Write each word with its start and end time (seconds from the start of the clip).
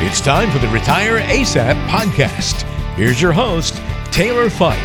It's 0.00 0.20
time 0.20 0.48
for 0.52 0.60
the 0.60 0.68
Retire 0.68 1.18
ASAP 1.18 1.74
podcast. 1.88 2.62
Here's 2.94 3.20
your 3.20 3.32
host, 3.32 3.82
Taylor 4.12 4.48
Fike. 4.48 4.78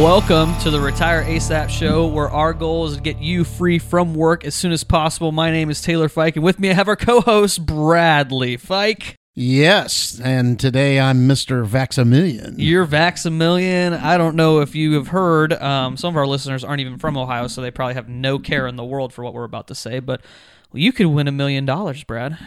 Welcome 0.00 0.56
to 0.60 0.70
the 0.70 0.80
Retire 0.80 1.24
ASAP 1.24 1.68
show, 1.68 2.06
where 2.06 2.30
our 2.30 2.54
goal 2.54 2.86
is 2.86 2.94
to 2.94 3.02
get 3.02 3.18
you 3.18 3.42
free 3.42 3.80
from 3.80 4.14
work 4.14 4.44
as 4.44 4.54
soon 4.54 4.70
as 4.70 4.84
possible. 4.84 5.32
My 5.32 5.50
name 5.50 5.70
is 5.70 5.80
Taylor 5.82 6.08
Fike, 6.08 6.36
and 6.36 6.44
with 6.44 6.60
me 6.60 6.70
I 6.70 6.74
have 6.74 6.86
our 6.86 6.94
co 6.94 7.20
host, 7.20 7.66
Bradley 7.66 8.56
Fike. 8.56 9.16
Yes, 9.34 10.20
and 10.22 10.58
today 10.58 11.00
I'm 11.00 11.28
Mr. 11.28 11.66
Vaxamillion. 11.66 12.54
You're 12.58 12.86
Vaxamillion. 12.86 14.00
I 14.00 14.16
don't 14.16 14.36
know 14.36 14.60
if 14.60 14.76
you 14.76 14.92
have 14.92 15.08
heard. 15.08 15.52
Um, 15.52 15.96
some 15.96 16.14
of 16.14 16.16
our 16.16 16.28
listeners 16.28 16.62
aren't 16.62 16.80
even 16.80 16.98
from 16.98 17.18
Ohio, 17.18 17.48
so 17.48 17.60
they 17.60 17.72
probably 17.72 17.94
have 17.94 18.08
no 18.08 18.38
care 18.38 18.68
in 18.68 18.76
the 18.76 18.84
world 18.84 19.12
for 19.12 19.24
what 19.24 19.34
we're 19.34 19.42
about 19.42 19.66
to 19.66 19.74
say. 19.74 19.98
But 19.98 20.20
well, 20.72 20.80
you 20.82 20.92
could 20.92 21.06
win 21.06 21.28
a 21.28 21.32
million 21.32 21.64
dollars, 21.64 22.04
Brad. 22.04 22.38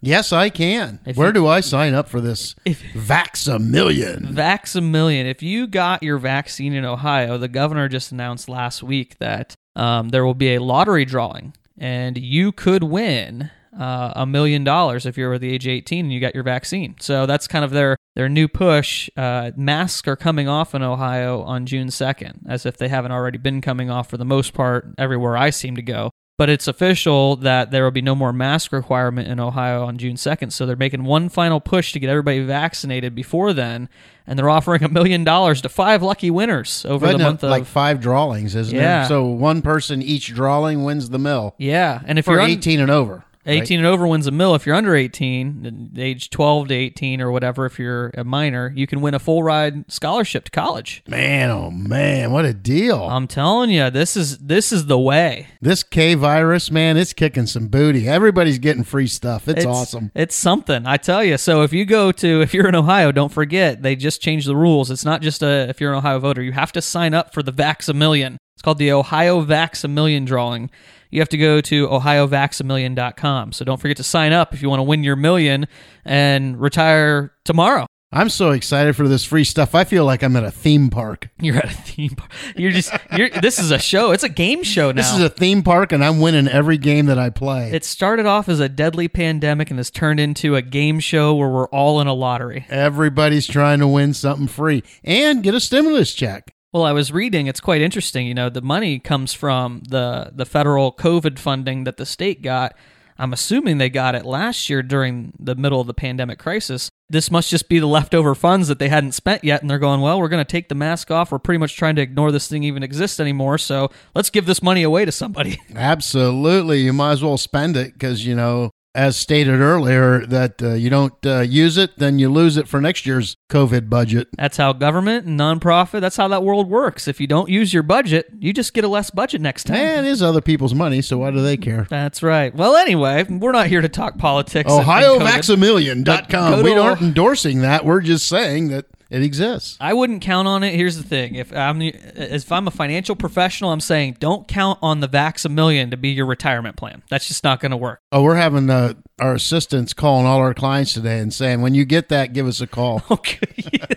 Yes, 0.00 0.32
I 0.32 0.48
can. 0.48 1.00
If 1.04 1.16
Where 1.16 1.28
you- 1.28 1.32
do 1.34 1.46
I 1.48 1.60
sign 1.60 1.92
up 1.94 2.08
for 2.08 2.20
this 2.20 2.54
If- 2.64 2.82
Vaxamillion? 2.94 4.32
Vaxamillion. 4.32 5.24
If 5.28 5.42
you 5.42 5.66
got 5.66 6.02
your 6.02 6.18
vaccine 6.18 6.72
in 6.72 6.84
Ohio, 6.84 7.38
the 7.38 7.48
governor 7.48 7.88
just 7.88 8.12
announced 8.12 8.48
last 8.48 8.82
week 8.82 9.18
that 9.18 9.54
um, 9.76 10.10
there 10.10 10.24
will 10.24 10.34
be 10.34 10.54
a 10.54 10.62
lottery 10.62 11.04
drawing, 11.04 11.54
and 11.76 12.16
you 12.18 12.52
could 12.52 12.82
win 12.84 13.50
uh, 13.78 14.12
a 14.16 14.26
million 14.26 14.64
dollars 14.64 15.06
if 15.06 15.16
you're 15.16 15.28
over 15.28 15.38
the 15.38 15.52
age 15.52 15.66
of 15.66 15.70
18 15.70 16.06
and 16.06 16.12
you 16.12 16.18
got 16.20 16.34
your 16.34 16.42
vaccine. 16.44 16.96
So 17.00 17.26
that's 17.26 17.46
kind 17.46 17.64
of 17.64 17.70
their 17.70 17.96
their 18.16 18.28
new 18.28 18.48
push. 18.48 19.08
Uh, 19.16 19.52
masks 19.56 20.08
are 20.08 20.16
coming 20.16 20.48
off 20.48 20.74
in 20.74 20.82
Ohio 20.82 21.42
on 21.42 21.64
June 21.66 21.88
2nd, 21.88 22.40
as 22.48 22.66
if 22.66 22.76
they 22.76 22.88
haven't 22.88 23.12
already 23.12 23.38
been 23.38 23.60
coming 23.60 23.88
off 23.90 24.10
for 24.10 24.16
the 24.16 24.24
most 24.24 24.52
part 24.52 24.88
everywhere 24.98 25.36
I 25.36 25.50
seem 25.50 25.76
to 25.76 25.82
go. 25.82 26.10
But 26.38 26.48
it's 26.48 26.68
official 26.68 27.34
that 27.36 27.72
there 27.72 27.82
will 27.82 27.90
be 27.90 28.00
no 28.00 28.14
more 28.14 28.32
mask 28.32 28.72
requirement 28.72 29.26
in 29.26 29.40
Ohio 29.40 29.84
on 29.84 29.98
June 29.98 30.14
2nd. 30.14 30.52
So 30.52 30.66
they're 30.66 30.76
making 30.76 31.02
one 31.02 31.28
final 31.28 31.58
push 31.58 31.92
to 31.92 31.98
get 31.98 32.08
everybody 32.08 32.40
vaccinated 32.44 33.12
before 33.14 33.52
then. 33.52 33.88
And 34.24 34.38
they're 34.38 34.48
offering 34.48 34.84
a 34.84 34.88
million 34.88 35.24
dollars 35.24 35.60
to 35.62 35.68
five 35.68 36.00
lucky 36.00 36.30
winners 36.30 36.84
over 36.88 37.06
Isn't 37.06 37.18
the 37.18 37.24
month 37.24 37.42
of. 37.42 37.50
like 37.50 37.64
five 37.66 38.00
drawings, 38.00 38.54
isn't 38.54 38.74
Yeah. 38.76 39.04
it? 39.04 39.08
So 39.08 39.24
one 39.26 39.62
person 39.62 40.00
each 40.00 40.28
drawing 40.32 40.84
wins 40.84 41.10
the 41.10 41.18
mill 41.18 41.54
yeah. 41.58 42.00
And 42.06 42.18
if 42.20 42.26
for 42.26 42.32
you're 42.34 42.42
un- 42.42 42.50
18 42.50 42.78
and 42.78 42.90
over. 42.90 43.24
Right? 43.48 43.62
18 43.62 43.80
and 43.80 43.86
over 43.86 44.06
wins 44.06 44.26
a 44.26 44.30
mill. 44.30 44.54
If 44.54 44.66
you're 44.66 44.76
under 44.76 44.94
18, 44.94 45.94
age 45.96 46.30
12 46.30 46.68
to 46.68 46.74
18 46.74 47.20
or 47.20 47.30
whatever, 47.30 47.66
if 47.66 47.78
you're 47.78 48.10
a 48.14 48.24
minor, 48.24 48.72
you 48.74 48.86
can 48.86 49.00
win 49.00 49.14
a 49.14 49.18
full 49.18 49.42
ride 49.42 49.90
scholarship 49.90 50.44
to 50.44 50.50
college. 50.50 51.02
Man, 51.08 51.50
oh 51.50 51.70
man, 51.70 52.32
what 52.32 52.44
a 52.44 52.54
deal! 52.54 53.02
I'm 53.02 53.26
telling 53.26 53.70
you, 53.70 53.90
this 53.90 54.16
is 54.16 54.38
this 54.38 54.72
is 54.72 54.86
the 54.86 54.98
way. 54.98 55.48
this 55.60 55.82
K 55.82 56.14
virus, 56.14 56.70
man, 56.70 56.96
it's 56.96 57.12
kicking 57.12 57.46
some 57.46 57.68
booty. 57.68 58.08
Everybody's 58.08 58.58
getting 58.58 58.84
free 58.84 59.06
stuff. 59.06 59.48
It's, 59.48 59.64
awesome. 59.64 60.10
It's 60.14 60.34
something, 60.34 60.86
I 60.86 60.96
tell 60.96 61.24
you. 61.24 61.38
So 61.38 61.62
if 61.62 61.72
you 61.72 61.84
go 61.84 62.12
to, 62.12 62.40
if 62.42 62.54
you're 62.54 62.68
in 62.68 62.74
Ohio, 62.74 63.12
don't 63.12 63.32
forget 63.32 63.82
they 63.82 63.96
just 63.96 64.20
changed 64.20 64.46
the 64.46 64.56
rules. 64.56 64.90
It's 64.90 65.04
not 65.04 65.22
just 65.22 65.42
a 65.42 65.68
if 65.68 65.80
you're 65.80 65.92
an 65.92 65.98
Ohio 65.98 66.18
voter, 66.18 66.42
you 66.42 66.52
have 66.52 66.72
to 66.72 66.82
sign 66.82 67.14
up 67.14 67.32
for 67.32 67.42
the 67.42 67.52
Vax 67.52 67.88
a 67.88 67.94
Million. 67.94 68.38
It's 68.54 68.62
called 68.62 68.78
the 68.78 68.92
Ohio 68.92 69.44
Vax 69.44 69.84
a 69.84 69.88
Million 69.88 70.24
drawing. 70.24 70.70
You 71.10 71.20
have 71.20 71.28
to 71.30 71.38
go 71.38 71.60
to 71.60 71.88
ohiovaxamillion.com. 71.88 73.52
So 73.52 73.64
don't 73.64 73.80
forget 73.80 73.96
to 73.98 74.02
sign 74.04 74.32
up 74.32 74.54
if 74.54 74.62
you 74.62 74.68
want 74.68 74.80
to 74.80 74.84
win 74.84 75.04
your 75.04 75.16
million 75.16 75.66
and 76.04 76.60
retire 76.60 77.32
tomorrow. 77.44 77.86
I'm 78.10 78.30
so 78.30 78.52
excited 78.52 78.96
for 78.96 79.06
this 79.06 79.22
free 79.22 79.44
stuff. 79.44 79.74
I 79.74 79.84
feel 79.84 80.06
like 80.06 80.22
I'm 80.22 80.34
at 80.36 80.42
a 80.42 80.50
theme 80.50 80.88
park. 80.88 81.28
You're 81.40 81.56
at 81.56 81.66
a 81.66 81.68
theme 81.68 82.10
park. 82.16 82.32
You're 82.56 82.70
just 82.72 82.90
you're 83.14 83.28
this 83.28 83.58
is 83.58 83.70
a 83.70 83.78
show. 83.78 84.12
It's 84.12 84.24
a 84.24 84.30
game 84.30 84.62
show 84.62 84.90
now. 84.90 85.02
This 85.02 85.12
is 85.12 85.20
a 85.20 85.28
theme 85.28 85.62
park, 85.62 85.92
and 85.92 86.02
I'm 86.02 86.18
winning 86.18 86.48
every 86.48 86.78
game 86.78 87.04
that 87.06 87.18
I 87.18 87.28
play. 87.28 87.70
it 87.70 87.84
started 87.84 88.24
off 88.24 88.48
as 88.48 88.60
a 88.60 88.68
deadly 88.68 89.08
pandemic 89.08 89.70
and 89.70 89.78
has 89.78 89.90
turned 89.90 90.20
into 90.20 90.56
a 90.56 90.62
game 90.62 91.00
show 91.00 91.34
where 91.34 91.50
we're 91.50 91.68
all 91.68 92.00
in 92.00 92.06
a 92.06 92.14
lottery. 92.14 92.64
Everybody's 92.70 93.46
trying 93.46 93.80
to 93.80 93.86
win 93.86 94.14
something 94.14 94.46
free 94.46 94.82
and 95.04 95.42
get 95.42 95.54
a 95.54 95.60
stimulus 95.60 96.14
check. 96.14 96.54
Well, 96.72 96.84
I 96.84 96.92
was 96.92 97.10
reading. 97.10 97.46
It's 97.46 97.60
quite 97.60 97.80
interesting. 97.80 98.26
You 98.26 98.34
know, 98.34 98.50
the 98.50 98.60
money 98.60 98.98
comes 98.98 99.32
from 99.32 99.82
the 99.88 100.32
the 100.34 100.44
federal 100.44 100.92
COVID 100.92 101.38
funding 101.38 101.84
that 101.84 101.96
the 101.96 102.04
state 102.04 102.42
got. 102.42 102.76
I'm 103.20 103.32
assuming 103.32 103.78
they 103.78 103.88
got 103.90 104.14
it 104.14 104.24
last 104.24 104.70
year 104.70 104.80
during 104.82 105.32
the 105.40 105.56
middle 105.56 105.80
of 105.80 105.88
the 105.88 105.94
pandemic 105.94 106.38
crisis. 106.38 106.88
This 107.10 107.30
must 107.32 107.50
just 107.50 107.68
be 107.68 107.78
the 107.80 107.86
leftover 107.86 108.34
funds 108.34 108.68
that 108.68 108.78
they 108.78 108.90
hadn't 108.90 109.12
spent 109.12 109.42
yet, 109.42 109.62
and 109.62 109.70
they're 109.70 109.78
going, 109.78 110.02
"Well, 110.02 110.20
we're 110.20 110.28
going 110.28 110.44
to 110.44 110.50
take 110.50 110.68
the 110.68 110.74
mask 110.74 111.10
off. 111.10 111.32
We're 111.32 111.38
pretty 111.38 111.58
much 111.58 111.74
trying 111.74 111.96
to 111.96 112.02
ignore 112.02 112.30
this 112.30 112.48
thing 112.48 112.62
even 112.62 112.82
exists 112.82 113.18
anymore. 113.18 113.56
So 113.56 113.90
let's 114.14 114.28
give 114.28 114.44
this 114.44 114.62
money 114.62 114.82
away 114.82 115.06
to 115.06 115.12
somebody." 115.12 115.58
Absolutely. 115.74 116.82
You 116.82 116.92
might 116.92 117.12
as 117.12 117.22
well 117.22 117.38
spend 117.38 117.78
it 117.78 117.94
because, 117.94 118.26
you 118.26 118.34
know, 118.34 118.70
as 118.98 119.16
stated 119.16 119.60
earlier, 119.60 120.26
that 120.26 120.60
uh, 120.60 120.72
you 120.74 120.90
don't 120.90 121.14
uh, 121.24 121.40
use 121.40 121.78
it, 121.78 121.96
then 121.98 122.18
you 122.18 122.28
lose 122.28 122.56
it 122.56 122.66
for 122.66 122.80
next 122.80 123.06
year's 123.06 123.36
COVID 123.48 123.88
budget. 123.88 124.26
That's 124.36 124.56
how 124.56 124.72
government 124.72 125.24
and 125.26 125.38
nonprofit. 125.38 126.00
That's 126.00 126.16
how 126.16 126.26
that 126.28 126.42
world 126.42 126.68
works. 126.68 127.06
If 127.06 127.20
you 127.20 127.28
don't 127.28 127.48
use 127.48 127.72
your 127.72 127.84
budget, 127.84 128.26
you 128.40 128.52
just 128.52 128.74
get 128.74 128.82
a 128.82 128.88
less 128.88 129.10
budget 129.10 129.40
next 129.40 129.64
time. 129.64 129.76
And 129.76 130.04
it 130.06 130.10
is 130.10 130.20
other 130.20 130.40
people's 130.40 130.74
money, 130.74 131.00
so 131.00 131.18
why 131.18 131.30
do 131.30 131.40
they 131.40 131.56
care? 131.56 131.86
That's 131.88 132.22
right. 132.24 132.52
Well, 132.52 132.74
anyway, 132.76 133.22
we're 133.28 133.52
not 133.52 133.68
here 133.68 133.80
to 133.80 133.88
talk 133.88 134.18
politics. 134.18 134.70
and- 134.70 134.80
and 134.80 134.88
COVID. 134.88 135.20
OhioVaxamillion.com. 135.28 136.62
We 136.64 136.74
aren't 136.74 137.00
endorsing 137.00 137.60
that. 137.62 137.84
We're 137.84 138.00
just 138.00 138.26
saying 138.28 138.68
that 138.68 138.86
it 139.10 139.22
exists. 139.22 139.78
I 139.80 139.94
wouldn't 139.94 140.20
count 140.20 140.46
on 140.46 140.62
it. 140.62 140.74
Here's 140.74 140.96
the 140.96 141.02
thing: 141.02 141.34
if 141.34 141.52
I'm 141.52 141.80
if 141.80 142.52
I'm 142.52 142.66
a 142.66 142.70
financial 142.70 143.16
professional, 143.16 143.72
I'm 143.72 143.80
saying 143.80 144.18
don't 144.20 144.46
count 144.46 144.78
on 144.82 145.00
the 145.00 145.08
Vax 145.08 145.46
a 145.46 145.48
Million 145.48 145.90
to 145.90 145.96
be 145.96 146.10
your 146.10 146.26
retirement 146.26 146.76
plan. 146.76 147.02
That's 147.08 147.26
just 147.26 147.42
not 147.42 147.60
going 147.60 147.70
to 147.70 147.76
work. 147.76 148.00
Oh, 148.12 148.22
we're 148.22 148.34
having 148.34 148.68
uh, 148.68 148.94
our 149.18 149.34
assistants 149.34 149.94
calling 149.94 150.26
all 150.26 150.38
our 150.38 150.52
clients 150.52 150.92
today 150.92 151.20
and 151.20 151.32
saying, 151.32 151.62
when 151.62 151.74
you 151.74 151.84
get 151.84 152.10
that, 152.10 152.32
give 152.32 152.46
us 152.46 152.60
a 152.60 152.66
call. 152.66 153.02
Okay, 153.18 153.40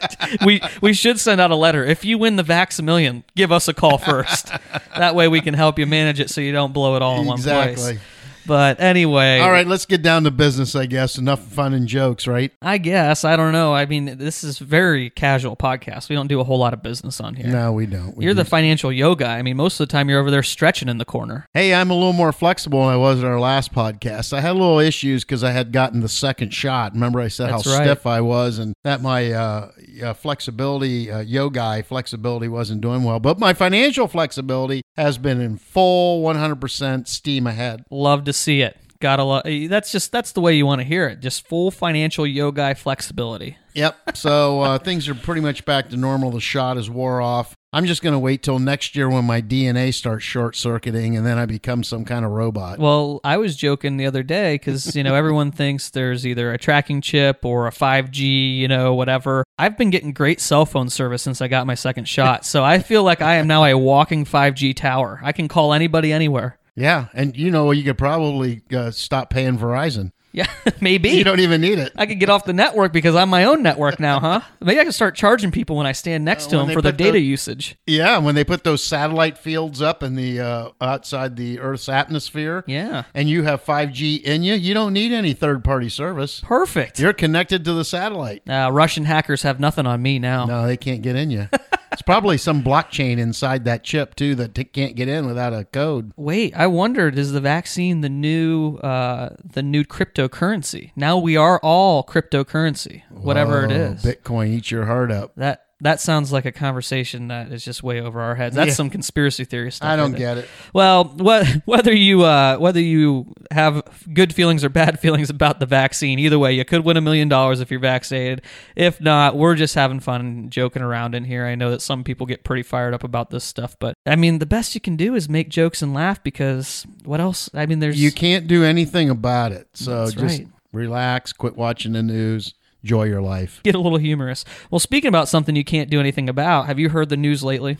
we 0.45 0.61
we 0.81 0.93
should 0.93 1.19
send 1.19 1.41
out 1.41 1.51
a 1.51 1.55
letter. 1.55 1.83
If 1.83 2.05
you 2.05 2.17
win 2.17 2.37
the 2.37 2.43
Vax 2.43 2.79
a 2.79 2.81
Million, 2.81 3.23
give 3.35 3.51
us 3.51 3.67
a 3.67 3.73
call 3.73 3.97
first. 3.97 4.47
that 4.97 5.15
way, 5.15 5.27
we 5.27 5.41
can 5.41 5.53
help 5.53 5.77
you 5.77 5.85
manage 5.85 6.19
it 6.19 6.29
so 6.29 6.41
you 6.41 6.51
don't 6.51 6.73
blow 6.73 6.95
it 6.95 7.01
all 7.01 7.19
in 7.19 7.27
one 7.27 7.37
exactly. 7.37 7.75
place. 7.75 7.99
But 8.45 8.79
anyway, 8.79 9.39
All 9.39 9.51
right, 9.51 9.67
let's 9.67 9.85
get 9.85 10.01
down 10.01 10.23
to 10.23 10.31
business, 10.31 10.75
I 10.75 10.85
guess. 10.85 11.17
Enough 11.17 11.41
fun 11.41 11.73
and 11.73 11.87
jokes, 11.87 12.27
right? 12.27 12.51
I 12.61 12.77
guess 12.77 13.23
I 13.23 13.35
don't 13.35 13.51
know. 13.53 13.73
I 13.73 13.85
mean, 13.85 14.17
this 14.17 14.43
is 14.43 14.57
very 14.59 15.09
casual 15.09 15.55
podcast. 15.55 16.09
We 16.09 16.15
don't 16.15 16.27
do 16.27 16.39
a 16.39 16.43
whole 16.43 16.57
lot 16.57 16.73
of 16.73 16.83
business 16.83 17.19
on 17.19 17.35
here. 17.35 17.47
No, 17.47 17.71
we 17.71 17.85
don't. 17.85 18.15
We 18.17 18.25
You're 18.25 18.33
the 18.33 18.45
financial 18.45 18.91
yoga. 18.91 19.27
I 19.27 19.41
mean, 19.41 19.57
most 19.57 19.79
of 19.79 19.87
the 19.87 19.91
time 19.91 20.09
you're 20.09 20.19
over 20.19 20.31
there 20.31 20.43
stretching 20.43 20.89
in 20.89 20.97
the 20.97 21.05
corner. 21.05 21.45
Hey, 21.53 21.73
I'm 21.73 21.89
a 21.89 21.93
little 21.93 22.13
more 22.13 22.31
flexible 22.31 22.81
than 22.81 22.89
I 22.89 22.97
was 22.97 23.19
at 23.19 23.25
our 23.25 23.39
last 23.39 23.73
podcast. 23.73 24.33
I 24.33 24.41
had 24.41 24.51
a 24.51 24.59
little 24.59 24.79
issues 24.79 25.23
because 25.23 25.43
I 25.43 25.51
had 25.51 25.71
gotten 25.71 26.01
the 26.01 26.09
second 26.09 26.53
shot. 26.53 26.93
Remember, 26.93 27.19
I 27.19 27.27
said 27.27 27.49
That's 27.49 27.65
how 27.65 27.77
right. 27.77 27.85
stiff 27.85 28.05
I 28.05 28.21
was 28.21 28.59
and 28.59 28.73
that 28.83 29.01
my 29.01 29.31
uh, 29.31 29.71
uh, 30.03 30.13
flexibility, 30.13 31.11
uh, 31.11 31.19
yoga 31.19 31.83
flexibility 31.83 32.47
wasn't 32.47 32.81
doing 32.81 33.03
well. 33.03 33.19
But 33.19 33.39
my 33.39 33.53
financial 33.53 34.07
flexibility 34.07 34.81
has 34.97 35.17
been 35.17 35.39
in 35.39 35.57
full 35.57 36.23
100% 36.23 37.07
steam 37.07 37.47
ahead. 37.47 37.83
Love 37.89 38.23
to 38.25 38.30
see 38.33 38.61
it. 38.61 38.77
Gotta 38.99 39.23
love. 39.23 39.43
That's 39.45 39.91
just 39.91 40.11
that's 40.11 40.31
the 40.31 40.41
way 40.41 40.55
you 40.55 40.65
want 40.65 40.79
to 40.79 40.85
hear 40.85 41.07
it. 41.07 41.21
Just 41.21 41.47
full 41.47 41.71
financial 41.71 42.25
yoga 42.27 42.75
flexibility. 42.75 43.57
Yep. 43.73 44.15
So 44.15 44.61
uh, 44.61 44.77
things 44.79 45.09
are 45.09 45.15
pretty 45.15 45.41
much 45.41 45.65
back 45.65 45.89
to 45.89 45.97
normal. 45.97 46.29
The 46.29 46.39
shot 46.39 46.77
is 46.77 46.89
wore 46.89 47.19
off. 47.19 47.55
I'm 47.73 47.85
just 47.85 48.01
going 48.01 48.11
to 48.11 48.19
wait 48.19 48.43
till 48.43 48.59
next 48.59 48.97
year 48.97 49.09
when 49.09 49.23
my 49.23 49.41
DNA 49.41 49.93
starts 49.93 50.25
short 50.25 50.57
circuiting 50.57 51.15
and 51.15 51.25
then 51.25 51.37
I 51.37 51.45
become 51.45 51.83
some 51.83 52.03
kind 52.03 52.25
of 52.25 52.31
robot. 52.31 52.79
Well, 52.79 53.21
I 53.23 53.37
was 53.37 53.55
joking 53.55 53.95
the 53.95 54.05
other 54.05 54.23
day 54.23 54.55
because 54.55 54.93
you 54.93 55.03
know 55.03 55.15
everyone 55.15 55.51
thinks 55.53 55.89
there's 55.89 56.27
either 56.27 56.51
a 56.51 56.57
tracking 56.57 56.99
chip 56.99 57.45
or 57.45 57.67
a 57.67 57.71
5G, 57.71 58.57
you 58.57 58.67
know, 58.67 58.93
whatever. 58.93 59.45
I've 59.57 59.77
been 59.77 59.89
getting 59.89 60.11
great 60.11 60.41
cell 60.41 60.65
phone 60.65 60.89
service 60.89 61.21
since 61.21 61.41
I 61.41 61.47
got 61.47 61.65
my 61.65 61.75
second 61.75 62.09
shot, 62.09 62.45
so 62.45 62.63
I 62.63 62.79
feel 62.79 63.03
like 63.03 63.21
I 63.21 63.35
am 63.35 63.47
now 63.47 63.63
a 63.63 63.73
walking 63.75 64.25
5G 64.25 64.75
tower. 64.75 65.21
I 65.23 65.31
can 65.31 65.47
call 65.47 65.73
anybody 65.73 66.11
anywhere. 66.11 66.57
Yeah. 66.75 67.07
And 67.13 67.35
you 67.35 67.51
know, 67.51 67.71
you 67.71 67.83
could 67.83 67.97
probably 67.97 68.61
uh, 68.73 68.91
stop 68.91 69.29
paying 69.29 69.57
Verizon. 69.57 70.11
Yeah, 70.33 70.47
maybe. 70.81 71.09
You 71.09 71.25
don't 71.25 71.41
even 71.41 71.59
need 71.59 71.77
it. 71.77 71.91
I 71.97 72.05
could 72.05 72.17
get 72.17 72.29
off 72.29 72.45
the 72.45 72.53
network 72.53 72.93
because 72.93 73.15
I'm 73.15 73.27
my 73.27 73.43
own 73.43 73.61
network 73.63 73.99
now, 73.99 74.21
huh? 74.21 74.39
Maybe 74.61 74.79
I 74.79 74.83
can 74.83 74.93
start 74.93 75.13
charging 75.13 75.51
people 75.51 75.75
when 75.75 75.85
I 75.85 75.91
stand 75.91 76.23
next 76.23 76.45
to 76.51 76.57
them 76.57 76.69
for 76.71 76.81
their 76.81 76.93
data 76.93 77.19
usage. 77.19 77.75
Yeah, 77.85 78.17
when 78.19 78.33
they 78.33 78.45
put 78.45 78.63
those 78.63 78.81
satellite 78.81 79.37
fields 79.37 79.81
up 79.81 80.03
in 80.03 80.15
the 80.15 80.39
uh, 80.39 80.69
outside 80.79 81.35
the 81.35 81.59
Earth's 81.59 81.89
atmosphere, 81.89 82.63
Yeah. 82.65 83.03
and 83.13 83.29
you 83.29 83.43
have 83.43 83.61
5G 83.65 84.21
in 84.21 84.41
you, 84.43 84.53
you 84.53 84.73
don't 84.73 84.93
need 84.93 85.11
any 85.11 85.33
third-party 85.33 85.89
service. 85.89 86.39
Perfect. 86.39 86.97
You're 86.97 87.11
connected 87.11 87.65
to 87.65 87.73
the 87.73 87.83
satellite. 87.83 88.49
Uh, 88.49 88.69
Russian 88.71 89.03
hackers 89.03 89.41
have 89.41 89.59
nothing 89.59 89.85
on 89.85 90.01
me 90.01 90.17
now. 90.17 90.45
No, 90.45 90.65
they 90.65 90.77
can't 90.77 91.01
get 91.01 91.17
in 91.17 91.29
you. 91.29 91.49
it's 91.91 92.01
probably 92.01 92.37
some 92.37 92.63
blockchain 92.63 93.17
inside 93.17 93.65
that 93.65 93.83
chip 93.83 94.15
too 94.15 94.35
that 94.35 94.55
t- 94.55 94.63
can't 94.63 94.95
get 94.95 95.07
in 95.07 95.25
without 95.25 95.53
a 95.53 95.65
code. 95.65 96.11
Wait, 96.15 96.55
I 96.55 96.67
wondered 96.67 97.17
is 97.17 97.31
the 97.31 97.41
vaccine 97.41 98.01
the 98.01 98.09
new 98.09 98.77
uh, 98.77 99.35
the 99.43 99.63
new 99.63 99.83
cryptocurrency? 99.83 100.91
Now 100.95 101.17
we 101.17 101.35
are 101.37 101.59
all 101.61 102.03
cryptocurrency, 102.03 103.03
whatever 103.09 103.63
it 103.63 103.69
Whoa, 103.71 103.75
is. 103.75 104.03
Bitcoin 104.03 104.49
eat 104.49 104.71
your 104.71 104.85
heart 104.85 105.11
up. 105.11 105.33
that 105.35 105.65
That 105.81 105.99
sounds 105.99 106.31
like 106.31 106.45
a 106.45 106.51
conversation 106.51 107.29
that 107.29 107.51
is 107.51 107.65
just 107.65 107.81
way 107.81 107.99
over 107.99 108.21
our 108.21 108.35
heads. 108.35 108.55
That's 108.55 108.69
Yeah. 108.69 108.73
some 108.75 108.89
conspiracy 108.91 109.45
theory 109.45 109.71
stuff. 109.71 109.89
I 109.89 109.95
don't 109.95 110.15
get 110.15 110.37
it. 110.37 110.47
Well, 110.73 111.05
wh- 111.05 111.67
whether 111.67 111.91
you 111.91 112.21
uh, 112.23 112.57
whether 112.57 112.79
you 112.79 113.33
have 113.49 113.81
good 114.13 114.33
feelings 114.33 114.63
or 114.63 114.69
bad 114.69 114.99
feelings 115.01 115.29
about 115.31 115.59
the 115.59 115.65
vaccine, 115.65 116.19
either 116.19 116.37
way, 116.37 116.53
you 116.53 116.63
could 116.65 116.85
win 116.85 116.97
a 116.97 117.01
million 117.01 117.29
dollars 117.29 117.61
if 117.61 117.71
you're 117.71 117.79
vaccinated. 117.79 118.43
If 118.75 119.01
not, 119.01 119.35
we're 119.35 119.55
just 119.55 119.73
having 119.75 119.99
fun 119.99 120.21
and 120.21 120.51
joking 120.51 120.83
around 120.83 121.15
in 121.15 121.23
here. 121.23 121.45
I 121.47 121.55
know 121.55 121.71
that 121.71 121.81
some 121.81 122.03
people 122.03 122.27
get 122.27 122.43
pretty 122.43 122.63
fired 122.63 122.93
up 122.93 123.03
about 123.03 123.31
this 123.31 123.43
stuff, 123.43 123.75
but 123.79 123.95
I 124.05 124.15
mean, 124.15 124.37
the 124.37 124.45
best 124.45 124.75
you 124.75 124.81
can 124.81 124.95
do 124.95 125.15
is 125.15 125.27
make 125.29 125.49
jokes 125.49 125.81
and 125.81 125.93
laugh 125.95 126.21
because 126.23 126.85
what 127.05 127.19
else? 127.19 127.49
I 127.55 127.65
mean, 127.65 127.79
there's 127.79 127.99
You 127.99 128.11
can't 128.11 128.45
do 128.45 128.63
anything 128.63 129.09
about 129.09 129.51
it. 129.51 129.67
So 129.73 130.01
That's 130.05 130.13
just 130.13 130.39
right. 130.39 130.47
relax, 130.73 131.33
quit 131.33 131.57
watching 131.57 131.93
the 131.93 132.03
news, 132.03 132.53
enjoy 132.83 133.03
your 133.03 133.21
life. 133.21 133.61
get 133.63 133.75
a 133.75 133.79
little 133.79 133.97
humorous. 133.97 134.45
Well, 134.69 134.79
speaking 134.79 135.07
about 135.09 135.27
something 135.27 135.55
you 135.55 135.63
can't 135.63 135.89
do 135.89 135.99
anything 135.99 136.29
about, 136.29 136.65
have 136.67 136.79
you 136.79 136.89
heard 136.89 137.09
the 137.09 137.17
news 137.17 137.43
lately? 137.43 137.77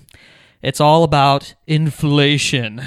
It's 0.62 0.80
all 0.80 1.04
about 1.04 1.56
inflation. 1.68 2.82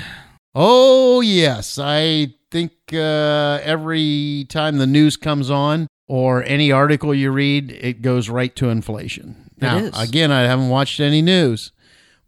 Oh, 0.54 1.20
yes. 1.20 1.78
I 1.80 2.34
think 2.50 2.72
uh, 2.92 3.58
every 3.62 4.46
time 4.48 4.78
the 4.78 4.86
news 4.86 5.16
comes 5.16 5.50
on 5.50 5.88
or 6.06 6.44
any 6.44 6.70
article 6.70 7.12
you 7.14 7.32
read, 7.32 7.72
it 7.72 8.02
goes 8.02 8.28
right 8.28 8.54
to 8.56 8.68
inflation. 8.68 9.50
Now, 9.60 9.90
again, 9.94 10.30
I 10.30 10.42
haven't 10.42 10.68
watched 10.68 11.00
any 11.00 11.22
news, 11.22 11.72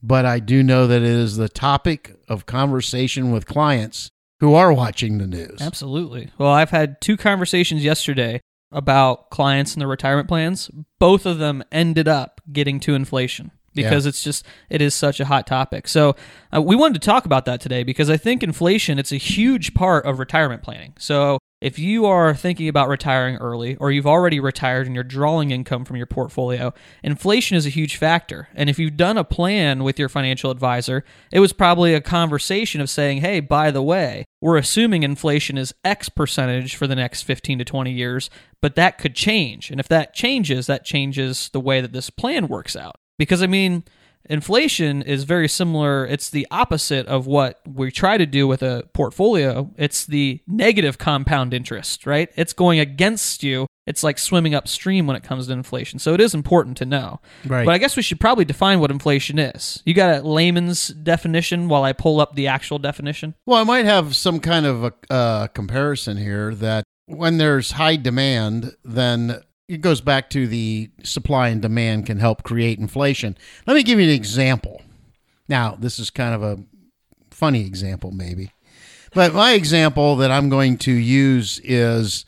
but 0.03 0.25
I 0.25 0.39
do 0.39 0.63
know 0.63 0.87
that 0.87 1.03
it 1.03 1.09
is 1.09 1.37
the 1.37 1.49
topic 1.49 2.17
of 2.29 2.47
conversation 2.47 3.31
with 3.31 3.47
clients 3.47 4.11
who 4.41 4.55
are 4.55 4.73
watching 4.73 5.19
the 5.19 5.27
news. 5.27 5.59
Absolutely. 5.61 6.31
Well, 6.39 6.51
I've 6.51 6.71
had 6.71 7.01
two 7.01 7.17
conversations 7.17 7.85
yesterday 7.85 8.41
about 8.73 9.31
clients 9.31 9.75
and 9.75 9.81
their 9.81 9.89
retirement 9.89 10.29
plans. 10.29 10.71
Both 10.99 11.27
of 11.27 11.39
them 11.39 11.63
ended 11.71 12.09
up 12.09 12.41
getting 12.53 12.81
to 12.81 12.95
inflation 12.95 13.53
because 13.77 14.07
it's 14.07 14.23
just 14.23 14.45
it 14.71 14.81
is 14.81 14.95
such 14.95 15.21
a 15.21 15.27
hot 15.27 15.47
topic. 15.47 15.87
So, 15.87 16.17
uh, 16.55 16.63
we 16.63 16.75
wanted 16.75 17.01
to 17.01 17.07
talk 17.07 17.27
about 17.27 17.45
that 17.45 17.61
today 17.61 17.83
because 17.83 18.11
I 18.11 18.17
think 18.17 18.43
inflation 18.43 18.99
it's 18.99 19.13
a 19.13 19.17
huge 19.17 19.75
part 19.75 20.07
of 20.07 20.19
retirement 20.19 20.63
planning. 20.63 20.95
So, 20.99 21.39
if 21.61 21.79
you 21.79 22.05
are 22.05 22.35
thinking 22.35 22.69
about 22.69 22.89
retiring 22.89 23.37
early 23.37 23.77
or 23.77 23.91
you've 23.91 24.07
already 24.07 24.41
retired 24.41 24.87
and 24.87 24.95
you're 24.95 25.05
drawing 25.05 25.51
income 25.51 25.87
from 25.87 25.97
your 25.97 26.07
portfolio, 26.07 26.75
inflation 27.03 27.57
is 27.57 27.65
a 27.65 27.71
huge 27.71 27.97
factor. 27.97 28.49
And 28.55 28.69
if 28.69 28.79
you've 28.79 28.97
done 28.97 29.17
a 29.17 29.25
plan 29.25 29.83
with 29.83 29.99
your 29.99 30.11
financial 30.11 30.51
advisor, 30.51 31.03
it 31.33 31.41
was 31.41 31.55
probably 31.55 31.95
a 31.95 32.01
conversation 32.03 32.83
of 32.83 32.91
saying, 32.91 33.23
hey, 33.23 33.41
by 33.41 33.71
the 33.71 33.83
way, 33.83 34.27
we're 34.47 34.57
assuming 34.57 35.03
inflation 35.03 35.59
is 35.59 35.75
X 35.85 36.09
percentage 36.09 36.77
for 36.77 36.87
the 36.87 36.95
next 36.95 37.23
15 37.23 37.59
to 37.59 37.65
20 37.65 37.91
years, 37.91 38.31
but 38.63 38.77
that 38.77 38.97
could 38.97 39.17
change. 39.17 39.73
And 39.73 39.81
if 39.81 39.89
that 39.89 40.15
changes, 40.15 40.69
that 40.69 40.85
changes 40.85 41.51
the 41.53 41.59
way 41.59 41.81
that 41.81 41.93
this 41.93 42.11
plan 42.11 42.47
works 42.47 42.77
out. 42.77 42.95
Because, 43.19 43.43
I 43.43 43.49
mean, 43.49 43.83
inflation 44.29 45.03
is 45.03 45.25
very 45.25 45.49
similar. 45.49 46.07
It's 46.07 46.31
the 46.31 46.47
opposite 46.51 47.07
of 47.07 47.27
what 47.27 47.61
we 47.67 47.91
try 47.91 48.17
to 48.19 48.27
do 48.27 48.47
with 48.47 48.63
a 48.63 48.89
portfolio. 48.93 49.71
It's 49.77 50.07
the 50.07 50.41
negative 50.47 50.99
compound 50.99 51.55
interest, 51.55 52.07
right? 52.07 52.31
It's 52.37 52.53
going 52.53 52.79
against 52.79 53.43
you. 53.43 53.67
It's 53.87 54.03
like 54.03 54.19
swimming 54.19 54.55
upstream 54.55 55.07
when 55.07 55.17
it 55.17 55.23
comes 55.23 55.47
to 55.47 55.53
inflation. 55.53 55.99
So 55.99 56.13
it 56.13 56.21
is 56.21 56.35
important 56.35 56.77
to 56.79 56.85
know. 56.85 57.21
Right. 57.47 57.65
But 57.65 57.75
I 57.75 57.79
guess 57.79 57.97
we 57.97 58.03
should 58.03 58.19
probably 58.19 58.45
define 58.45 58.81
what 58.81 58.91
inflation 58.91 59.39
is. 59.39 59.81
You 59.85 59.95
got 59.95 60.19
a 60.19 60.27
layman's 60.27 60.89
definition 60.89 61.69
while 61.69 61.85
I 61.85 61.93
pull 61.93 62.21
up 62.21 62.35
the 62.35 62.49
actual 62.49 62.79
definition? 62.79 63.35
Well, 63.47 63.61
I 63.61 63.65
might 63.65 63.85
have 63.85 64.17
some 64.17 64.41
kind 64.41 64.67
of 64.67 64.85
a 64.85 64.93
uh, 65.09 65.47
comparison 65.49 66.17
here 66.17 66.55
that 66.57 66.85
when 67.07 67.39
there's 67.39 67.73
high 67.73 67.97
demand, 67.97 68.75
then 68.85 69.41
it 69.69 69.81
goes 69.81 70.01
back 70.01 70.31
to 70.31 70.47
the 70.47 70.91
supply 71.03 71.49
and 71.49 71.61
demand 71.61 72.07
can 72.07 72.19
help 72.19 72.43
create 72.43 72.79
inflation. 72.79 73.37
Let 73.67 73.75
me 73.75 73.83
give 73.83 73.99
you 73.99 74.05
an 74.05 74.15
example. 74.15 74.83
Now, 75.49 75.77
this 75.79 75.99
is 75.99 76.11
kind 76.11 76.35
of 76.35 76.43
a 76.43 76.59
funny 77.31 77.67
example, 77.67 78.11
maybe. 78.13 78.53
But 79.13 79.35
my 79.35 79.53
example 79.53 80.17
that 80.17 80.31
I'm 80.31 80.49
going 80.49 80.79
to 80.79 80.93
use 80.93 81.61
is 81.65 82.25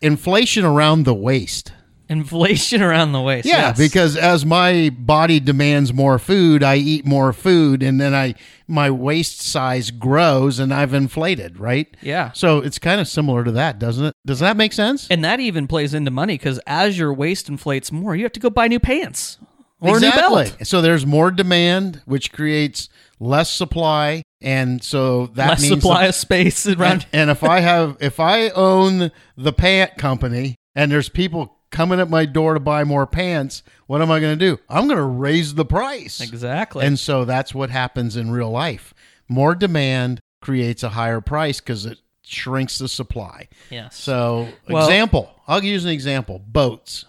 inflation 0.00 0.64
around 0.64 1.04
the 1.04 1.14
waist. 1.14 1.72
Inflation 2.10 2.82
around 2.88 3.12
the 3.12 3.20
waist. 3.20 3.46
Yeah, 3.46 3.68
yes. 3.68 3.78
because 3.78 4.16
as 4.16 4.44
my 4.44 4.90
body 4.90 5.38
demands 5.40 5.94
more 5.94 6.18
food, 6.18 6.62
I 6.62 6.74
eat 6.76 7.06
more 7.06 7.32
food 7.32 7.82
and 7.82 8.00
then 8.00 8.14
I 8.14 8.34
my 8.66 8.90
waist 8.90 9.40
size 9.40 9.90
grows 9.90 10.58
and 10.58 10.74
I've 10.74 10.92
inflated, 10.92 11.58
right? 11.58 11.86
Yeah. 12.02 12.32
So 12.32 12.58
it's 12.58 12.78
kind 12.78 13.00
of 13.00 13.08
similar 13.08 13.44
to 13.44 13.52
that, 13.52 13.78
doesn't 13.78 14.04
it? 14.04 14.14
Does 14.26 14.40
that 14.40 14.56
make 14.56 14.72
sense? 14.72 15.06
And 15.08 15.24
that 15.24 15.40
even 15.40 15.66
plays 15.66 15.94
into 15.94 16.10
money 16.10 16.34
because 16.34 16.60
as 16.66 16.98
your 16.98 17.14
waist 17.14 17.48
inflates 17.48 17.90
more, 17.92 18.14
you 18.16 18.24
have 18.24 18.32
to 18.32 18.40
go 18.40 18.50
buy 18.50 18.68
new 18.68 18.80
pants 18.80 19.38
or 19.80 19.96
a 19.96 20.00
new 20.00 20.10
belt. 20.10 20.56
So 20.64 20.82
there's 20.82 21.06
more 21.06 21.30
demand, 21.30 22.02
which 22.04 22.32
creates 22.32 22.88
less 23.18 23.50
supply, 23.52 24.22
and 24.40 24.82
so 24.82 25.26
that 25.28 25.48
Less 25.48 25.62
means 25.62 25.74
supply 25.74 26.06
of 26.06 26.14
space 26.14 26.66
around. 26.66 26.92
and, 26.92 27.06
and 27.12 27.30
if 27.30 27.44
I 27.44 27.60
have 27.60 27.96
if 28.00 28.18
I 28.20 28.48
own 28.50 29.10
the 29.36 29.52
pant 29.52 29.96
company 29.98 30.56
and 30.74 30.90
there's 30.90 31.08
people 31.08 31.59
coming 31.70 32.00
at 32.00 32.10
my 32.10 32.24
door 32.26 32.54
to 32.54 32.60
buy 32.60 32.84
more 32.84 33.06
pants, 33.06 33.62
what 33.86 34.02
am 34.02 34.10
I 34.10 34.20
going 34.20 34.38
to 34.38 34.44
do? 34.44 34.60
I'm 34.68 34.86
going 34.86 34.98
to 34.98 35.04
raise 35.04 35.54
the 35.54 35.64
price. 35.64 36.20
Exactly. 36.20 36.84
And 36.84 36.98
so 36.98 37.24
that's 37.24 37.54
what 37.54 37.70
happens 37.70 38.16
in 38.16 38.30
real 38.30 38.50
life. 38.50 38.92
More 39.28 39.54
demand 39.54 40.20
creates 40.42 40.82
a 40.82 40.90
higher 40.90 41.20
price 41.20 41.60
because 41.60 41.86
it 41.86 41.98
shrinks 42.22 42.78
the 42.78 42.88
supply. 42.88 43.48
yes. 43.70 43.96
So, 43.96 44.48
Well- 44.68 44.84
example, 44.86 45.30
I'll 45.48 45.64
use 45.64 45.84
an 45.84 45.90
example 45.90 46.40
boats. 46.46 47.04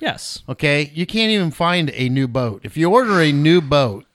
yes. 0.00 0.42
Okay. 0.48 0.90
You 0.94 1.06
can't 1.06 1.30
even 1.30 1.50
find 1.50 1.90
a 1.94 2.08
new 2.08 2.26
boat. 2.28 2.60
If 2.64 2.76
you 2.76 2.90
order 2.90 3.20
a 3.20 3.32
new 3.32 3.60
boat, 3.60 4.06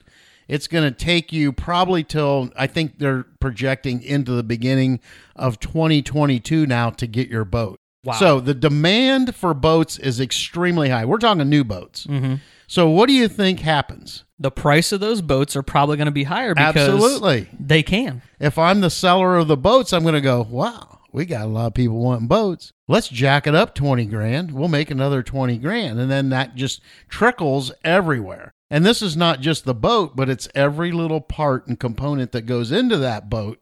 it's 0.48 0.66
going 0.66 0.84
to 0.90 0.96
take 0.96 1.32
you 1.32 1.52
probably 1.52 2.02
till 2.02 2.50
I 2.56 2.66
think 2.66 2.98
they're 2.98 3.24
projecting 3.40 4.02
into 4.02 4.32
the 4.32 4.42
beginning 4.42 5.00
of 5.36 5.60
2022 5.60 6.66
now 6.66 6.90
to 6.90 7.06
get 7.06 7.28
your 7.28 7.44
boat. 7.44 7.80
Wow. 8.08 8.14
So 8.14 8.40
the 8.40 8.54
demand 8.54 9.34
for 9.34 9.52
boats 9.52 9.98
is 9.98 10.18
extremely 10.18 10.88
high. 10.88 11.04
We're 11.04 11.18
talking 11.18 11.48
new 11.48 11.62
boats. 11.62 12.06
Mm-hmm. 12.06 12.36
So 12.66 12.88
what 12.88 13.06
do 13.06 13.12
you 13.12 13.28
think 13.28 13.60
happens? 13.60 14.24
The 14.38 14.50
price 14.50 14.92
of 14.92 15.00
those 15.00 15.20
boats 15.20 15.56
are 15.56 15.62
probably 15.62 15.96
going 15.96 16.06
to 16.06 16.12
be 16.12 16.24
higher 16.24 16.54
because 16.54 16.88
Absolutely. 16.88 17.48
they 17.58 17.82
can. 17.82 18.22
If 18.40 18.56
I'm 18.58 18.80
the 18.80 18.90
seller 18.90 19.36
of 19.36 19.48
the 19.48 19.56
boats, 19.56 19.92
I'm 19.92 20.02
going 20.02 20.14
to 20.14 20.20
go, 20.20 20.46
wow, 20.48 21.00
we 21.12 21.24
got 21.24 21.44
a 21.44 21.48
lot 21.48 21.66
of 21.66 21.74
people 21.74 21.98
wanting 21.98 22.28
boats. 22.28 22.72
Let's 22.86 23.08
jack 23.08 23.46
it 23.46 23.54
up 23.54 23.74
20 23.74 24.06
grand. 24.06 24.52
We'll 24.52 24.68
make 24.68 24.90
another 24.90 25.22
20 25.22 25.58
grand. 25.58 25.98
And 25.98 26.10
then 26.10 26.30
that 26.30 26.54
just 26.54 26.80
trickles 27.08 27.72
everywhere. 27.84 28.52
And 28.70 28.86
this 28.86 29.02
is 29.02 29.16
not 29.16 29.40
just 29.40 29.64
the 29.64 29.74
boat, 29.74 30.14
but 30.14 30.28
it's 30.28 30.48
every 30.54 30.92
little 30.92 31.20
part 31.20 31.66
and 31.66 31.78
component 31.78 32.32
that 32.32 32.42
goes 32.42 32.70
into 32.70 32.96
that 32.98 33.28
boat. 33.30 33.58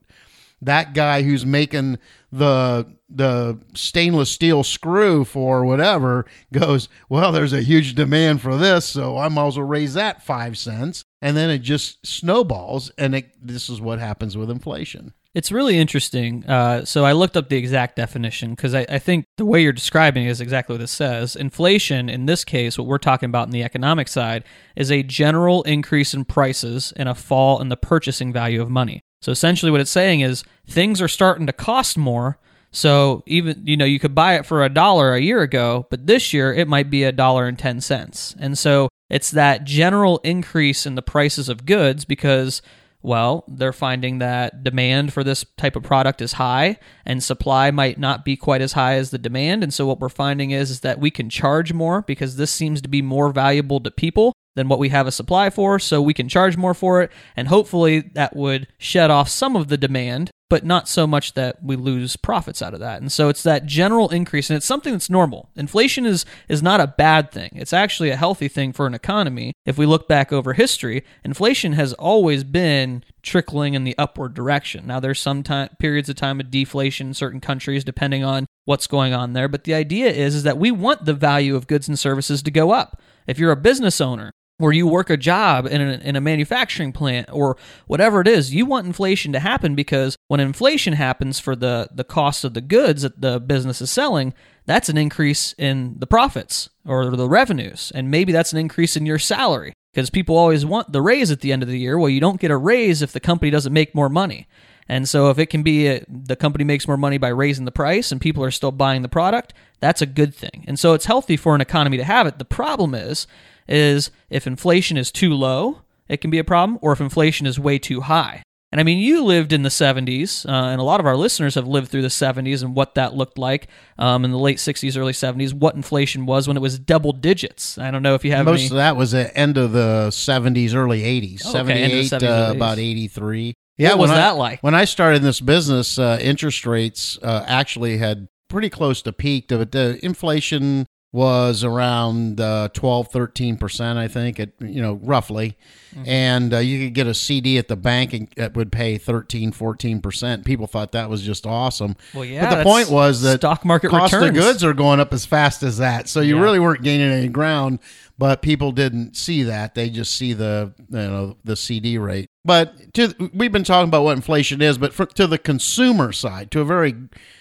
That 0.60 0.94
guy 0.94 1.22
who's 1.22 1.46
making 1.46 1.98
the 2.36 2.96
the 3.08 3.58
stainless 3.74 4.30
steel 4.30 4.64
screw 4.64 5.24
for 5.24 5.64
whatever 5.64 6.26
goes, 6.52 6.88
well, 7.08 7.30
there's 7.30 7.52
a 7.52 7.62
huge 7.62 7.94
demand 7.94 8.42
for 8.42 8.56
this, 8.56 8.84
so 8.84 9.16
I 9.16 9.28
might 9.28 9.46
as 9.46 9.56
well 9.56 9.66
raise 9.66 9.94
that 9.94 10.24
five 10.24 10.58
cents. 10.58 11.04
And 11.22 11.36
then 11.36 11.48
it 11.48 11.60
just 11.60 12.04
snowballs, 12.04 12.90
and 12.98 13.14
it, 13.14 13.30
this 13.40 13.70
is 13.70 13.80
what 13.80 14.00
happens 14.00 14.36
with 14.36 14.50
inflation. 14.50 15.12
It's 15.34 15.52
really 15.52 15.78
interesting. 15.78 16.44
Uh, 16.46 16.84
so 16.84 17.04
I 17.04 17.12
looked 17.12 17.36
up 17.36 17.48
the 17.48 17.56
exact 17.56 17.96
definition 17.96 18.50
because 18.50 18.74
I, 18.74 18.86
I 18.88 18.98
think 18.98 19.26
the 19.36 19.44
way 19.44 19.62
you're 19.62 19.72
describing 19.72 20.24
it 20.24 20.30
is 20.30 20.40
exactly 20.40 20.74
what 20.74 20.82
it 20.82 20.88
says. 20.88 21.36
Inflation, 21.36 22.08
in 22.08 22.26
this 22.26 22.44
case, 22.44 22.78
what 22.78 22.86
we're 22.86 22.98
talking 22.98 23.28
about 23.28 23.46
in 23.46 23.52
the 23.52 23.62
economic 23.62 24.08
side, 24.08 24.44
is 24.76 24.90
a 24.90 25.02
general 25.02 25.62
increase 25.62 26.14
in 26.14 26.24
prices 26.24 26.92
and 26.96 27.08
a 27.08 27.14
fall 27.14 27.60
in 27.60 27.68
the 27.68 27.76
purchasing 27.76 28.32
value 28.32 28.62
of 28.62 28.70
money. 28.70 29.02
So 29.22 29.32
essentially, 29.32 29.72
what 29.72 29.80
it's 29.80 29.90
saying 29.90 30.20
is 30.20 30.44
things 30.66 31.00
are 31.00 31.08
starting 31.08 31.46
to 31.46 31.52
cost 31.52 31.96
more. 31.96 32.38
So 32.70 33.22
even 33.26 33.62
you 33.64 33.76
know 33.76 33.84
you 33.84 33.98
could 33.98 34.14
buy 34.14 34.34
it 34.34 34.46
for 34.46 34.64
a 34.64 34.68
dollar 34.68 35.14
a 35.14 35.20
year 35.20 35.42
ago, 35.42 35.86
but 35.90 36.06
this 36.06 36.32
year 36.32 36.52
it 36.52 36.68
might 36.68 36.90
be 36.90 37.04
a 37.04 37.12
dollar 37.12 37.46
and 37.46 37.58
ten 37.58 37.80
cents. 37.80 38.34
And 38.38 38.58
so 38.58 38.88
it's 39.08 39.30
that 39.30 39.64
general 39.64 40.18
increase 40.18 40.84
in 40.84 40.94
the 40.94 41.02
prices 41.02 41.48
of 41.48 41.64
goods 41.66 42.04
because 42.04 42.60
well, 43.06 43.44
they're 43.46 43.72
finding 43.72 44.18
that 44.18 44.64
demand 44.64 45.12
for 45.12 45.22
this 45.22 45.44
type 45.56 45.76
of 45.76 45.84
product 45.84 46.20
is 46.20 46.32
high 46.32 46.76
and 47.04 47.22
supply 47.22 47.70
might 47.70 48.00
not 48.00 48.24
be 48.24 48.36
quite 48.36 48.60
as 48.60 48.72
high 48.72 48.94
as 48.94 49.10
the 49.10 49.18
demand. 49.18 49.62
And 49.62 49.72
so 49.72 49.86
what 49.86 50.00
we're 50.00 50.08
finding 50.08 50.50
is, 50.50 50.72
is 50.72 50.80
that 50.80 50.98
we 50.98 51.12
can 51.12 51.30
charge 51.30 51.72
more 51.72 52.02
because 52.02 52.34
this 52.34 52.50
seems 52.50 52.82
to 52.82 52.88
be 52.88 53.02
more 53.02 53.30
valuable 53.30 53.78
to 53.78 53.92
people 53.92 54.32
than 54.56 54.68
what 54.68 54.80
we 54.80 54.88
have 54.88 55.06
a 55.06 55.12
supply 55.12 55.50
for. 55.50 55.78
So 55.78 56.02
we 56.02 56.14
can 56.14 56.28
charge 56.28 56.56
more 56.56 56.74
for 56.74 57.02
it. 57.02 57.12
And 57.36 57.46
hopefully 57.46 58.00
that 58.14 58.34
would 58.34 58.66
shed 58.78 59.10
off 59.10 59.28
some 59.28 59.54
of 59.54 59.68
the 59.68 59.76
demand, 59.76 60.30
but 60.48 60.64
not 60.64 60.88
so 60.88 61.06
much 61.06 61.34
that 61.34 61.62
we 61.62 61.76
lose 61.76 62.16
profits 62.16 62.62
out 62.62 62.72
of 62.72 62.80
that. 62.80 63.00
And 63.00 63.12
so 63.12 63.28
it's 63.28 63.42
that 63.42 63.66
general 63.66 64.08
increase 64.08 64.48
and 64.48 64.56
it's 64.56 64.66
something 64.66 64.92
that's 64.92 65.10
normal. 65.10 65.50
Inflation 65.56 66.06
is 66.06 66.24
is 66.48 66.62
not 66.62 66.80
a 66.80 66.86
bad 66.86 67.30
thing. 67.30 67.50
It's 67.52 67.72
actually 67.72 68.10
a 68.10 68.16
healthy 68.16 68.48
thing 68.48 68.72
for 68.72 68.86
an 68.86 68.94
economy. 68.94 69.52
If 69.64 69.76
we 69.76 69.86
look 69.86 70.08
back 70.08 70.32
over 70.32 70.52
history, 70.52 71.04
inflation 71.24 71.72
has 71.74 71.92
always 71.94 72.44
been 72.44 73.04
trickling 73.22 73.74
in 73.74 73.84
the 73.84 73.98
upward 73.98 74.34
direction. 74.34 74.86
Now 74.86 75.00
there's 75.00 75.20
some 75.20 75.42
time 75.42 75.68
periods 75.78 76.08
of 76.08 76.16
time 76.16 76.40
of 76.40 76.50
deflation 76.50 77.08
in 77.08 77.14
certain 77.14 77.40
countries 77.40 77.84
depending 77.84 78.24
on 78.24 78.46
what's 78.64 78.86
going 78.86 79.12
on 79.12 79.32
there, 79.32 79.48
but 79.48 79.64
the 79.64 79.74
idea 79.74 80.10
is 80.10 80.34
is 80.34 80.42
that 80.44 80.58
we 80.58 80.70
want 80.70 81.04
the 81.04 81.14
value 81.14 81.56
of 81.56 81.66
goods 81.66 81.88
and 81.88 81.98
services 81.98 82.42
to 82.42 82.50
go 82.50 82.70
up. 82.70 83.02
If 83.26 83.38
you're 83.38 83.50
a 83.50 83.56
business 83.56 84.00
owner, 84.00 84.32
where 84.58 84.72
you 84.72 84.86
work 84.86 85.10
a 85.10 85.16
job 85.16 85.66
in 85.66 85.80
a, 85.80 85.98
in 85.98 86.16
a 86.16 86.20
manufacturing 86.20 86.92
plant 86.92 87.28
or 87.32 87.56
whatever 87.86 88.20
it 88.20 88.28
is, 88.28 88.54
you 88.54 88.64
want 88.64 88.86
inflation 88.86 89.32
to 89.32 89.40
happen 89.40 89.74
because 89.74 90.16
when 90.28 90.40
inflation 90.40 90.94
happens 90.94 91.38
for 91.38 91.54
the, 91.54 91.88
the 91.92 92.04
cost 92.04 92.44
of 92.44 92.54
the 92.54 92.60
goods 92.60 93.02
that 93.02 93.20
the 93.20 93.38
business 93.38 93.80
is 93.82 93.90
selling, 93.90 94.32
that's 94.64 94.88
an 94.88 94.96
increase 94.96 95.54
in 95.58 95.96
the 95.98 96.06
profits 96.06 96.70
or 96.86 97.10
the 97.10 97.28
revenues. 97.28 97.92
And 97.94 98.10
maybe 98.10 98.32
that's 98.32 98.52
an 98.52 98.58
increase 98.58 98.96
in 98.96 99.06
your 99.06 99.18
salary 99.18 99.74
because 99.92 100.10
people 100.10 100.36
always 100.36 100.64
want 100.64 100.92
the 100.92 101.02
raise 101.02 101.30
at 101.30 101.40
the 101.40 101.52
end 101.52 101.62
of 101.62 101.68
the 101.68 101.78
year. 101.78 101.98
Well, 101.98 102.10
you 102.10 102.20
don't 102.20 102.40
get 102.40 102.50
a 102.50 102.56
raise 102.56 103.02
if 103.02 103.12
the 103.12 103.20
company 103.20 103.50
doesn't 103.50 103.72
make 103.72 103.94
more 103.94 104.08
money. 104.08 104.48
And 104.88 105.08
so 105.08 105.30
if 105.30 105.38
it 105.38 105.46
can 105.46 105.62
be 105.62 105.88
a, 105.88 106.04
the 106.08 106.36
company 106.36 106.64
makes 106.64 106.86
more 106.86 106.96
money 106.96 107.18
by 107.18 107.28
raising 107.28 107.64
the 107.64 107.72
price 107.72 108.12
and 108.12 108.20
people 108.20 108.44
are 108.44 108.50
still 108.50 108.72
buying 108.72 109.02
the 109.02 109.08
product, 109.08 109.52
that's 109.80 110.00
a 110.02 110.06
good 110.06 110.34
thing. 110.34 110.64
And 110.66 110.78
so 110.78 110.94
it's 110.94 111.06
healthy 111.06 111.36
for 111.36 111.54
an 111.54 111.60
economy 111.60 111.96
to 111.96 112.04
have 112.04 112.26
it. 112.26 112.38
The 112.38 112.44
problem 112.44 112.94
is 112.94 113.26
is 113.68 114.10
if 114.30 114.46
inflation 114.46 114.96
is 114.96 115.10
too 115.10 115.34
low, 115.34 115.80
it 116.08 116.18
can 116.20 116.30
be 116.30 116.38
a 116.38 116.44
problem, 116.44 116.78
or 116.82 116.92
if 116.92 117.00
inflation 117.00 117.46
is 117.48 117.58
way 117.58 117.78
too 117.78 118.02
high. 118.02 118.42
And 118.72 118.80
I 118.80 118.84
mean, 118.84 118.98
you 118.98 119.24
lived 119.24 119.52
in 119.52 119.62
the 119.62 119.68
70s, 119.68 120.44
uh, 120.48 120.52
and 120.52 120.80
a 120.80 120.84
lot 120.84 121.00
of 121.00 121.06
our 121.06 121.16
listeners 121.16 121.54
have 121.54 121.66
lived 121.66 121.88
through 121.88 122.02
the 122.02 122.08
70s 122.08 122.62
and 122.62 122.74
what 122.74 122.94
that 122.96 123.14
looked 123.14 123.38
like 123.38 123.68
um, 123.98 124.24
in 124.24 124.32
the 124.32 124.38
late 124.38 124.58
60s, 124.58 124.98
early 124.98 125.12
70s, 125.12 125.52
what 125.52 125.74
inflation 125.76 126.26
was 126.26 126.46
when 126.46 126.56
it 126.56 126.60
was 126.60 126.78
double 126.78 127.12
digits. 127.12 127.78
I 127.78 127.90
don't 127.90 128.02
know 128.02 128.14
if 128.14 128.24
you 128.24 128.32
have 128.32 128.44
Most 128.44 128.58
any. 128.60 128.66
of 128.68 128.76
that 128.76 128.96
was 128.96 129.12
the 129.12 129.34
end 129.36 129.56
of 129.56 129.72
the 129.72 130.08
70s, 130.10 130.74
early 130.74 131.02
80s, 131.02 131.42
Oh, 131.46 131.58
okay, 131.60 131.72
end 131.82 131.92
of 131.92 131.98
the 131.98 132.04
78 132.04 132.06
70s, 132.06 132.18
to 132.20 132.26
early 132.28 132.56
about 132.56 132.78
80s. 132.78 133.54
83. 133.78 133.88
what 133.94 133.98
was 133.98 134.10
I- 134.10 134.16
that 134.16 134.36
like? 134.36 134.60
When 134.62 134.74
I 134.74 134.84
started 134.84 135.16
in 135.18 135.22
this 135.22 135.40
business, 135.40 135.98
uh, 135.98 136.18
interest 136.20 136.66
rates 136.66 137.18
uh, 137.22 137.44
actually 137.46 137.98
had 137.98 138.28
pretty 138.48 138.70
close 138.70 139.02
to 139.02 139.12
peaked. 139.12 139.48
But 139.48 139.72
the 139.72 139.98
inflation 140.04 140.86
was 141.12 141.64
around 141.64 142.38
uh, 142.40 142.68
12, 142.74 143.10
13%, 143.10 143.96
I 143.96 144.06
think, 144.06 144.38
it, 144.38 144.52
you 144.60 144.82
know, 144.82 144.94
roughly. 145.02 145.56
Mm-hmm. 145.94 146.02
And 146.06 146.52
uh, 146.54 146.58
you 146.58 146.84
could 146.84 146.94
get 146.94 147.06
a 147.06 147.14
CD 147.14 147.56
at 147.56 147.68
the 147.68 147.76
bank 147.76 148.12
and 148.12 148.28
that 148.36 148.54
would 148.54 148.70
pay 148.70 148.98
13, 148.98 149.50
14%. 149.52 150.44
People 150.44 150.66
thought 150.66 150.92
that 150.92 151.08
was 151.08 151.22
just 151.22 151.46
awesome. 151.46 151.96
Well, 152.12 152.24
yeah, 152.24 152.50
but 152.50 152.56
the 152.58 152.62
point 152.64 152.90
was 152.90 153.22
that 153.22 153.40
stock 153.40 153.64
market 153.64 153.90
cost 153.90 154.12
returns. 154.12 154.28
of 154.36 154.44
goods 154.44 154.64
are 154.64 154.74
going 154.74 155.00
up 155.00 155.14
as 155.14 155.24
fast 155.24 155.62
as 155.62 155.78
that. 155.78 156.06
So 156.08 156.20
you 156.20 156.36
Yeah. 156.36 156.42
really 156.42 156.58
weren't 156.58 156.82
gaining 156.82 157.10
any 157.10 157.28
ground, 157.28 157.78
but 158.18 158.42
people 158.42 158.72
didn't 158.72 159.16
see 159.16 159.42
that. 159.44 159.74
They 159.74 159.88
just 159.88 160.14
see 160.14 160.34
the 160.34 160.74
you 160.90 160.98
know 160.98 161.36
the 161.44 161.56
CD 161.56 161.96
rate. 161.96 162.28
But 162.46 162.94
to 162.94 163.12
we've 163.34 163.52
been 163.52 163.64
talking 163.64 163.88
about 163.88 164.04
what 164.04 164.16
inflation 164.16 164.62
is, 164.62 164.78
but 164.78 164.94
for, 164.94 165.04
to 165.04 165.26
the 165.26 165.38
consumer 165.38 166.12
side, 166.12 166.50
to 166.52 166.60
a 166.60 166.64
very 166.64 166.94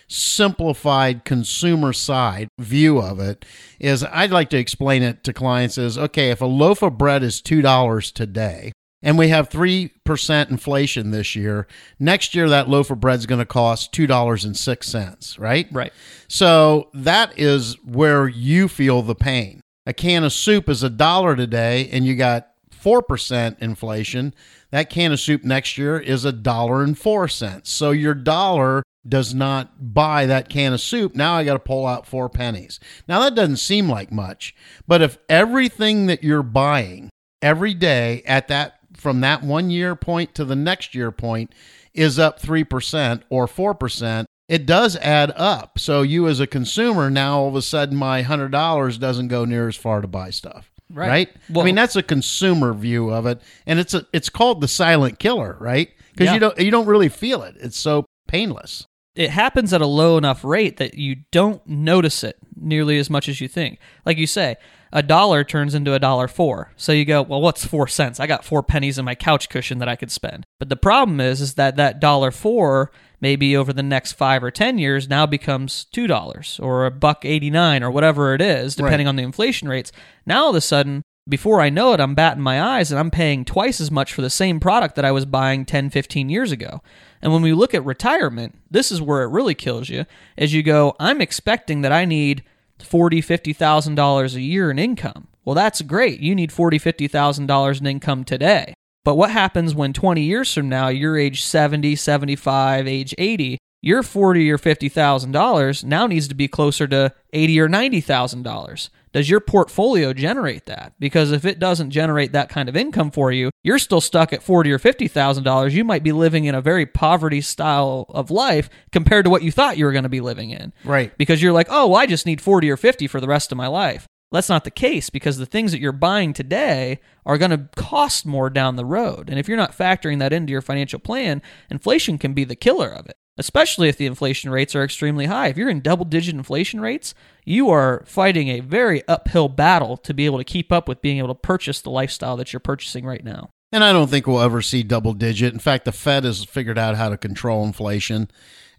simplified 0.07 1.25
consumer 1.25 1.93
side 1.93 2.47
view 2.59 2.99
of 2.99 3.19
it 3.19 3.45
is 3.79 4.03
I'd 4.03 4.31
like 4.31 4.49
to 4.49 4.57
explain 4.57 5.03
it 5.03 5.23
to 5.23 5.33
clients 5.33 5.77
as 5.77 5.97
okay, 5.97 6.31
if 6.31 6.41
a 6.41 6.45
loaf 6.45 6.81
of 6.81 6.97
bread 6.97 7.21
is 7.21 7.41
$2 7.41 8.11
today, 8.13 8.71
and 9.03 9.19
we 9.19 9.27
have 9.27 9.49
3% 9.49 10.49
inflation 10.49 11.11
this 11.11 11.35
year. 11.35 11.67
Next 11.99 12.33
year, 12.33 12.49
that 12.49 12.67
loaf 12.67 12.89
of 12.89 12.99
bread 12.99 13.19
is 13.19 13.27
going 13.27 13.39
to 13.39 13.45
cost 13.45 13.93
$2.06, 13.93 15.39
right? 15.39 15.67
Right. 15.71 15.93
So 16.27 16.89
that 16.95 17.37
is 17.37 17.77
where 17.85 18.27
you 18.27 18.67
feel 18.67 19.03
the 19.03 19.13
pain. 19.13 19.61
A 19.85 19.93
can 19.93 20.23
of 20.23 20.33
soup 20.33 20.67
is 20.67 20.81
a 20.81 20.89
dollar 20.89 21.35
today, 21.35 21.87
and 21.91 22.07
you 22.07 22.15
got 22.15 22.47
4% 22.85 23.59
inflation. 23.59 24.33
That 24.69 24.89
can 24.89 25.11
of 25.11 25.19
soup 25.19 25.43
next 25.43 25.77
year 25.77 25.97
is 25.97 26.23
a 26.23 26.31
dollar 26.31 26.83
and 26.83 26.97
four 26.97 27.27
cents. 27.27 27.71
So 27.71 27.89
your 27.89 28.13
dollar 28.13 28.83
does 29.07 29.33
not 29.33 29.93
buy 29.93 30.25
that 30.27 30.49
can 30.49 30.73
of 30.73 30.81
soup. 30.81 31.15
Now 31.15 31.35
I 31.35 31.43
got 31.43 31.53
to 31.53 31.59
pull 31.59 31.87
out 31.87 32.05
four 32.05 32.29
pennies. 32.29 32.79
Now 33.07 33.21
that 33.21 33.35
doesn't 33.35 33.57
seem 33.57 33.89
like 33.89 34.11
much, 34.11 34.53
but 34.87 35.01
if 35.01 35.17
everything 35.29 36.05
that 36.07 36.23
you're 36.23 36.43
buying 36.43 37.09
every 37.41 37.73
day 37.73 38.21
at 38.25 38.47
that 38.49 38.79
from 38.93 39.21
that 39.21 39.43
one 39.43 39.69
year 39.69 39.95
point 39.95 40.35
to 40.35 40.45
the 40.45 40.55
next 40.55 40.95
year 40.95 41.11
point 41.11 41.53
is 41.93 42.19
up 42.19 42.41
3% 42.41 43.21
or 43.29 43.47
4%, 43.47 44.25
it 44.47 44.65
does 44.65 44.95
add 44.97 45.31
up. 45.35 45.79
So 45.79 46.01
you 46.01 46.27
as 46.27 46.39
a 46.39 46.47
consumer 46.47 47.09
now 47.09 47.39
all 47.39 47.47
of 47.47 47.55
a 47.55 47.61
sudden 47.61 47.95
my 47.95 48.23
$100 48.23 48.99
doesn't 48.99 49.27
go 49.27 49.45
near 49.45 49.67
as 49.67 49.75
far 49.75 50.01
to 50.01 50.07
buy 50.07 50.29
stuff. 50.29 50.71
Right. 50.93 51.07
Right? 51.09 51.29
Well- 51.49 51.61
I 51.63 51.65
mean 51.65 51.75
that's 51.75 51.95
a 51.95 52.03
consumer 52.03 52.73
view 52.73 53.09
of 53.09 53.25
it 53.25 53.41
and 53.65 53.79
it's 53.79 53.93
a 53.93 54.05
it's 54.13 54.29
called 54.29 54.61
the 54.61 54.67
silent 54.67 55.19
killer, 55.19 55.57
right? 55.59 55.89
Cuz 56.17 56.25
Yeah. 56.25 56.33
you 56.35 56.39
don't 56.39 56.59
you 56.59 56.71
don't 56.71 56.85
really 56.85 57.09
feel 57.09 57.41
it. 57.43 57.55
It's 57.59 57.77
so 57.77 58.05
painless. 58.27 58.85
it 59.15 59.29
happens 59.29 59.71
at 59.71 59.79
a 59.79 59.85
low 59.87 60.17
enough 60.17 60.43
rate 60.43 60.75
that 60.77 60.95
you 60.95 61.15
don't 61.31 61.65
notice 61.65 62.21
it 62.23 62.35
nearly 62.55 62.97
as 62.99 63.09
much 63.09 63.29
as 63.29 63.39
you 63.39 63.47
think. 63.47 63.79
Like 64.05 64.17
you 64.17 64.27
say, 64.27 64.57
a 64.93 65.03
dollar 65.03 65.43
turns 65.43 65.75
into 65.75 65.93
a 65.93 65.99
dollar 65.99 66.27
four. 66.27 66.71
So 66.77 66.91
you 66.91 67.05
go, 67.05 67.21
well, 67.21 67.41
what's 67.41 67.65
four 67.65 67.87
cents? 67.87 68.19
I 68.19 68.27
got 68.27 68.45
four 68.45 68.63
pennies 68.63 68.97
in 68.97 69.05
my 69.05 69.15
couch 69.15 69.49
cushion 69.49 69.79
that 69.79 69.89
I 69.89 69.95
could 69.95 70.11
spend. 70.11 70.45
But 70.59 70.69
the 70.69 70.75
problem 70.77 71.19
is, 71.19 71.41
is 71.41 71.55
that 71.55 71.75
that 71.75 71.99
dollar 71.99 72.31
four 72.31 72.91
maybe 73.21 73.55
over 73.57 73.73
the 73.73 73.83
next 73.83 74.13
five 74.13 74.43
or 74.43 74.51
ten 74.51 74.77
years 74.77 75.09
now 75.09 75.25
becomes 75.25 75.85
two 75.85 76.05
dollars 76.07 76.59
or 76.61 76.85
a 76.85 76.91
buck 76.91 77.25
eighty 77.25 77.49
nine 77.49 77.83
or 77.83 77.91
whatever 77.91 78.33
it 78.33 78.41
is, 78.41 78.75
depending 78.75 79.05
Right. 79.07 79.09
on 79.09 79.15
the 79.15 79.23
inflation 79.23 79.67
rates. 79.67 79.91
Now 80.25 80.43
all 80.45 80.49
of 80.51 80.55
a 80.55 80.61
sudden. 80.61 81.01
Before 81.27 81.59
I 81.59 81.71
know 81.71 81.91
it, 81.93 81.99
I'm 81.99 82.13
batting 82.13 82.43
my 82.43 82.61
eyes 82.61 82.91
and 82.91 82.99
I'm 82.99 83.09
paying 83.09 83.45
twice 83.45 83.81
as 83.81 83.89
much 83.89 84.13
for 84.13 84.21
the 84.21 84.29
same 84.29 84.59
product 84.59 84.93
that 84.95 85.05
I 85.05 85.11
was 85.11 85.25
buying 85.25 85.65
10, 85.65 85.89
15 85.89 86.29
years 86.29 86.51
ago. 86.51 86.83
And 87.19 87.33
when 87.33 87.41
we 87.41 87.51
look 87.51 87.73
at 87.73 87.83
retirement, 87.83 88.59
this 88.69 88.91
is 88.91 89.01
where 89.01 89.23
it 89.23 89.31
really 89.31 89.55
kills 89.55 89.89
you. 89.89 90.05
As 90.37 90.53
you 90.53 90.61
go, 90.61 90.95
I'm 90.99 91.21
expecting 91.21 91.81
that 91.81 91.91
I 91.91 92.05
need 92.05 92.43
forty, 92.79 93.21
fifty 93.21 93.53
thousand 93.53 93.95
dollars 93.95 94.35
a 94.35 94.41
year 94.41 94.71
in 94.71 94.79
income. 94.79 95.27
Well, 95.43 95.55
that's 95.55 95.81
great. 95.81 96.19
You 96.19 96.35
need 96.35 96.51
forty, 96.51 96.77
fifty 96.77 97.07
thousand 97.07 97.47
dollars 97.47 97.79
in 97.79 97.87
income 97.87 98.23
today. 98.23 98.73
But 99.05 99.15
what 99.15 99.29
happens 99.29 99.75
when 99.75 99.93
20 99.93 100.23
years 100.23 100.51
from 100.51 100.67
now 100.67 100.87
you're 100.87 101.15
age 101.15 101.43
70, 101.43 101.95
75, 101.95 102.87
age 102.87 103.13
80? 103.19 103.59
Your 103.85 104.01
40 104.01 104.49
or 104.51 104.57
50,000 104.57 105.31
dollars 105.31 105.83
now 105.83 106.07
needs 106.07 106.27
to 106.29 106.33
be 106.33 106.47
closer 106.47 106.87
to 106.87 107.13
80 107.33 107.59
or 107.61 107.69
90,000 107.69 108.41
dollars. 108.41 108.89
Does 109.13 109.29
your 109.29 109.39
portfolio 109.39 110.11
generate 110.11 110.65
that? 110.65 110.93
Because 110.99 111.31
if 111.31 111.45
it 111.45 111.59
doesn't 111.59 111.91
generate 111.91 112.31
that 112.31 112.49
kind 112.49 112.67
of 112.67 112.75
income 112.75 113.11
for 113.11 113.31
you, 113.31 113.51
you're 113.63 113.77
still 113.77 114.01
stuck 114.01 114.33
at 114.33 114.41
40 114.41 114.71
or 114.71 114.79
50,000 114.79 115.43
dollars. 115.43 115.75
You 115.75 115.83
might 115.83 116.01
be 116.01 116.11
living 116.11 116.45
in 116.45 116.55
a 116.55 116.61
very 116.63 116.87
poverty 116.87 117.41
style 117.41 118.07
of 118.09 118.31
life 118.31 118.71
compared 118.91 119.25
to 119.25 119.29
what 119.29 119.43
you 119.43 119.51
thought 119.51 119.77
you 119.77 119.85
were 119.85 119.91
going 119.91 120.01
to 120.01 120.09
be 120.09 120.19
living 120.19 120.49
in 120.49 120.73
Right. 120.83 121.15
because 121.19 121.43
you're 121.43 121.53
like, 121.53 121.67
oh, 121.69 121.85
well, 121.85 122.01
I 122.01 122.07
just 122.07 122.25
need 122.25 122.41
40 122.41 122.71
or 122.71 122.77
50 122.77 123.05
for 123.05 123.21
the 123.21 123.27
rest 123.27 123.51
of 123.51 123.57
my 123.59 123.67
life. 123.67 124.07
That's 124.31 124.49
not 124.49 124.63
the 124.63 124.71
case 124.71 125.11
because 125.11 125.37
the 125.37 125.45
things 125.45 125.71
that 125.71 125.79
you're 125.79 125.91
buying 125.91 126.33
today 126.33 126.99
are 127.23 127.37
going 127.37 127.51
to 127.51 127.69
cost 127.75 128.25
more 128.25 128.49
down 128.49 128.77
the 128.77 128.83
road. 128.83 129.29
And 129.29 129.37
if 129.37 129.47
you're 129.47 129.55
not 129.57 129.77
factoring 129.77 130.17
that 130.19 130.33
into 130.33 130.49
your 130.51 130.63
financial 130.63 130.97
plan, 130.99 131.43
inflation 131.69 132.17
can 132.17 132.33
be 132.33 132.43
the 132.45 132.55
killer 132.55 132.89
of 132.89 133.05
it, 133.05 133.15
especially 133.37 133.89
if 133.89 133.97
the 133.97 134.05
inflation 134.05 134.49
rates 134.49 134.75
are 134.75 134.83
extremely 134.83 135.25
high. 135.25 135.47
If 135.47 135.57
you're 135.57 135.69
in 135.69 135.81
double 135.81 136.05
digit 136.05 136.35
inflation 136.35 136.81
rates, 136.81 137.13
you 137.43 137.69
are 137.69 138.03
fighting 138.05 138.49
a 138.49 138.61
very 138.61 139.05
uphill 139.07 139.49
battle 139.49 139.97
to 139.97 140.13
be 140.13 140.25
able 140.25 140.37
to 140.37 140.43
keep 140.43 140.71
up 140.71 140.87
with 140.87 141.01
being 141.01 141.17
able 141.17 141.29
to 141.29 141.35
purchase 141.35 141.81
the 141.81 141.89
lifestyle 141.89 142.37
that 142.37 142.53
you're 142.53 142.59
purchasing 142.59 143.05
right 143.05 143.23
now. 143.23 143.49
And 143.71 143.83
I 143.83 143.91
don't 143.91 144.09
think 144.09 144.25
we'll 144.25 144.41
ever 144.41 144.61
see 144.61 144.83
double 144.83 145.13
digit. 145.13 145.53
In 145.53 145.59
fact, 145.59 145.85
the 145.85 145.91
Fed 145.91 146.23
has 146.23 146.45
figured 146.45 146.77
out 146.77 146.95
how 146.95 147.09
to 147.09 147.17
control 147.17 147.65
inflation, 147.65 148.29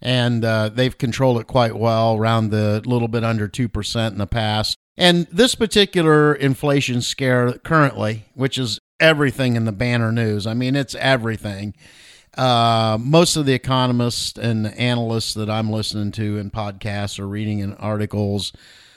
and 0.01 0.43
uh, 0.43 0.69
they've 0.69 0.97
controlled 0.97 1.39
it 1.39 1.45
quite 1.45 1.75
well, 1.75 2.15
around 2.15 2.49
the 2.49 2.81
little 2.85 3.07
bit 3.07 3.23
under 3.23 3.47
2% 3.47 4.07
in 4.07 4.17
the 4.17 4.25
past. 4.25 4.77
And 4.97 5.27
this 5.31 5.53
particular 5.53 6.33
inflation 6.33 7.01
scare 7.01 7.53
currently, 7.59 8.25
which 8.33 8.57
is 8.57 8.79
everything 8.99 9.55
in 9.55 9.65
the 9.65 9.71
banner 9.71 10.11
news, 10.11 10.47
I 10.47 10.55
mean, 10.55 10.75
it's 10.75 10.95
everything. 10.95 11.75
Uh, 12.37 12.97
most 12.99 13.35
of 13.35 13.45
the 13.45 13.53
economists 13.53 14.37
and 14.37 14.67
analysts 14.77 15.33
that 15.33 15.49
I'm 15.49 15.69
listening 15.71 16.11
to 16.13 16.37
in 16.37 16.51
podcasts 16.51 17.19
or 17.19 17.27
reading 17.27 17.59
in 17.59 17.73
articles, 17.75 18.53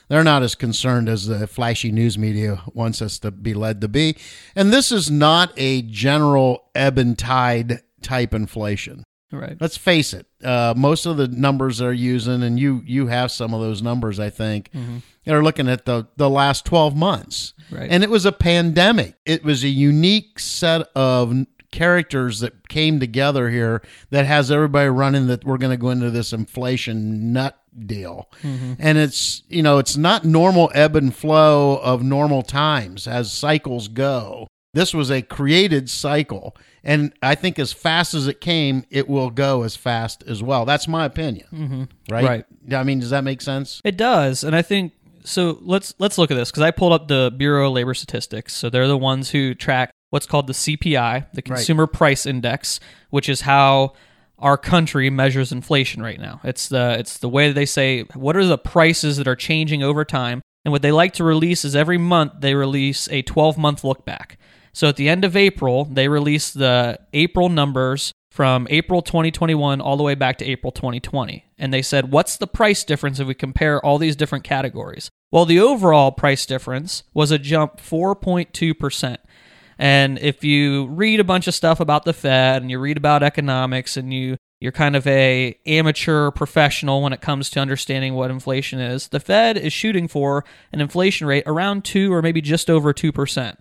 they're 0.09 0.23
not 0.23 0.43
as 0.43 0.55
concerned 0.55 1.09
as 1.09 1.27
the 1.27 1.47
flashy 1.47 1.91
news 1.91 2.17
media 2.17 2.61
wants 2.73 3.01
us 3.01 3.17
to 3.19 3.31
be 3.31 3.53
led 3.53 3.81
to 3.81 3.87
be. 3.87 4.17
And 4.55 4.71
this 4.71 4.91
is 4.91 5.09
not 5.09 5.53
a 5.57 5.81
general 5.83 6.65
ebb 6.75 6.97
and 6.97 7.17
tide 7.17 7.81
type 8.01 8.33
inflation. 8.33 9.03
Right. 9.33 9.55
Let's 9.61 9.77
face 9.77 10.13
it. 10.13 10.25
Uh, 10.43 10.73
most 10.75 11.05
of 11.05 11.15
the 11.15 11.29
numbers 11.29 11.77
they're 11.77 11.93
using, 11.93 12.43
and 12.43 12.59
you 12.59 12.81
you 12.85 13.07
have 13.07 13.31
some 13.31 13.53
of 13.53 13.61
those 13.61 13.81
numbers, 13.81 14.19
I 14.19 14.29
think, 14.29 14.69
they're 15.23 15.41
looking 15.41 15.69
at 15.69 15.85
the 15.85 16.07
the 16.17 16.29
last 16.29 16.65
twelve 16.65 16.97
months, 16.97 17.53
Right. 17.71 17.89
and 17.89 18.03
it 18.03 18.09
was 18.09 18.25
a 18.25 18.33
pandemic. 18.33 19.15
It 19.25 19.45
was 19.45 19.63
a 19.63 19.69
unique 19.69 20.37
set 20.37 20.81
of 20.97 21.45
characters 21.71 22.39
that 22.41 22.67
came 22.69 22.99
together 22.99 23.49
here 23.49 23.81
that 24.09 24.25
has 24.25 24.51
everybody 24.51 24.89
running 24.89 25.27
that 25.27 25.43
we're 25.45 25.57
going 25.57 25.71
to 25.71 25.77
go 25.77 25.89
into 25.89 26.11
this 26.11 26.33
inflation 26.33 27.33
nut 27.33 27.57
deal. 27.85 28.29
And 28.43 28.97
it's, 28.97 29.43
you 29.47 29.63
know, 29.63 29.77
it's 29.77 29.97
not 29.97 30.25
normal 30.25 30.71
ebb 30.73 30.95
and 30.95 31.15
flow 31.15 31.77
of 31.77 32.03
normal 32.03 32.43
times 32.43 33.07
as 33.07 33.31
cycles 33.31 33.87
go. 33.87 34.47
This 34.73 34.93
was 34.93 35.11
a 35.11 35.21
created 35.21 35.89
cycle. 35.89 36.55
And 36.83 37.13
I 37.21 37.35
think 37.35 37.59
as 37.59 37.73
fast 37.73 38.13
as 38.13 38.27
it 38.27 38.41
came, 38.41 38.85
it 38.89 39.07
will 39.07 39.29
go 39.29 39.63
as 39.63 39.75
fast 39.75 40.23
as 40.27 40.41
well. 40.41 40.65
That's 40.65 40.87
my 40.87 41.05
opinion. 41.05 41.47
Mm-hmm. 41.53 41.83
Right? 42.13 42.25
Right. 42.25 42.45
I 42.73 42.83
mean, 42.83 42.99
does 42.99 43.09
that 43.09 43.23
make 43.23 43.41
sense? 43.41 43.81
It 43.83 43.97
does, 43.97 44.43
and 44.43 44.55
I 44.55 44.61
think 44.61 44.93
so 45.23 45.59
let's 45.61 45.93
let's 45.99 46.17
look 46.17 46.31
at 46.31 46.35
this 46.35 46.51
because 46.51 46.63
I 46.63 46.71
pulled 46.71 46.93
up 46.93 47.07
the 47.07 47.33
Bureau 47.35 47.67
of 47.67 47.73
Labor 47.73 47.93
Statistics. 47.93 48.53
So 48.53 48.69
they're 48.69 48.87
the 48.87 48.97
ones 48.97 49.29
who 49.29 49.53
track 49.53 49.91
what's 50.11 50.27
called 50.27 50.45
the 50.45 50.53
CPI, 50.53 51.25
the 51.33 51.41
Consumer 51.41 51.87
Price 51.87 52.27
Index, 52.27 52.79
which 53.09 53.27
is 53.27 53.41
how 53.41 53.93
our 54.37 54.57
country 54.57 55.09
measures 55.09 55.51
inflation 55.51 56.03
right 56.03 56.19
now. 56.19 56.39
It's 56.43 56.67
the 56.69 56.95
it's 56.99 57.17
the 57.17 57.29
way 57.29 57.47
that 57.47 57.53
they 57.53 57.65
say 57.65 58.03
what 58.13 58.37
are 58.37 58.45
the 58.45 58.57
prices 58.57 59.17
that 59.17 59.27
are 59.27 59.35
changing 59.35 59.81
over 59.81 60.05
time. 60.05 60.41
And 60.63 60.71
what 60.71 60.83
they 60.83 60.91
like 60.91 61.13
to 61.13 61.23
release 61.23 61.65
is 61.65 61.75
every 61.75 61.97
month 61.97 62.33
they 62.39 62.53
release 62.53 63.09
a 63.09 63.23
12 63.23 63.57
month 63.57 63.83
look 63.83 64.05
back. 64.05 64.37
So 64.73 64.87
at 64.87 64.95
the 64.95 65.09
end 65.09 65.25
of 65.25 65.35
April, 65.35 65.85
they 65.85 66.07
release 66.07 66.51
the 66.51 66.99
April 67.13 67.49
numbers 67.49 68.13
from 68.31 68.67
April 68.69 69.01
2021 69.01 69.81
all 69.81 69.97
the 69.97 70.03
way 70.03 70.15
back 70.15 70.37
to 70.37 70.45
April 70.45 70.71
2020. 70.71 71.45
And 71.57 71.73
they 71.73 71.81
said, 71.81 72.11
what's 72.11 72.37
the 72.37 72.47
price 72.47 72.83
difference 72.83 73.19
if 73.19 73.27
we 73.27 73.33
compare 73.33 73.83
all 73.85 73.97
these 73.97 74.15
different 74.15 74.45
categories? 74.45 75.09
Well, 75.31 75.45
the 75.45 75.59
overall 75.59 76.11
price 76.11 76.45
difference 76.45 77.03
was 77.13 77.31
a 77.31 77.37
jump 77.37 77.77
4.2%. 77.77 79.17
And 79.81 80.19
if 80.19 80.43
you 80.43 80.85
read 80.85 81.19
a 81.19 81.23
bunch 81.23 81.47
of 81.47 81.55
stuff 81.55 81.79
about 81.79 82.05
the 82.05 82.13
Fed 82.13 82.61
and 82.61 82.69
you 82.69 82.77
read 82.77 82.97
about 82.97 83.23
economics 83.23 83.97
and 83.97 84.13
you 84.13 84.37
you're 84.59 84.71
kind 84.71 84.95
of 84.95 85.07
a 85.07 85.57
amateur 85.65 86.29
professional 86.29 87.01
when 87.01 87.13
it 87.13 87.19
comes 87.19 87.49
to 87.49 87.59
understanding 87.59 88.13
what 88.13 88.29
inflation 88.29 88.79
is, 88.79 89.07
the 89.07 89.19
Fed 89.19 89.57
is 89.57 89.73
shooting 89.73 90.07
for 90.07 90.45
an 90.71 90.81
inflation 90.81 91.25
rate 91.25 91.45
around 91.47 91.83
2 91.83 92.13
or 92.13 92.21
maybe 92.21 92.41
just 92.41 92.69
over 92.69 92.93
2%. 92.93 93.57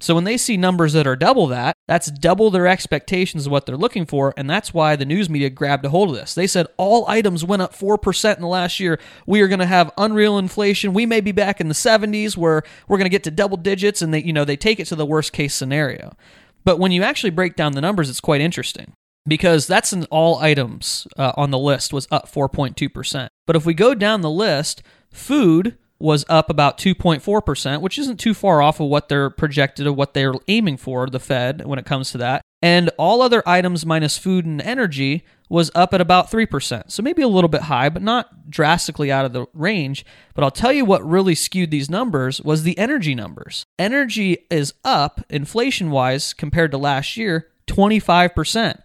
So 0.00 0.14
when 0.14 0.24
they 0.24 0.38
see 0.38 0.56
numbers 0.56 0.94
that 0.94 1.06
are 1.06 1.16
double 1.16 1.48
that, 1.48 1.76
that's 1.88 2.10
double 2.10 2.50
their 2.50 2.68
expectations 2.68 3.46
of 3.46 3.52
what 3.52 3.66
they're 3.66 3.76
looking 3.76 4.06
for, 4.06 4.34
and 4.36 4.48
that's 4.48 4.72
why 4.72 4.94
the 4.94 5.06
news 5.06 5.28
media 5.28 5.50
grabbed 5.50 5.84
a 5.86 5.88
hold 5.88 6.10
of 6.10 6.14
this. 6.14 6.34
They 6.34 6.46
said 6.46 6.66
all 6.76 7.08
items 7.08 7.44
went 7.44 7.62
up 7.62 7.74
4% 7.74 8.36
in 8.36 8.42
the 8.42 8.46
last 8.46 8.78
year. 8.78 9.00
We 9.26 9.40
are 9.40 9.48
going 9.48 9.58
to 9.58 9.66
have 9.66 9.90
unreal 9.96 10.38
inflation. 10.38 10.92
We 10.92 11.06
may 11.06 11.22
be 11.22 11.32
back 11.32 11.60
in 11.60 11.68
the 11.68 11.74
70s 11.74 12.36
where 12.36 12.62
we're 12.86 12.98
going 12.98 13.06
to 13.06 13.10
get 13.10 13.24
to 13.24 13.30
double 13.30 13.56
digits 13.56 14.02
and 14.02 14.14
they 14.14 14.22
you 14.22 14.34
know, 14.34 14.44
they 14.44 14.56
take 14.56 14.78
it 14.78 14.86
to 14.88 14.96
the 14.96 15.06
worst 15.06 15.32
case 15.32 15.54
scenario. 15.54 16.14
But 16.62 16.78
when 16.78 16.92
you 16.92 17.02
actually 17.02 17.30
break 17.30 17.56
down 17.56 17.72
the 17.72 17.80
numbers, 17.80 18.10
it's 18.10 18.20
quite 18.20 18.42
interesting 18.42 18.92
because 19.26 19.66
that's 19.66 19.92
in 19.92 20.04
all 20.10 20.36
items 20.36 21.06
uh, 21.16 21.32
on 21.36 21.50
the 21.50 21.58
list 21.58 21.94
was 21.94 22.06
up 22.10 22.30
4.2%. 22.30 23.28
But 23.46 23.56
if 23.56 23.64
we 23.64 23.72
go 23.72 23.94
down 23.94 24.20
the 24.20 24.30
list, 24.30 24.82
food 25.10 25.78
was 26.00 26.24
up 26.28 26.48
about 26.48 26.78
2.4%, 26.78 27.80
which 27.80 27.98
isn't 27.98 28.18
too 28.18 28.34
far 28.34 28.62
off 28.62 28.80
of 28.80 28.88
what 28.88 29.08
they're 29.08 29.30
projected 29.30 29.86
of 29.86 29.96
what 29.96 30.14
they're 30.14 30.34
aiming 30.46 30.76
for, 30.76 31.08
the 31.08 31.18
Fed, 31.18 31.66
when 31.66 31.78
it 31.78 31.86
comes 31.86 32.12
to 32.12 32.18
that. 32.18 32.42
And 32.60 32.90
all 32.98 33.22
other 33.22 33.42
items 33.46 33.86
minus 33.86 34.18
food 34.18 34.44
and 34.44 34.60
energy 34.60 35.24
was 35.48 35.70
up 35.74 35.94
at 35.94 36.00
about 36.00 36.30
3%. 36.30 36.90
So 36.90 37.02
maybe 37.02 37.22
a 37.22 37.28
little 37.28 37.48
bit 37.48 37.62
high, 37.62 37.88
but 37.88 38.02
not 38.02 38.50
drastically 38.50 39.10
out 39.10 39.24
of 39.24 39.32
the 39.32 39.46
range. 39.54 40.04
But 40.34 40.44
I'll 40.44 40.50
tell 40.50 40.72
you 40.72 40.84
what 40.84 41.08
really 41.08 41.34
skewed 41.34 41.70
these 41.70 41.88
numbers 41.88 42.40
was 42.42 42.62
the 42.62 42.76
energy 42.76 43.14
numbers. 43.14 43.64
Energy 43.78 44.46
is 44.50 44.74
up 44.84 45.24
inflation 45.30 45.90
wise 45.90 46.32
compared 46.32 46.70
to 46.72 46.78
last 46.78 47.16
year 47.16 47.48
25%. 47.66 48.80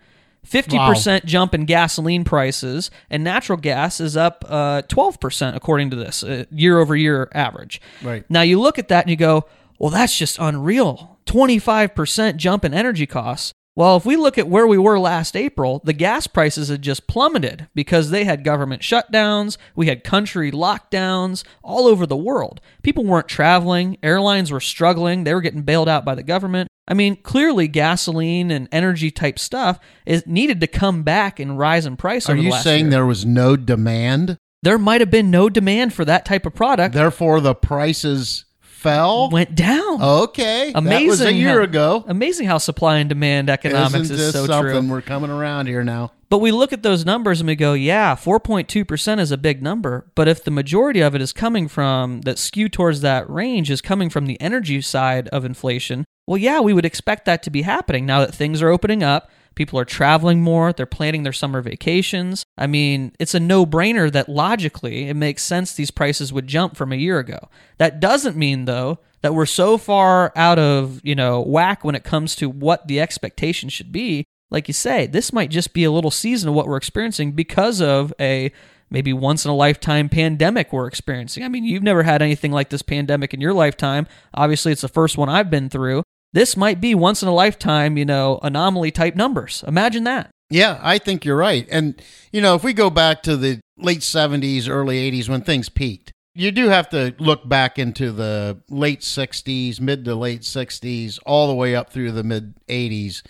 50% 0.48 1.08
wow. 1.08 1.20
jump 1.26 1.54
in 1.54 1.66
gasoline 1.66 2.24
prices, 2.24 2.92
and 3.10 3.24
natural 3.24 3.58
gas 3.58 4.00
is 4.00 4.18
up 4.18 4.46
uh, 4.48 4.82
12%, 4.84 5.56
according 5.56 5.90
to 5.92 5.96
this 5.96 6.24
uh, 6.24 6.46
year 6.52 6.80
over 6.80 6.96
year 6.96 7.30
average. 7.34 7.82
Right. 8.02 8.30
Now, 8.30 8.42
you 8.42 8.60
look 8.60 8.78
at 8.78 8.90
that 8.90 9.06
and 9.06 9.10
you 9.10 9.16
go, 9.16 9.46
well, 9.80 9.90
that's 9.90 10.18
just 10.18 10.38
unreal. 10.40 11.20
25% 11.26 12.36
jump 12.36 12.66
in 12.66 12.74
energy 12.74 13.06
costs. 13.06 13.54
Well, 13.76 13.98
if 13.98 14.06
we 14.06 14.18
look 14.18 14.38
at 14.38 14.48
where 14.48 14.68
we 14.68 14.78
were 14.78 15.00
last 15.00 15.36
April, 15.36 15.82
the 15.84 15.94
gas 15.94 16.28
prices 16.28 16.70
had 16.70 16.84
just 16.84 17.08
plummeted 17.08 17.70
because 17.74 18.12
they 18.12 18.24
had 18.24 18.44
government 18.44 18.84
shutdowns, 18.84 19.58
we 19.76 19.88
had 19.88 20.04
country 20.04 20.52
lockdowns 20.52 21.44
all 21.64 21.88
over 21.88 22.06
the 22.06 22.16
world. 22.16 22.62
People 22.84 23.04
weren't 23.04 23.28
traveling, 23.28 23.98
airlines 24.04 24.52
were 24.52 24.60
struggling, 24.60 25.24
they 25.24 25.34
were 25.34 25.42
getting 25.42 25.64
bailed 25.64 25.90
out 25.90 26.06
by 26.06 26.14
the 26.14 26.22
government. 26.22 26.68
I 26.88 26.94
mean, 26.94 27.16
clearly 27.16 27.68
gasoline 27.68 28.52
and 28.52 28.68
energy 28.72 29.10
type 29.10 29.40
stuff 29.40 29.80
is 30.06 30.28
needed 30.28 30.60
to 30.62 30.68
come 30.68 31.04
back 31.04 31.40
and 31.40 31.58
rise 31.58 31.86
in 31.86 31.96
price. 31.96 32.30
Are 32.30 32.36
you 32.36 32.52
saying 32.52 32.86
year. 32.86 32.92
there 32.92 33.06
was 33.06 33.26
no 33.26 33.56
demand? 33.56 34.38
There 34.64 34.78
might 34.78 35.02
have 35.02 35.12
been 35.12 35.32
no 35.32 35.50
demand 35.50 35.94
for 35.94 36.06
that 36.06 36.26
type 36.26 36.46
of 36.46 36.54
product. 36.54 36.94
Therefore, 36.94 37.40
the 37.42 37.56
prices 37.56 38.46
fell, 38.84 39.30
went 39.30 39.56
down. 39.56 40.02
Okay, 40.02 40.72
amazing. 40.76 41.08
That 41.08 41.10
was 41.10 41.22
a 41.22 41.34
year 41.34 41.60
how, 41.60 41.64
ago. 41.64 42.06
Amazing 42.08 42.48
how 42.48 42.58
supply 42.58 42.98
and 42.98 43.10
demand 43.10 43.50
economics 43.50 44.10
Isn't 44.10 44.20
is 44.20 44.34
so 44.34 44.46
something? 44.46 44.84
true. 44.84 44.92
We're 44.92 45.02
coming 45.02 45.32
around 45.32 45.68
here 45.68 45.84
now. 45.84 46.12
But 46.30 46.40
we 46.40 46.52
look 46.52 46.74
at 46.74 46.84
those 46.84 47.06
numbers 47.06 47.40
and 47.42 47.48
we 47.48 47.56
go, 47.56 47.74
yeah, 47.74 48.16
4.2% 48.16 49.20
is 49.20 49.32
a 49.32 49.38
big 49.38 49.62
number. 49.62 50.12
But 50.16 50.28
if 50.28 50.44
the 50.44 50.52
majority 50.52 51.00
of 51.00 51.14
it 51.14 51.22
is 51.22 51.32
coming 51.32 51.68
from 51.68 52.22
that 52.22 52.40
skew 52.40 52.70
towards 52.70 53.02
that 53.02 53.30
range 53.30 53.70
is 53.70 53.82
coming 53.82 54.10
from 54.10 54.26
the 54.26 54.40
energy 54.42 54.82
side 54.82 55.28
of 55.30 55.46
inflation, 55.46 56.06
well, 56.28 56.38
yeah, 56.38 56.60
we 56.62 56.74
would 56.74 56.86
expect 56.86 57.26
that 57.26 57.44
to 57.44 57.50
be 57.50 57.64
happening 57.64 58.06
now 58.06 58.20
that 58.20 58.34
things 58.34 58.62
are 58.62 58.70
opening 58.70 59.04
up. 59.04 59.30
People 59.56 59.78
are 59.78 59.86
traveling 59.86 60.42
more. 60.42 60.74
They're 60.74 60.86
planning 60.86 61.24
their 61.24 61.34
summer 61.34 61.62
vacations. 61.62 62.44
I 62.58 62.66
mean, 62.66 63.12
it's 63.20 63.36
a 63.36 63.40
no 63.40 63.66
brainer 63.66 64.12
that 64.12 64.30
logically 64.30 65.10
it 65.10 65.16
makes 65.16 65.44
sense 65.44 65.74
these 65.74 65.92
prices 65.92 66.34
would 66.34 66.48
jump 66.48 66.76
from 66.76 66.92
a 66.92 66.98
year 66.98 67.20
ago. 67.20 67.50
That 67.78 68.00
doesn't 68.00 68.38
mean, 68.38 68.66
though, 68.66 69.00
that 69.22 69.36
we're 69.36 69.46
so 69.46 69.78
far 69.78 70.32
out 70.36 70.58
of, 70.58 71.02
you 71.04 71.14
know, 71.14 71.42
whack 71.42 71.84
when 71.84 71.96
it 71.96 72.04
comes 72.04 72.36
to 72.38 72.50
what 72.50 72.88
the 72.88 73.00
expectation 73.00 73.70
should 73.70 73.92
be. 73.92 74.26
Like 74.50 74.68
you 74.68 74.74
say, 74.74 75.08
this 75.08 75.34
might 75.34 75.50
just 75.50 75.74
be 75.74 75.84
a 75.84 75.92
little 75.92 76.12
season 76.12 76.50
of 76.50 76.56
what 76.56 76.68
we're 76.68 76.78
experiencing 76.78 77.32
because 77.32 77.82
of 77.82 78.14
a 78.20 78.52
maybe 78.90 79.12
once 79.12 79.46
in 79.46 79.52
a 79.52 79.56
lifetime 79.56 80.10
pandemic 80.10 80.72
we're 80.72 80.88
experiencing. 80.88 81.44
I 81.44 81.48
mean, 81.48 81.64
you've 81.64 81.84
never 81.84 82.04
had 82.04 82.22
anything 82.22 82.52
like 82.52 82.70
this 82.70 82.84
pandemic 82.84 83.34
in 83.34 83.42
your 83.42 83.54
lifetime. 83.54 84.08
Obviously, 84.34 84.72
it's 84.72 84.82
the 84.82 84.88
first 84.88 85.18
one 85.18 85.30
I've 85.30 85.50
been 85.50 85.70
through 85.70 86.04
this 86.34 86.58
might 86.58 86.82
be 86.82 86.94
once 86.96 87.22
in 87.22 87.30
a 87.30 87.34
lifetime, 87.34 87.96
you 87.98 88.06
know, 88.06 88.40
anomaly 88.44 88.92
type 88.92 89.16
numbers. 89.16 89.64
Imagine 89.68 90.04
that. 90.04 90.32
Yeah, 90.50 90.80
I 90.82 90.98
think 90.98 91.24
you're 91.24 91.38
right. 91.38 91.68
And, 91.72 92.00
you 92.32 92.42
know, 92.42 92.56
if 92.56 92.64
we 92.64 92.74
go 92.74 92.90
back 92.90 93.24
to 93.24 93.38
the 93.38 93.60
late 93.78 94.02
70s, 94.02 94.68
early 94.68 95.12
80s 95.12 95.30
when 95.30 95.42
things 95.42 95.70
peaked, 95.70 96.12
you 96.36 96.52
do 96.52 96.70
have 96.70 96.90
to 96.90 97.16
look 97.20 97.48
back 97.48 97.78
into 97.78 98.12
the 98.12 98.60
late 98.70 99.02
60s, 99.02 99.80
mid 99.80 100.06
to 100.06 100.16
late 100.16 100.42
60s, 100.42 101.20
all 101.26 101.48
the 101.48 101.54
way 101.54 101.76
up 101.76 101.92
through 101.92 102.12
the 102.12 102.24
mid 102.24 102.56
80s. 102.68 103.22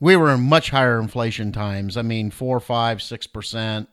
We 0.00 0.16
were 0.16 0.30
in 0.30 0.42
much 0.42 0.70
higher 0.70 1.00
inflation 1.00 1.52
times. 1.52 1.96
I 1.96 2.02
mean, 2.02 2.30
four, 2.30 2.60
five, 2.60 3.00
six 3.00 3.26
percent. 3.26 3.88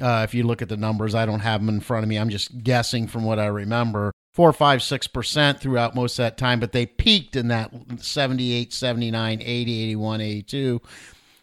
Uh, 0.00 0.22
if 0.24 0.34
you 0.34 0.44
look 0.44 0.62
at 0.62 0.68
the 0.68 0.76
numbers, 0.76 1.14
I 1.14 1.26
don't 1.26 1.40
have 1.40 1.60
them 1.60 1.68
in 1.68 1.80
front 1.80 2.04
of 2.04 2.08
me. 2.08 2.16
I'm 2.16 2.30
just 2.30 2.62
guessing 2.62 3.08
from 3.08 3.24
what 3.24 3.40
I 3.40 3.46
remember 3.46 4.12
four, 4.32 4.52
five, 4.52 4.82
six 4.82 5.06
percent 5.06 5.60
throughout 5.60 5.94
most 5.94 6.18
of 6.18 6.24
that 6.24 6.38
time, 6.38 6.60
but 6.60 6.72
they 6.72 6.86
peaked 6.86 7.36
in 7.36 7.48
that 7.48 7.72
78, 7.98 8.72
79, 8.72 9.42
80, 9.42 9.82
81, 9.82 10.20
82. 10.20 10.82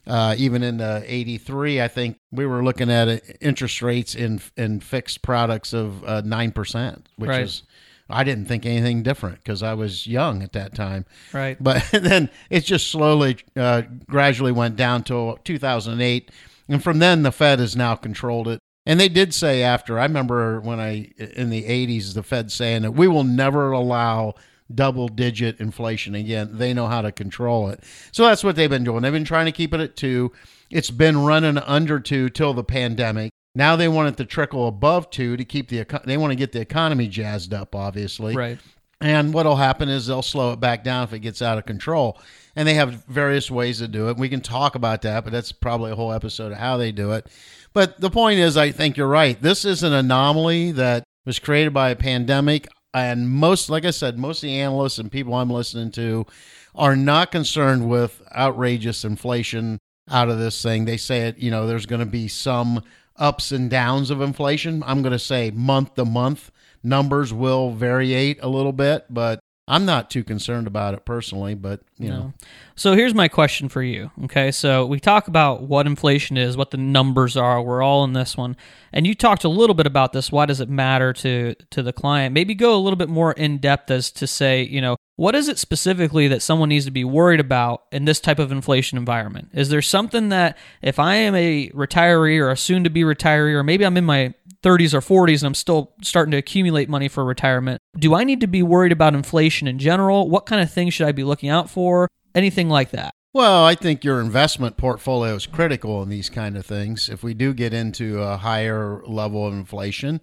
Uh, 0.05 0.35
even 0.37 0.63
in 0.63 0.77
the 0.77 1.03
83, 1.05 1.81
I 1.81 1.89
think 1.89 2.17
we 2.31 2.45
were 2.45 2.63
looking 2.63 2.89
at 2.89 3.09
uh, 3.09 3.17
interest 3.41 3.81
rates 3.81 4.15
in 4.15 4.39
in 4.55 4.79
fixed 4.79 5.21
products 5.21 5.73
of 5.73 6.01
uh, 6.05 6.21
9%, 6.21 7.03
which 7.17 7.27
right. 7.27 7.41
is, 7.41 7.63
I 8.09 8.23
didn't 8.23 8.45
think 8.45 8.65
anything 8.65 9.03
different 9.03 9.43
because 9.43 9.61
I 9.61 9.73
was 9.73 10.07
young 10.07 10.43
at 10.43 10.53
that 10.53 10.73
time. 10.73 11.05
Right. 11.33 11.61
But 11.61 11.83
then 11.91 12.29
it 12.49 12.63
just 12.63 12.89
slowly, 12.89 13.39
uh, 13.57 13.81
gradually 14.07 14.53
went 14.53 14.77
down 14.77 15.03
to 15.05 15.37
2008. 15.43 16.31
And 16.69 16.81
from 16.81 16.99
then, 16.99 17.23
the 17.23 17.31
Fed 17.33 17.59
has 17.59 17.75
now 17.75 17.95
controlled 17.95 18.47
it 18.47 18.61
and 18.87 18.99
they 19.01 19.09
did 19.09 19.33
say 19.33 19.63
after, 19.63 19.99
I 19.99 20.03
remember 20.03 20.61
when 20.61 20.79
I, 20.79 21.11
in 21.17 21.49
the 21.49 21.63
80s, 21.63 22.13
the 22.13 22.23
Fed 22.23 22.51
saying 22.53 22.83
that 22.83 22.91
we 22.91 23.09
will 23.09 23.25
never 23.25 23.73
allow 23.73 24.35
double 24.73 25.09
digit 25.09 25.59
inflation 25.59 26.15
again. 26.15 26.51
They 26.53 26.73
know 26.73 26.87
how 26.87 27.01
to 27.01 27.11
control 27.11 27.67
it. 27.67 27.83
So 28.13 28.23
that's 28.23 28.45
what 28.45 28.55
they've 28.55 28.69
been 28.69 28.85
doing. 28.85 29.01
They've 29.01 29.11
been 29.11 29.25
trying 29.25 29.47
to 29.47 29.51
keep 29.51 29.73
it 29.73 29.81
at 29.81 29.97
two. 29.97 30.31
It's 30.69 30.89
been 30.89 31.17
running 31.17 31.57
under 31.57 31.99
two 31.99 32.29
till 32.29 32.53
the 32.53 32.63
pandemic. 32.63 33.31
Now 33.53 33.75
they 33.75 33.89
want 33.89 34.07
it 34.07 34.17
to 34.17 34.25
trickle 34.25 34.69
above 34.69 35.09
two 35.09 35.35
to 35.35 35.43
keep 35.43 35.67
the, 35.67 35.85
they 36.05 36.15
want 36.15 36.31
to 36.31 36.37
get 36.37 36.53
the 36.53 36.61
economy 36.61 37.09
jazzed 37.09 37.53
up, 37.53 37.75
obviously. 37.75 38.35
Right. 38.35 38.57
And 39.01 39.33
what'll 39.33 39.57
happen 39.57 39.89
is 39.89 40.07
they'll 40.07 40.21
slow 40.21 40.53
it 40.53 40.61
back 40.61 40.85
down 40.85 41.03
if 41.03 41.13
it 41.13 41.19
gets 41.19 41.41
out 41.41 41.57
of 41.57 41.65
control. 41.65 42.19
And 42.55 42.67
they 42.67 42.75
have 42.75 43.05
various 43.05 43.51
ways 43.51 43.79
to 43.79 43.87
do 43.87 44.09
it. 44.09 44.17
We 44.17 44.29
can 44.29 44.41
talk 44.41 44.75
about 44.75 45.03
that, 45.03 45.23
but 45.23 45.33
that's 45.33 45.51
probably 45.51 45.91
a 45.91 45.95
whole 45.95 46.13
episode 46.13 46.53
of 46.53 46.57
how 46.57 46.77
they 46.77 46.91
do 46.91 47.11
it. 47.11 47.27
But 47.73 47.99
the 47.99 48.09
point 48.09 48.39
is, 48.39 48.57
I 48.57 48.71
think 48.71 48.97
you're 48.97 49.07
right. 49.07 49.39
This 49.41 49.65
is 49.65 49.83
an 49.83 49.93
anomaly 49.93 50.71
that 50.73 51.03
was 51.25 51.39
created 51.39 51.73
by 51.73 51.89
a 51.89 51.95
pandemic. 51.95 52.67
And 52.93 53.29
most, 53.29 53.69
like 53.69 53.85
I 53.85 53.91
said, 53.91 54.17
most 54.17 54.39
of 54.39 54.47
the 54.47 54.59
analysts 54.59 54.97
and 54.97 55.11
people 55.11 55.35
I'm 55.35 55.49
listening 55.49 55.91
to 55.91 56.25
are 56.73 56.95
not 56.95 57.31
concerned 57.31 57.89
with 57.89 58.21
outrageous 58.35 59.03
inflation 59.03 59.79
out 60.09 60.29
of 60.29 60.39
this 60.39 60.61
thing. 60.61 60.85
They 60.85 60.97
say 60.97 61.27
it, 61.27 61.37
you 61.37 61.51
know, 61.51 61.67
there's 61.67 61.85
going 61.85 61.99
to 61.99 62.05
be 62.05 62.27
some 62.27 62.83
ups 63.17 63.51
and 63.51 63.69
downs 63.69 64.09
of 64.09 64.21
inflation. 64.21 64.83
I'm 64.85 65.01
going 65.01 65.11
to 65.11 65.19
say 65.19 65.51
month 65.51 65.95
to 65.95 66.05
month 66.05 66.51
numbers 66.83 67.33
will 67.33 67.73
variate 67.73 68.37
a 68.41 68.47
little 68.47 68.71
bit, 68.71 69.05
but 69.09 69.39
I'm 69.69 69.85
not 69.85 70.09
too 70.09 70.23
concerned 70.23 70.65
about 70.65 70.93
it 70.93 71.03
personally, 71.03 71.53
but 71.53 71.81
you 71.97 72.09
know, 72.09 72.33
So 72.75 72.93
here's 72.93 73.13
my 73.13 73.27
question 73.27 73.67
for 73.67 73.83
you. 73.83 74.11
Okay, 74.23 74.49
so 74.51 74.85
we 74.85 74.99
talk 74.99 75.27
about 75.27 75.63
what 75.63 75.85
inflation 75.85 76.37
is, 76.37 76.55
what 76.55 76.71
the 76.71 76.77
numbers 76.77 77.35
are. 77.35 77.61
We're 77.61 77.81
all 77.81 78.05
in 78.05 78.13
this 78.13 78.37
one, 78.37 78.55
and 78.93 79.05
you 79.05 79.13
talked 79.13 79.43
a 79.43 79.49
little 79.49 79.73
bit 79.73 79.85
about 79.85 80.13
this. 80.13 80.31
Why 80.31 80.45
does 80.45 80.61
it 80.61 80.69
matter 80.69 81.11
to 81.13 81.55
to 81.71 81.83
the 81.83 81.91
client? 81.91 82.33
Maybe 82.33 82.55
go 82.55 82.75
a 82.75 82.79
little 82.79 82.95
bit 82.95 83.09
more 83.09 83.33
in 83.33 83.57
depth 83.57 83.91
as 83.91 84.09
to 84.11 84.25
say, 84.25 84.63
you 84.63 84.79
know, 84.79 84.95
what 85.17 85.35
is 85.35 85.49
it 85.49 85.57
specifically 85.57 86.29
that 86.29 86.41
someone 86.41 86.69
needs 86.69 86.85
to 86.85 86.91
be 86.91 87.03
worried 87.03 87.41
about 87.41 87.83
in 87.91 88.05
this 88.05 88.21
type 88.21 88.39
of 88.39 88.53
inflation 88.53 88.97
environment? 88.97 89.49
Is 89.53 89.67
there 89.67 89.81
something 89.81 90.29
that 90.29 90.57
if 90.81 90.97
I 90.97 91.15
am 91.15 91.35
a 91.35 91.69
retiree 91.71 92.39
or 92.39 92.51
a 92.51 92.57
soon 92.57 92.85
to 92.85 92.89
be 92.89 93.01
retiree, 93.01 93.53
or 93.53 93.63
maybe 93.63 93.85
I'm 93.85 93.97
in 93.97 94.05
my 94.05 94.33
30s 94.63 94.93
or 94.93 95.01
40s 95.01 95.39
and 95.39 95.47
I'm 95.47 95.53
still 95.53 95.93
starting 96.01 96.31
to 96.31 96.37
accumulate 96.37 96.89
money 96.89 97.07
for 97.07 97.23
retirement, 97.23 97.81
do 97.97 98.15
I 98.15 98.23
need 98.23 98.41
to 98.41 98.47
be 98.47 98.63
worried 98.63 98.91
about 98.91 99.13
inflation 99.13 99.67
in 99.67 99.79
general? 99.79 100.29
What 100.29 100.45
kind 100.45 100.61
of 100.61 100.71
things 100.71 100.93
should 100.93 101.07
I 101.07 101.11
be 101.11 101.23
looking 101.23 101.49
out 101.49 101.69
for? 101.69 102.09
Anything 102.35 102.69
like 102.69 102.91
that? 102.91 103.13
Well, 103.33 103.65
I 103.65 103.75
think 103.75 104.03
your 104.03 104.19
investment 104.19 104.77
portfolio 104.77 105.35
is 105.35 105.45
critical 105.45 106.01
in 106.01 106.09
these 106.09 106.29
kind 106.29 106.57
of 106.57 106.65
things. 106.65 107.07
If 107.09 107.23
we 107.23 107.33
do 107.33 107.53
get 107.53 107.73
into 107.73 108.21
a 108.21 108.37
higher 108.37 109.03
level 109.05 109.45
of 109.45 109.53
inflation, 109.53 110.21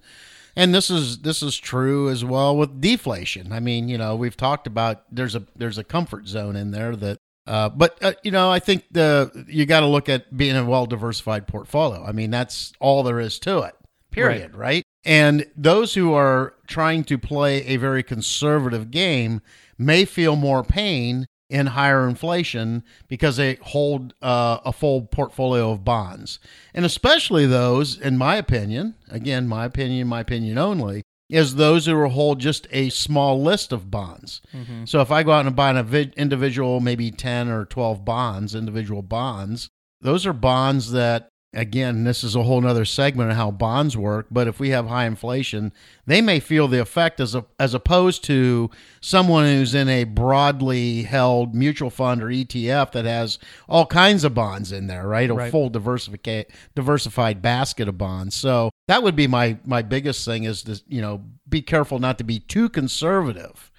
and 0.56 0.74
this 0.74 0.90
is 0.90 1.18
this 1.18 1.42
is 1.42 1.56
true 1.56 2.08
as 2.08 2.24
well 2.24 2.56
with 2.56 2.80
deflation. 2.80 3.52
I 3.52 3.60
mean, 3.60 3.88
you 3.88 3.98
know, 3.98 4.16
we've 4.16 4.36
talked 4.36 4.66
about 4.66 5.04
there's 5.14 5.34
a 5.34 5.44
there's 5.54 5.78
a 5.78 5.84
comfort 5.84 6.26
zone 6.26 6.56
in 6.56 6.70
there 6.70 6.96
that 6.96 7.18
uh, 7.46 7.68
but 7.68 8.02
uh, 8.02 8.14
you 8.22 8.30
know, 8.30 8.50
I 8.50 8.58
think 8.58 8.84
the 8.90 9.44
you 9.48 9.66
got 9.66 9.80
to 9.80 9.86
look 9.86 10.08
at 10.08 10.36
being 10.36 10.56
a 10.56 10.64
well 10.64 10.86
diversified 10.86 11.46
portfolio. 11.46 12.04
I 12.04 12.12
mean, 12.12 12.30
that's 12.30 12.72
all 12.80 13.02
there 13.02 13.20
is 13.20 13.38
to 13.40 13.60
it. 13.60 13.74
Period. 14.14 14.54
Right. 14.54 14.84
And 15.04 15.46
those 15.56 15.94
who 15.94 16.14
are 16.14 16.54
trying 16.66 17.04
to 17.04 17.18
play 17.18 17.64
a 17.66 17.76
very 17.76 18.02
conservative 18.02 18.90
game 18.90 19.42
may 19.76 20.04
feel 20.04 20.36
more 20.36 20.62
pain 20.62 21.26
in 21.50 21.66
higher 21.66 22.08
inflation 22.08 22.82
because 23.06 23.36
they 23.36 23.56
hold 23.56 24.14
uh, 24.22 24.58
a 24.64 24.72
full 24.72 25.02
portfolio 25.02 25.70
of 25.70 25.84
bonds. 25.84 26.38
And 26.72 26.84
especially 26.84 27.46
those, 27.46 27.98
in 27.98 28.16
my 28.16 28.36
opinion, 28.36 28.94
again, 29.10 29.46
my 29.46 29.66
opinion, 29.66 30.08
my 30.08 30.20
opinion 30.20 30.58
only, 30.58 31.02
is 31.28 31.54
those 31.54 31.86
who 31.86 31.96
will 31.96 32.08
hold 32.08 32.38
just 32.38 32.66
a 32.70 32.88
small 32.90 33.42
list 33.42 33.72
of 33.72 33.90
bonds. 33.90 34.40
So 34.84 35.00
if 35.00 35.10
I 35.10 35.22
go 35.22 35.32
out 35.32 35.46
and 35.46 35.56
buy 35.56 35.70
an 35.70 36.12
individual, 36.16 36.80
maybe 36.80 37.10
10 37.10 37.48
or 37.48 37.64
12 37.64 38.04
bonds, 38.04 38.54
individual 38.54 39.02
bonds, 39.02 39.68
those 40.00 40.26
are 40.26 40.32
bonds 40.32 40.92
that 40.92 41.28
again 41.54 42.04
this 42.04 42.24
is 42.24 42.34
a 42.34 42.42
whole 42.42 42.60
nother 42.60 42.84
segment 42.84 43.30
of 43.30 43.36
how 43.36 43.50
bonds 43.50 43.96
work 43.96 44.26
but 44.30 44.48
if 44.48 44.58
we 44.58 44.70
have 44.70 44.86
high 44.88 45.06
inflation 45.06 45.72
they 46.06 46.20
may 46.20 46.40
feel 46.40 46.66
the 46.68 46.80
effect 46.80 47.20
as 47.20 47.34
a, 47.34 47.44
as 47.58 47.74
opposed 47.74 48.24
to 48.24 48.68
someone 49.00 49.44
who's 49.44 49.74
in 49.74 49.88
a 49.88 50.04
broadly 50.04 51.02
held 51.04 51.54
mutual 51.54 51.90
fund 51.90 52.22
or 52.22 52.26
ETF 52.26 52.92
that 52.92 53.04
has 53.04 53.38
all 53.68 53.86
kinds 53.86 54.24
of 54.24 54.34
bonds 54.34 54.72
in 54.72 54.86
there 54.88 55.06
right 55.06 55.30
a 55.30 55.34
Right. 55.34 55.50
full 55.50 55.70
diversifica- 55.70 56.46
diversified 56.74 57.40
basket 57.40 57.88
of 57.88 57.96
bonds 57.96 58.34
so 58.34 58.70
that 58.88 59.02
would 59.02 59.16
be 59.16 59.26
my 59.26 59.56
my 59.64 59.82
biggest 59.82 60.24
thing 60.24 60.44
is 60.44 60.62
to 60.64 60.80
you 60.88 61.00
know 61.00 61.22
be 61.48 61.62
careful 61.62 61.98
not 61.98 62.18
to 62.18 62.24
be 62.24 62.40
too 62.40 62.68
conservative 62.68 63.70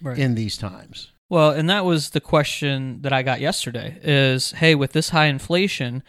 Right. 0.00 0.18
in 0.18 0.34
these 0.34 0.56
times 0.56 1.12
Well, 1.30 1.50
and 1.50 1.70
that 1.70 1.84
was 1.86 2.10
the 2.10 2.20
question 2.20 3.00
that 3.02 3.12
I 3.12 3.22
got 3.22 3.40
yesterday 3.40 3.98
is, 4.02 4.52
hey, 4.52 4.74
with 4.74 4.92
this 4.92 5.08
high 5.10 5.26
inflation, 5.26 6.02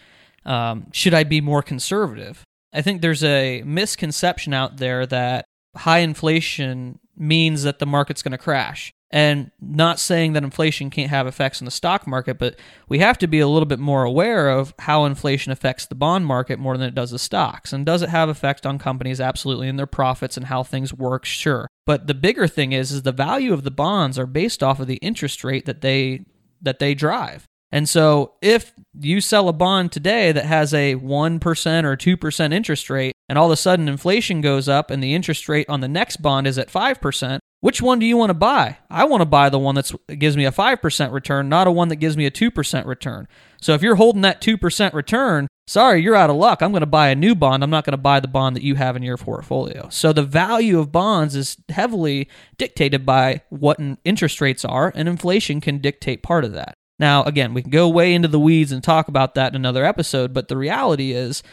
um, 0.46 0.88
should 0.92 1.14
I 1.14 1.24
be 1.24 1.42
more 1.42 1.62
conservative? 1.62 2.44
I 2.74 2.82
think 2.82 3.02
there's 3.02 3.24
a 3.24 3.62
misconception 3.66 4.54
out 4.54 4.78
there 4.78 5.06
that 5.06 5.46
high 5.76 6.00
inflation 6.00 7.00
means 7.16 7.64
that 7.64 7.80
the 7.80 7.86
market's 7.86 8.22
going 8.22 8.32
to 8.32 8.38
crash. 8.38 8.92
And 9.12 9.52
not 9.62 10.00
saying 10.00 10.34
that 10.34 10.44
inflation 10.44 10.90
can't 10.90 11.12
have 11.12 11.28
effects 11.28 11.62
on 11.62 11.66
the 11.66 11.72
stock 11.72 12.08
market, 12.08 12.40
but 12.40 12.56
we 12.90 12.98
have 12.98 13.20
to 13.20 13.28
be 13.28 13.40
a 13.40 13.48
little 13.48 13.68
bit 13.68 13.78
more 13.78 14.04
aware 14.04 14.50
of 14.50 14.74
how 14.80 15.06
inflation 15.06 15.52
affects 15.52 15.86
the 15.86 15.94
bond 15.94 16.26
market 16.26 16.58
more 16.58 16.76
than 16.76 16.88
it 16.88 16.96
does 16.96 17.12
the 17.12 17.20
stocks. 17.20 17.72
And 17.72 17.86
does 17.86 18.02
it 18.02 18.10
have 18.10 18.28
effect 18.28 18.66
on 18.66 18.80
companies? 18.80 19.22
Absolutely, 19.22 19.70
and 19.70 19.78
their 19.78 19.86
profits 19.86 20.36
and 20.36 20.48
how 20.48 20.64
things 20.64 20.96
work, 20.96 21.26
sure. 21.26 21.68
But 21.86 22.08
the 22.08 22.16
bigger 22.16 22.48
thing 22.48 22.72
is, 22.72 22.92
is 22.92 23.04
the 23.04 23.12
value 23.12 23.54
of 23.54 23.64
the 23.64 23.70
bonds 23.70 24.18
are 24.18 24.26
based 24.26 24.64
off 24.64 24.80
of 24.80 24.88
the 24.88 24.96
interest 24.96 25.44
rate 25.44 25.66
that 25.68 25.82
they 25.82 26.26
that 26.64 26.80
they 26.80 26.96
drive. 26.96 27.46
And 27.74 27.90
so 27.90 28.34
if 28.40 28.72
you 29.00 29.20
sell 29.20 29.50
a 29.50 29.54
bond 29.54 29.92
today 29.92 30.32
that 30.32 30.46
has 30.46 30.76
a 30.76 30.94
1% 30.94 31.84
or 31.84 31.98
2% 31.98 32.54
interest 32.54 32.88
rate, 32.88 33.16
and 33.28 33.40
all 33.40 33.48
of 33.48 33.52
a 33.52 33.58
sudden 33.58 33.90
inflation 33.90 34.42
goes 34.42 34.70
up 34.70 34.92
and 34.92 35.02
the 35.02 35.16
interest 35.16 35.50
rate 35.50 35.68
on 35.68 35.82
the 35.82 35.88
next 35.88 36.18
bond 36.18 36.46
is 36.46 36.60
at 36.60 36.72
5%, 36.72 37.40
which 37.62 37.82
one 37.82 37.98
do 37.98 38.06
you 38.06 38.16
want 38.16 38.30
to 38.30 38.36
buy? 38.36 38.78
I 38.92 39.06
want 39.06 39.22
to 39.22 39.26
buy 39.26 39.50
the 39.50 39.58
one 39.58 39.74
that 39.74 39.92
gives 40.20 40.38
me 40.38 40.46
a 40.46 40.52
5% 40.52 41.12
return, 41.12 41.50
not 41.50 41.66
a 41.66 41.72
one 41.72 41.88
that 41.88 41.96
gives 41.96 42.16
me 42.16 42.28
a 42.28 42.32
2% 42.32 42.86
return. 42.86 43.28
So 43.60 43.74
if 43.74 43.82
you're 43.82 43.96
holding 43.96 44.22
that 44.22 44.40
2% 44.40 44.94
return, 44.94 45.48
sorry, 45.66 46.04
you're 46.04 46.14
out 46.14 46.30
of 46.30 46.36
luck. 46.36 46.62
I'm 46.62 46.74
going 46.74 46.82
to 46.82 46.86
buy 46.86 47.08
a 47.08 47.16
new 47.16 47.34
bond. 47.34 47.64
I'm 47.64 47.72
not 47.72 47.86
going 47.86 47.94
to 47.94 47.98
buy 47.98 48.20
the 48.20 48.28
bond 48.28 48.56
that 48.56 48.64
you 48.64 48.76
have 48.76 48.96
in 48.96 49.02
your 49.02 49.18
portfolio. 49.18 49.90
So 49.90 50.14
the 50.14 50.22
value 50.22 50.78
of 50.78 50.92
bonds 50.92 51.36
is 51.36 51.58
heavily 51.70 52.30
dictated 52.56 53.04
by 53.04 53.42
what 53.50 53.80
interest 54.06 54.42
rates 54.42 54.64
are, 54.64 54.92
and 54.94 55.10
inflation 55.10 55.60
can 55.60 55.80
dictate 55.80 56.22
part 56.22 56.46
of 56.46 56.52
that. 56.52 56.76
Now, 57.00 57.24
again, 57.24 57.54
we 57.54 57.62
can 57.62 57.72
go 57.72 57.90
way 57.90 58.14
into 58.14 58.28
the 58.28 58.40
weeds 58.40 58.72
and 58.72 58.84
talk 58.84 59.08
about 59.08 59.36
that 59.36 59.52
in 59.52 59.56
another 59.56 59.84
episode, 59.84 60.34
but 60.34 60.48
the 60.48 60.58
reality 60.58 61.12
is 61.12 61.44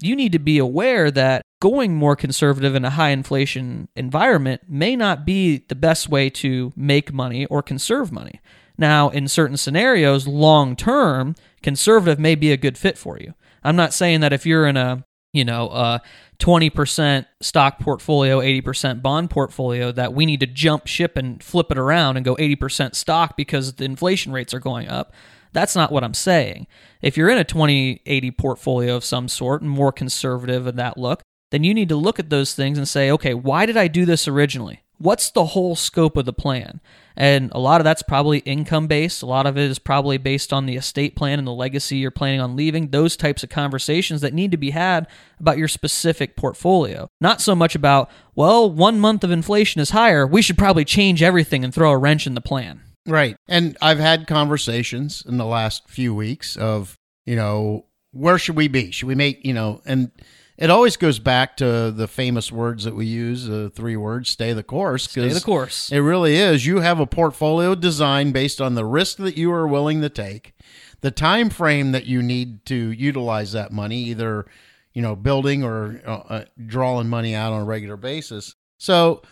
you 0.00 0.14
need 0.14 0.32
to 0.32 0.38
be 0.38 0.58
aware 0.58 1.10
that 1.10 1.42
going 1.60 1.94
more 1.94 2.16
conservative 2.16 2.74
in 2.74 2.84
a 2.84 2.90
high 2.90 3.10
inflation 3.10 3.88
environment 3.96 4.62
may 4.68 4.96
not 4.96 5.24
be 5.24 5.58
the 5.68 5.74
best 5.74 6.08
way 6.08 6.30
to 6.30 6.72
make 6.76 7.12
money 7.12 7.46
or 7.46 7.62
conserve 7.62 8.10
money. 8.12 8.40
Now, 8.78 9.10
in 9.10 9.28
certain 9.28 9.56
scenarios, 9.56 10.26
long 10.26 10.74
term, 10.74 11.34
conservative 11.62 12.18
may 12.18 12.34
be 12.34 12.50
a 12.50 12.56
good 12.56 12.78
fit 12.78 12.96
for 12.96 13.18
you. 13.18 13.34
I'm 13.62 13.76
not 13.76 13.92
saying 13.92 14.20
that 14.20 14.32
if 14.32 14.46
you're 14.46 14.66
in 14.66 14.78
a 14.78 15.04
you 15.32 15.44
know, 15.44 15.68
a 15.70 16.02
20% 16.38 17.26
stock 17.40 17.78
portfolio, 17.78 18.40
80% 18.40 19.02
bond 19.02 19.30
portfolio, 19.30 19.92
that 19.92 20.12
we 20.14 20.26
need 20.26 20.40
to 20.40 20.46
jump 20.46 20.86
ship 20.86 21.16
and 21.16 21.42
flip 21.42 21.70
it 21.70 21.78
around 21.78 22.16
and 22.16 22.24
go 22.24 22.36
80% 22.36 22.94
stock 22.94 23.36
because 23.36 23.74
the 23.74 23.84
inflation 23.84 24.32
rates 24.32 24.52
are 24.52 24.60
going 24.60 24.88
up. 24.88 25.12
That's 25.52 25.76
not 25.76 25.92
what 25.92 26.04
I'm 26.04 26.14
saying. 26.14 26.66
If 27.02 27.16
you're 27.16 27.28
in 27.28 27.38
a 27.38 27.44
2080 27.44 28.30
portfolio 28.32 28.96
of 28.96 29.04
some 29.04 29.28
sort 29.28 29.62
and 29.62 29.70
more 29.70 29.92
conservative 29.92 30.66
in 30.66 30.76
that 30.76 30.96
look, 30.96 31.22
then 31.50 31.64
you 31.64 31.74
need 31.74 31.88
to 31.88 31.96
look 31.96 32.18
at 32.18 32.30
those 32.30 32.54
things 32.54 32.78
and 32.78 32.88
say, 32.88 33.10
okay, 33.10 33.34
why 33.34 33.66
did 33.66 33.76
I 33.76 33.88
do 33.88 34.04
this 34.04 34.28
originally? 34.28 34.82
What's 34.98 35.30
the 35.30 35.46
whole 35.46 35.76
scope 35.76 36.16
of 36.16 36.26
the 36.26 36.32
plan? 36.32 36.80
And 37.20 37.52
a 37.52 37.58
lot 37.58 37.82
of 37.82 37.84
that's 37.84 38.00
probably 38.00 38.38
income 38.38 38.86
based. 38.86 39.20
A 39.20 39.26
lot 39.26 39.46
of 39.46 39.58
it 39.58 39.70
is 39.70 39.78
probably 39.78 40.16
based 40.16 40.54
on 40.54 40.64
the 40.64 40.76
estate 40.76 41.14
plan 41.14 41.38
and 41.38 41.46
the 41.46 41.52
legacy 41.52 41.98
you're 41.98 42.10
planning 42.10 42.40
on 42.40 42.56
leaving. 42.56 42.88
Those 42.88 43.14
types 43.14 43.42
of 43.42 43.50
conversations 43.50 44.22
that 44.22 44.32
need 44.32 44.50
to 44.52 44.56
be 44.56 44.70
had 44.70 45.06
about 45.38 45.58
your 45.58 45.68
specific 45.68 46.34
portfolio. 46.34 47.10
Not 47.20 47.42
so 47.42 47.54
much 47.54 47.74
about, 47.74 48.10
well, 48.34 48.70
one 48.70 48.98
month 48.98 49.22
of 49.22 49.30
inflation 49.30 49.82
is 49.82 49.90
higher. 49.90 50.26
We 50.26 50.40
should 50.40 50.56
probably 50.56 50.86
change 50.86 51.22
everything 51.22 51.62
and 51.62 51.74
throw 51.74 51.90
a 51.90 51.98
wrench 51.98 52.26
in 52.26 52.32
the 52.32 52.40
plan. 52.40 52.80
Right. 53.06 53.36
And 53.46 53.76
I've 53.82 54.00
had 54.00 54.26
conversations 54.26 55.22
in 55.28 55.36
the 55.36 55.44
last 55.44 55.90
few 55.90 56.14
weeks 56.14 56.56
of, 56.56 56.96
you 57.26 57.36
know, 57.36 57.84
where 58.12 58.38
should 58.38 58.56
we 58.56 58.68
be? 58.68 58.92
Should 58.92 59.08
we 59.08 59.14
make, 59.14 59.44
you 59.44 59.52
know, 59.52 59.82
and 59.84 60.10
it 60.60 60.68
always 60.68 60.98
goes 60.98 61.18
back 61.18 61.56
to 61.56 61.90
the 61.90 62.06
famous 62.06 62.52
words 62.52 62.84
that 62.84 62.94
we 62.94 63.06
use, 63.06 63.46
the 63.46 63.70
three 63.70 63.96
words, 63.96 64.28
stay 64.28 64.52
the 64.52 64.62
course. 64.62 65.04
Stay 65.04 65.26
the 65.28 65.40
course. 65.40 65.90
It 65.90 66.00
really 66.00 66.36
is. 66.36 66.66
You 66.66 66.80
have 66.80 67.00
a 67.00 67.06
portfolio 67.06 67.74
design 67.74 68.30
based 68.30 68.60
on 68.60 68.74
the 68.74 68.84
risk 68.84 69.16
that 69.16 69.38
you 69.38 69.50
are 69.52 69.66
willing 69.66 70.02
to 70.02 70.10
take, 70.10 70.52
the 71.00 71.10
time 71.10 71.48
frame 71.48 71.92
that 71.92 72.04
you 72.04 72.22
need 72.22 72.66
to 72.66 72.92
utilize 72.92 73.52
that 73.52 73.72
money, 73.72 74.02
either, 74.04 74.44
you 74.92 75.00
know, 75.00 75.16
building 75.16 75.64
or 75.64 76.02
uh, 76.06 76.10
uh, 76.10 76.44
drawing 76.66 77.08
money 77.08 77.34
out 77.34 77.54
on 77.54 77.62
a 77.62 77.64
regular 77.64 77.96
basis. 77.96 78.54
So, 78.76 79.22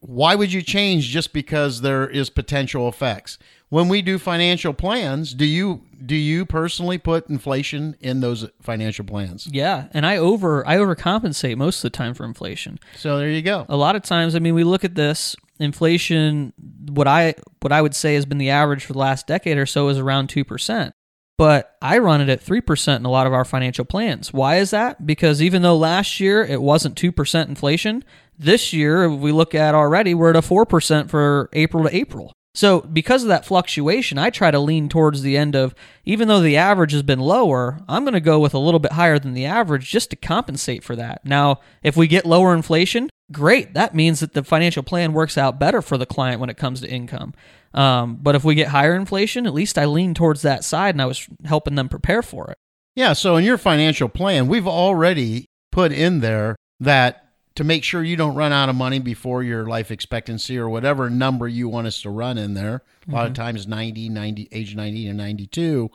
why 0.00 0.34
would 0.34 0.52
you 0.52 0.62
change 0.62 1.08
just 1.08 1.32
because 1.32 1.82
there 1.82 2.08
is 2.08 2.30
potential 2.30 2.88
effects 2.88 3.38
when 3.74 3.88
we 3.88 4.02
do 4.02 4.20
financial 4.20 4.72
plans 4.72 5.34
do 5.34 5.44
you 5.44 5.82
do 6.06 6.14
you 6.14 6.46
personally 6.46 6.96
put 6.96 7.28
inflation 7.28 7.96
in 7.98 8.20
those 8.20 8.46
financial 8.62 9.04
plans? 9.04 9.48
Yeah, 9.50 9.88
and 9.92 10.06
I 10.06 10.16
over 10.16 10.64
I 10.66 10.76
overcompensate 10.76 11.56
most 11.56 11.78
of 11.78 11.82
the 11.82 11.90
time 11.90 12.14
for 12.14 12.24
inflation. 12.24 12.78
so 12.96 13.18
there 13.18 13.30
you 13.30 13.42
go. 13.42 13.66
A 13.68 13.76
lot 13.76 13.96
of 13.96 14.02
times 14.02 14.36
i 14.36 14.38
mean 14.38 14.54
we 14.54 14.62
look 14.62 14.84
at 14.84 14.94
this 14.94 15.34
inflation 15.58 16.52
what 16.88 17.08
i 17.08 17.34
what 17.62 17.72
i 17.72 17.80
would 17.82 17.96
say 17.96 18.14
has 18.14 18.26
been 18.26 18.38
the 18.38 18.50
average 18.50 18.84
for 18.84 18.92
the 18.92 18.98
last 18.98 19.26
decade 19.26 19.56
or 19.56 19.66
so 19.66 19.88
is 19.88 19.98
around 19.98 20.28
2% 20.28 20.92
but 21.38 21.76
i 21.80 21.98
run 21.98 22.20
it 22.20 22.28
at 22.28 22.44
3% 22.44 22.96
in 22.96 23.04
a 23.04 23.10
lot 23.10 23.26
of 23.26 23.32
our 23.32 23.44
financial 23.44 23.84
plans. 23.84 24.32
Why 24.32 24.56
is 24.56 24.70
that? 24.70 25.04
Because 25.04 25.42
even 25.42 25.62
though 25.62 25.76
last 25.76 26.20
year 26.20 26.44
it 26.44 26.62
wasn't 26.62 26.96
2% 26.96 27.48
inflation 27.48 28.04
this 28.38 28.72
year 28.72 29.04
if 29.04 29.18
we 29.18 29.32
look 29.32 29.52
at 29.52 29.74
already 29.74 30.14
we're 30.14 30.30
at 30.30 30.36
a 30.36 30.42
4% 30.42 31.10
for 31.10 31.48
april 31.52 31.82
to 31.84 31.96
april 31.96 32.32
so 32.54 32.80
because 32.80 33.22
of 33.22 33.28
that 33.28 33.44
fluctuation 33.44 34.18
i 34.18 34.30
try 34.30 34.50
to 34.50 34.58
lean 34.58 34.88
towards 34.88 35.22
the 35.22 35.36
end 35.36 35.54
of 35.54 35.74
even 36.04 36.28
though 36.28 36.40
the 36.40 36.56
average 36.56 36.92
has 36.92 37.02
been 37.02 37.20
lower 37.20 37.80
i'm 37.88 38.04
going 38.04 38.14
to 38.14 38.20
go 38.20 38.38
with 38.38 38.54
a 38.54 38.58
little 38.58 38.80
bit 38.80 38.92
higher 38.92 39.18
than 39.18 39.34
the 39.34 39.44
average 39.44 39.90
just 39.90 40.10
to 40.10 40.16
compensate 40.16 40.82
for 40.82 40.96
that 40.96 41.24
now 41.24 41.60
if 41.82 41.96
we 41.96 42.06
get 42.06 42.24
lower 42.24 42.54
inflation 42.54 43.08
great. 43.32 43.74
That 43.74 43.94
means 43.94 44.20
that 44.20 44.32
the 44.32 44.44
financial 44.44 44.82
plan 44.82 45.12
works 45.12 45.38
out 45.38 45.58
better 45.58 45.82
for 45.82 45.98
the 45.98 46.06
client 46.06 46.40
when 46.40 46.50
it 46.50 46.56
comes 46.56 46.80
to 46.80 46.90
income. 46.90 47.34
Um, 47.72 48.16
but 48.16 48.34
if 48.34 48.44
we 48.44 48.54
get 48.54 48.68
higher 48.68 48.94
inflation, 48.94 49.46
at 49.46 49.54
least 49.54 49.78
I 49.78 49.84
lean 49.84 50.14
towards 50.14 50.42
that 50.42 50.64
side 50.64 50.94
and 50.94 51.02
I 51.02 51.06
was 51.06 51.26
helping 51.44 51.74
them 51.74 51.88
prepare 51.88 52.22
for 52.22 52.50
it. 52.50 52.58
Yeah. 52.94 53.12
So 53.12 53.36
in 53.36 53.44
your 53.44 53.58
financial 53.58 54.08
plan, 54.08 54.46
we've 54.46 54.68
already 54.68 55.46
put 55.72 55.90
in 55.90 56.20
there 56.20 56.56
that 56.80 57.23
to 57.56 57.64
make 57.64 57.84
sure 57.84 58.02
you 58.02 58.16
don't 58.16 58.34
run 58.34 58.52
out 58.52 58.68
of 58.68 58.74
money 58.74 58.98
before 58.98 59.42
your 59.42 59.66
life 59.66 59.90
expectancy 59.90 60.58
or 60.58 60.68
whatever 60.68 61.08
number 61.08 61.46
you 61.46 61.68
want 61.68 61.86
us 61.86 62.02
to 62.02 62.10
run 62.10 62.36
in 62.36 62.54
there. 62.54 62.82
A 63.08 63.12
lot 63.12 63.26
of 63.26 63.34
times 63.34 63.66
90, 63.66 64.08
90, 64.08 64.48
age 64.50 64.74
90 64.74 65.06
to 65.06 65.12
92. 65.12 65.90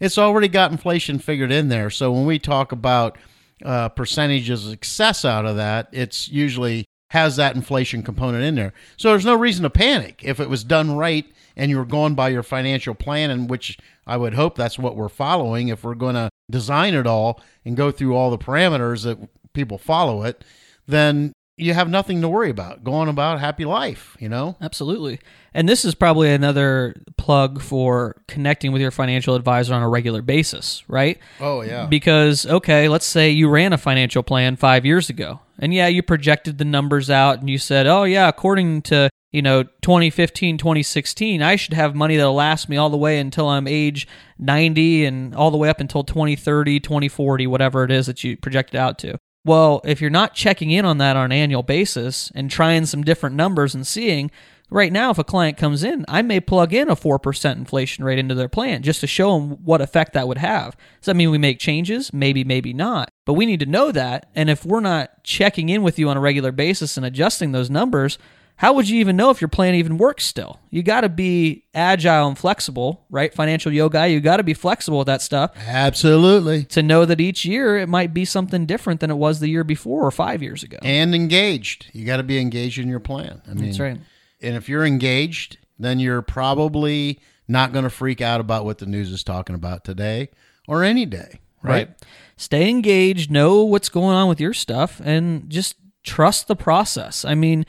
It's 0.00 0.18
already 0.18 0.48
got 0.48 0.72
inflation 0.72 1.18
figured 1.18 1.52
in 1.52 1.68
there. 1.68 1.90
So 1.90 2.12
when 2.12 2.26
we 2.26 2.38
talk 2.38 2.72
about 2.72 3.18
uh, 3.64 3.88
percentages 3.90 4.64
of 4.64 4.70
success 4.72 5.24
out 5.24 5.46
of 5.46 5.56
that, 5.56 5.88
it's 5.92 6.28
usually 6.28 6.86
has 7.10 7.36
that 7.36 7.54
inflation 7.54 8.02
component 8.02 8.42
in 8.42 8.56
there. 8.56 8.72
So 8.96 9.10
there's 9.10 9.24
no 9.24 9.36
reason 9.36 9.62
to 9.62 9.70
panic 9.70 10.22
if 10.24 10.40
it 10.40 10.50
was 10.50 10.64
done 10.64 10.96
right 10.96 11.24
and 11.56 11.70
you 11.70 11.78
were 11.78 11.84
going 11.84 12.14
by 12.14 12.28
your 12.28 12.42
financial 12.42 12.94
plan, 12.94 13.30
and 13.30 13.48
which 13.48 13.78
I 14.06 14.16
would 14.16 14.34
hope 14.34 14.56
that's 14.56 14.78
what 14.78 14.94
we're 14.94 15.08
following. 15.08 15.68
If 15.68 15.84
we're 15.84 15.94
going 15.94 16.14
to 16.14 16.28
design 16.50 16.94
it 16.94 17.06
all 17.06 17.40
and 17.64 17.76
go 17.76 17.90
through 17.90 18.14
all 18.14 18.30
the 18.30 18.38
parameters 18.38 19.04
that 19.04 19.18
people 19.54 19.78
follow 19.78 20.22
it, 20.22 20.44
then 20.86 21.32
you 21.58 21.72
have 21.72 21.88
nothing 21.88 22.20
to 22.20 22.28
worry 22.28 22.50
about. 22.50 22.84
Going 22.84 23.08
about 23.08 23.40
happy 23.40 23.64
life, 23.64 24.16
you 24.20 24.28
know? 24.28 24.56
Absolutely. 24.60 25.20
And 25.54 25.66
this 25.68 25.86
is 25.86 25.94
probably 25.94 26.30
another 26.30 26.94
plug 27.16 27.62
for 27.62 28.16
connecting 28.28 28.72
with 28.72 28.82
your 28.82 28.90
financial 28.90 29.34
advisor 29.34 29.72
on 29.72 29.82
a 29.82 29.88
regular 29.88 30.20
basis, 30.20 30.84
right? 30.86 31.18
Oh, 31.40 31.62
yeah. 31.62 31.86
Because, 31.86 32.44
okay, 32.44 32.88
let's 32.88 33.06
say 33.06 33.30
you 33.30 33.48
ran 33.48 33.72
a 33.72 33.78
financial 33.78 34.22
plan 34.22 34.56
five 34.56 34.84
years 34.84 35.08
ago. 35.08 35.40
And 35.58 35.72
yeah, 35.72 35.86
you 35.86 36.02
projected 36.02 36.58
the 36.58 36.66
numbers 36.66 37.08
out 37.08 37.40
and 37.40 37.48
you 37.48 37.56
said, 37.56 37.86
oh, 37.86 38.04
yeah, 38.04 38.28
according 38.28 38.82
to, 38.82 39.08
you 39.32 39.40
know, 39.40 39.62
2015, 39.62 40.58
2016, 40.58 41.40
I 41.40 41.56
should 41.56 41.72
have 41.72 41.94
money 41.94 42.18
that'll 42.18 42.34
last 42.34 42.68
me 42.68 42.76
all 42.76 42.90
the 42.90 42.98
way 42.98 43.18
until 43.18 43.48
I'm 43.48 43.66
age 43.66 44.06
90 44.38 45.06
and 45.06 45.34
all 45.34 45.50
the 45.50 45.56
way 45.56 45.70
up 45.70 45.80
until 45.80 46.04
2030, 46.04 46.80
2040, 46.80 47.46
whatever 47.46 47.82
it 47.82 47.90
is 47.90 48.04
that 48.06 48.22
you 48.22 48.36
projected 48.36 48.78
out 48.78 48.98
to. 48.98 49.18
Well, 49.46 49.80
if 49.84 50.00
you're 50.00 50.10
not 50.10 50.34
checking 50.34 50.72
in 50.72 50.84
on 50.84 50.98
that 50.98 51.14
on 51.14 51.26
an 51.26 51.32
annual 51.32 51.62
basis 51.62 52.32
and 52.34 52.50
trying 52.50 52.84
some 52.84 53.04
different 53.04 53.36
numbers 53.36 53.76
and 53.76 53.86
seeing, 53.86 54.32
right 54.70 54.92
now, 54.92 55.12
if 55.12 55.18
a 55.18 55.24
client 55.24 55.56
comes 55.56 55.84
in, 55.84 56.04
I 56.08 56.22
may 56.22 56.40
plug 56.40 56.74
in 56.74 56.90
a 56.90 56.96
4% 56.96 57.52
inflation 57.52 58.02
rate 58.02 58.18
into 58.18 58.34
their 58.34 58.48
plan 58.48 58.82
just 58.82 58.98
to 59.02 59.06
show 59.06 59.38
them 59.38 59.50
what 59.64 59.80
effect 59.80 60.14
that 60.14 60.26
would 60.26 60.38
have. 60.38 60.76
Does 60.98 61.06
that 61.06 61.14
mean 61.14 61.30
we 61.30 61.38
make 61.38 61.60
changes? 61.60 62.12
Maybe, 62.12 62.42
maybe 62.42 62.72
not. 62.72 63.12
But 63.24 63.34
we 63.34 63.46
need 63.46 63.60
to 63.60 63.66
know 63.66 63.92
that. 63.92 64.28
And 64.34 64.50
if 64.50 64.66
we're 64.66 64.80
not 64.80 65.22
checking 65.22 65.68
in 65.68 65.84
with 65.84 65.96
you 65.96 66.08
on 66.08 66.16
a 66.16 66.20
regular 66.20 66.50
basis 66.50 66.96
and 66.96 67.06
adjusting 67.06 67.52
those 67.52 67.70
numbers, 67.70 68.18
how 68.56 68.72
would 68.72 68.88
you 68.88 69.00
even 69.00 69.16
know 69.16 69.30
if 69.30 69.40
your 69.40 69.48
plan 69.48 69.74
even 69.74 69.98
works 69.98 70.24
still? 70.24 70.60
You 70.70 70.82
got 70.82 71.02
to 71.02 71.10
be 71.10 71.64
agile 71.74 72.26
and 72.26 72.38
flexible, 72.38 73.04
right? 73.10 73.32
Financial 73.32 73.70
yoga, 73.70 74.08
you 74.08 74.20
got 74.20 74.38
to 74.38 74.42
be 74.42 74.54
flexible 74.54 74.98
with 74.98 75.06
that 75.08 75.20
stuff 75.20 75.52
Absolutely. 75.66 76.64
to 76.64 76.82
know 76.82 77.04
that 77.04 77.20
each 77.20 77.44
year 77.44 77.76
it 77.76 77.88
might 77.88 78.14
be 78.14 78.24
something 78.24 78.64
different 78.64 79.00
than 79.00 79.10
it 79.10 79.16
was 79.16 79.40
the 79.40 79.48
year 79.48 79.62
before 79.62 80.06
or 80.06 80.10
five 80.10 80.42
years 80.42 80.62
ago. 80.62 80.78
And 80.82 81.14
engaged. 81.14 81.90
You 81.92 82.06
got 82.06 82.16
to 82.16 82.22
be 82.22 82.38
engaged 82.38 82.78
in 82.78 82.88
your 82.88 83.00
plan. 83.00 83.42
I 83.46 83.52
mean, 83.52 83.66
That's 83.66 83.78
right. 83.78 83.98
And 84.40 84.56
if 84.56 84.68
you're 84.68 84.86
engaged, 84.86 85.58
then 85.78 85.98
you're 85.98 86.22
probably 86.22 87.20
not 87.48 87.72
going 87.72 87.84
to 87.84 87.90
freak 87.90 88.22
out 88.22 88.40
about 88.40 88.64
what 88.64 88.78
the 88.78 88.86
news 88.86 89.12
is 89.12 89.22
talking 89.22 89.54
about 89.54 89.84
today 89.84 90.30
or 90.66 90.82
any 90.82 91.04
day, 91.04 91.40
right? 91.62 91.90
Stay 92.38 92.68
engaged, 92.68 93.30
know 93.30 93.64
what's 93.64 93.88
going 93.88 94.14
on 94.14 94.28
with 94.28 94.40
your 94.40 94.52
stuff, 94.52 95.00
and 95.04 95.48
just 95.48 95.76
trust 96.02 96.48
the 96.48 96.56
process. 96.56 97.24
I 97.24 97.34
mean, 97.34 97.64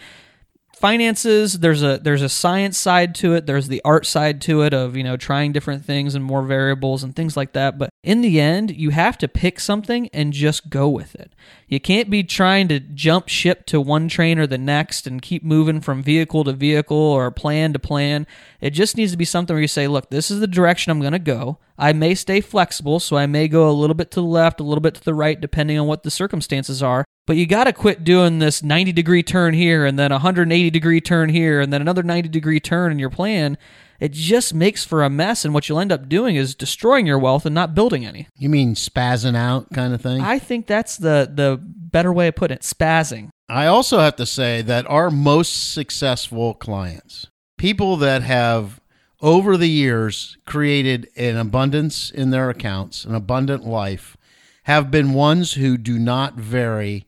finances 0.78 1.60
there's 1.60 1.82
a 1.82 1.98
there's 1.98 2.22
a 2.22 2.30
science 2.30 2.78
side 2.78 3.16
to 3.16 3.34
it. 3.34 3.46
There's 3.46 3.68
the 3.68 3.82
art 3.84 4.06
side 4.06 4.42
to 4.42 4.62
it 4.62 4.74
of 4.74 4.96
you 4.96 5.04
know 5.04 5.18
trying 5.18 5.52
different 5.52 5.84
things 5.84 6.16
and 6.16 6.24
more 6.24 6.44
variables 6.44 7.04
and 7.04 7.16
things 7.16 7.36
like 7.36 7.54
that. 7.54 7.78
But 7.78 7.90
in 8.04 8.22
the 8.22 8.40
end 8.40 8.76
you 8.76 8.92
have 8.92 9.18
to 9.20 9.28
pick 9.28 9.60
something 9.60 10.08
and 10.14 10.34
just 10.34 10.70
go 10.70 10.88
with 10.88 11.16
it. 11.16 11.34
You 11.68 11.80
can't 11.80 12.10
be 12.10 12.24
trying 12.24 12.68
to 12.70 12.80
jump 12.80 13.28
ship 13.28 13.66
to 13.68 13.82
one 13.82 14.08
train 14.08 14.40
or 14.40 14.48
the 14.48 14.58
next 14.58 15.08
and 15.08 15.22
keep 15.22 15.44
moving 15.44 15.82
from 15.82 16.04
vehicle 16.04 16.44
to 16.44 16.54
vehicle 16.54 16.98
or 16.98 17.32
plan 17.32 17.74
to 17.74 17.80
plan. 17.80 18.28
It 18.62 18.72
just 18.72 18.96
needs 18.98 19.12
to 19.12 19.18
be 19.18 19.26
something 19.26 19.54
where 19.54 19.62
you 19.62 19.68
say 19.68 19.88
look 19.88 20.10
this 20.10 20.30
is 20.30 20.40
the 20.40 20.48
direction 20.48 20.92
i'm 20.92 21.02
going 21.02 21.14
to 21.14 21.20
go. 21.20 21.58
I 21.78 21.94
may 21.94 22.16
stay 22.16 22.42
flexible 22.42 23.00
so 23.00 23.18
i 23.18 23.26
may 23.26 23.48
go 23.48 23.70
a 23.70 23.72
little 23.72 23.96
bit 23.96 24.12
to 24.12 24.22
the 24.22 24.28
left 24.28 24.60
a 24.60 24.64
little 24.64 24.82
bit 24.82 24.96
to 24.96 25.04
the 25.04 25.14
right 25.14 25.40
depending 25.40 25.80
on 25.80 25.88
what 25.88 26.04
the 26.04 26.12
circumstances 26.12 26.84
are 26.84 27.06
but 27.28 27.36
you 27.36 27.46
got 27.46 27.66
to 27.66 27.74
quit 27.74 28.04
doing 28.04 28.40
this 28.40 28.64
90 28.64 28.94
degree 28.94 29.22
turn 29.22 29.54
here 29.54 29.86
and 29.86 30.00
then 30.00 30.12
180 30.12 30.70
degree 30.72 31.02
turn 31.02 31.30
here 31.30 31.60
and 31.62 31.72
then 31.72 31.82
another 31.82 32.02
90 32.02 32.30
degree 32.30 32.60
turn 32.60 32.92
in 32.92 32.98
your 32.98 33.10
plan. 33.12 33.58
It 34.00 34.14
just 34.14 34.54
makes 34.54 34.86
for 34.86 35.04
a 35.04 35.10
mess. 35.10 35.44
And 35.44 35.54
what 35.54 35.68
you'll 35.68 35.80
end 35.80 35.92
up 35.92 36.08
doing 36.08 36.38
is 36.38 36.56
destroying 36.56 37.06
your 37.06 37.20
wealth 37.20 37.46
and 37.46 37.54
not 37.54 37.76
building 37.76 38.06
any. 38.06 38.28
You 38.38 38.48
mean 38.48 38.76
spazzing 38.76 39.36
out 39.36 39.72
kind 39.74 39.94
of 39.94 40.02
thing? 40.02 40.22
I 40.22 40.40
think 40.40 40.68
that's 40.68 40.98
the, 40.98 41.30
the 41.32 41.60
better 41.62 42.14
way 42.14 42.30
of 42.30 42.36
putting 42.36 42.56
it 42.56 42.62
spazzing. 42.62 43.30
I 43.50 43.66
also 43.66 44.00
have 44.00 44.16
to 44.18 44.26
say 44.26 44.62
that 44.62 44.90
our 44.90 45.12
most 45.12 45.74
successful 45.74 46.54
clients, 46.54 47.28
people 47.58 47.98
that 47.98 48.22
have 48.22 48.80
over 49.22 49.58
the 49.58 49.70
years 49.70 50.38
created 50.46 51.10
an 51.18 51.36
abundance 51.36 52.10
in 52.10 52.30
their 52.30 52.50
accounts, 52.50 53.04
an 53.04 53.16
abundant 53.16 53.66
life, 53.66 54.16
have 54.64 54.92
been 54.92 55.14
ones 55.14 55.54
who 55.54 55.78
do 55.78 55.98
not 55.98 56.36
vary 56.36 57.08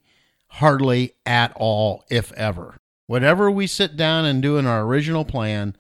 hardly 0.50 1.14
at 1.26 1.52
all, 1.56 2.04
if 2.10 2.32
ever. 2.34 2.78
Whatever 3.08 3.50
we 3.50 3.66
sit 3.68 3.96
down 3.96 4.26
and 4.26 4.42
do 4.42 4.58
in 4.58 4.66
our 4.66 4.84
original 4.84 5.26
plan, 5.26 5.76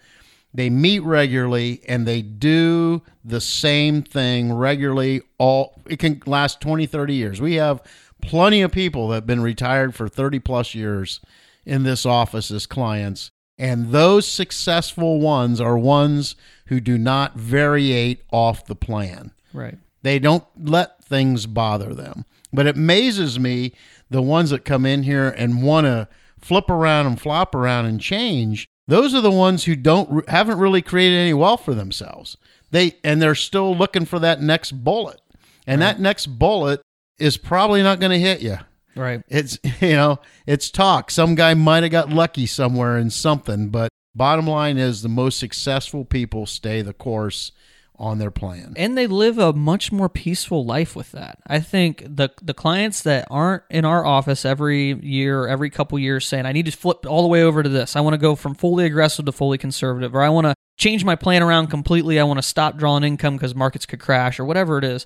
they 0.54 0.70
meet 0.70 1.00
regularly 1.04 1.82
and 1.88 2.08
they 2.08 2.22
do 2.22 3.04
the 3.24 3.42
same 3.42 4.02
thing 4.02 4.52
regularly 4.52 5.22
all 5.38 5.80
it 5.88 6.00
can 6.00 6.22
last 6.26 6.60
20 6.60 6.88
30 6.88 7.14
years 7.14 7.40
we 7.40 7.56
have 7.56 7.84
plenty 8.22 8.62
of 8.64 8.72
people 8.72 9.10
that 9.10 9.16
have 9.16 9.28
been 9.28 9.42
retired 9.42 9.94
for 9.94 10.10
30 10.10 10.40
plus 10.40 10.74
years 10.74 11.20
in 11.66 11.84
this 11.84 12.04
office 12.04 12.50
as 12.50 12.66
clients 12.66 13.30
and 13.60 13.92
those 13.92 14.28
successful 14.28 15.20
ones 15.20 15.62
are 15.62 15.78
ones 15.78 16.36
who 16.68 16.80
do 16.80 16.98
not 16.98 17.38
variate 17.38 18.20
off 18.32 18.66
the 18.66 18.76
plan 18.76 19.32
Right. 19.54 19.78
they 20.02 20.18
don't 20.18 20.46
let 20.58 21.04
things 21.04 21.46
bother 21.46 21.94
them. 21.94 22.26
But 22.52 22.66
it 22.66 22.76
amazes 22.76 23.38
me 23.40 23.74
the 24.10 24.22
ones 24.22 24.50
that 24.50 24.66
come 24.66 24.86
in 24.86 25.04
here 25.04 25.30
and 25.30 25.64
want 25.64 25.86
to 25.86 26.08
flip 26.40 26.70
around 26.70 27.06
and 27.06 27.20
flop 27.20 27.54
around 27.54 27.86
and 27.86 28.02
change. 28.02 28.68
Those 28.88 29.14
are 29.14 29.22
the 29.22 29.32
ones 29.32 29.66
who 29.66 29.76
don't 29.76 30.28
haven't 30.30 30.58
really 30.58 30.82
created 30.82 31.18
any 31.18 31.34
wealth 31.34 31.64
for 31.64 31.76
themselves. 31.76 32.38
They 32.72 32.96
and 33.04 33.22
they're 33.22 33.36
still 33.36 33.76
looking 33.76 34.06
for 34.06 34.20
that 34.20 34.42
next 34.42 34.72
bullet. 34.72 35.22
And 35.68 35.82
that 35.82 36.00
next 36.00 36.26
bullet 36.26 36.82
is 37.20 37.38
probably 37.38 37.84
not 37.84 38.00
going 38.00 38.12
to 38.12 38.20
hit 38.20 38.42
you. 38.42 38.58
Right. 38.96 39.22
It's 39.28 39.60
you 39.82 39.92
know, 39.92 40.20
it's 40.48 40.72
talk. 40.72 41.12
Some 41.12 41.36
guy 41.36 41.54
might 41.54 41.84
have 41.84 41.92
got 41.92 42.10
lucky 42.10 42.48
somewhere 42.48 42.98
in 42.98 43.12
something, 43.12 43.70
but 43.70 43.90
bottom 44.16 44.48
line 44.48 44.78
is 44.78 45.02
the 45.02 45.10
most 45.10 45.38
successful 45.38 46.04
people 46.04 46.46
stay 46.46 46.82
the 46.82 46.94
course 46.94 47.52
on 48.00 48.18
their 48.18 48.32
plan. 48.32 48.74
and 48.78 48.98
they 48.98 49.06
live 49.06 49.38
a 49.38 49.54
much 49.54 49.92
more 49.92 50.10
peaceful 50.10 50.66
life 50.66 50.96
with 50.96 51.12
that. 51.12 51.38
I 51.46 51.60
think 51.60 52.04
the 52.08 52.30
the 52.42 52.54
clients 52.54 53.04
that 53.04 53.28
aren't 53.30 53.64
in 53.70 53.86
our 53.86 54.06
office 54.06 54.46
every 54.46 54.94
year, 55.06 55.48
every 55.48 55.70
couple 55.70 56.00
years, 56.00 56.26
saying 56.26 56.46
I 56.46 56.54
need 56.54 56.66
to 56.66 56.72
flip 56.72 57.06
all 57.06 57.22
the 57.22 57.28
way 57.28 57.44
over 57.44 57.62
to 57.62 57.70
this. 57.70 57.96
I 57.96 58.02
want 58.02 58.14
to 58.14 58.18
go 58.18 58.36
from 58.36 58.56
fully 58.56 58.86
aggressive 58.86 59.26
to 59.26 59.32
fully 59.32 59.58
conservative, 59.58 60.16
or 60.16 60.22
I 60.22 60.30
want 60.30 60.46
to 60.46 60.56
change 60.78 61.04
my 61.04 61.16
plan 61.16 61.44
around 61.44 61.68
completely. 61.68 62.20
I 62.20 62.24
want 62.24 62.38
to 62.38 62.44
stop 62.44 62.78
drawing 62.78 63.04
income 63.04 63.36
because 63.36 63.54
markets 63.54 63.86
could 63.86 64.00
crash, 64.00 64.40
or 64.40 64.46
whatever 64.46 64.78
it 64.78 64.84
is. 64.84 65.06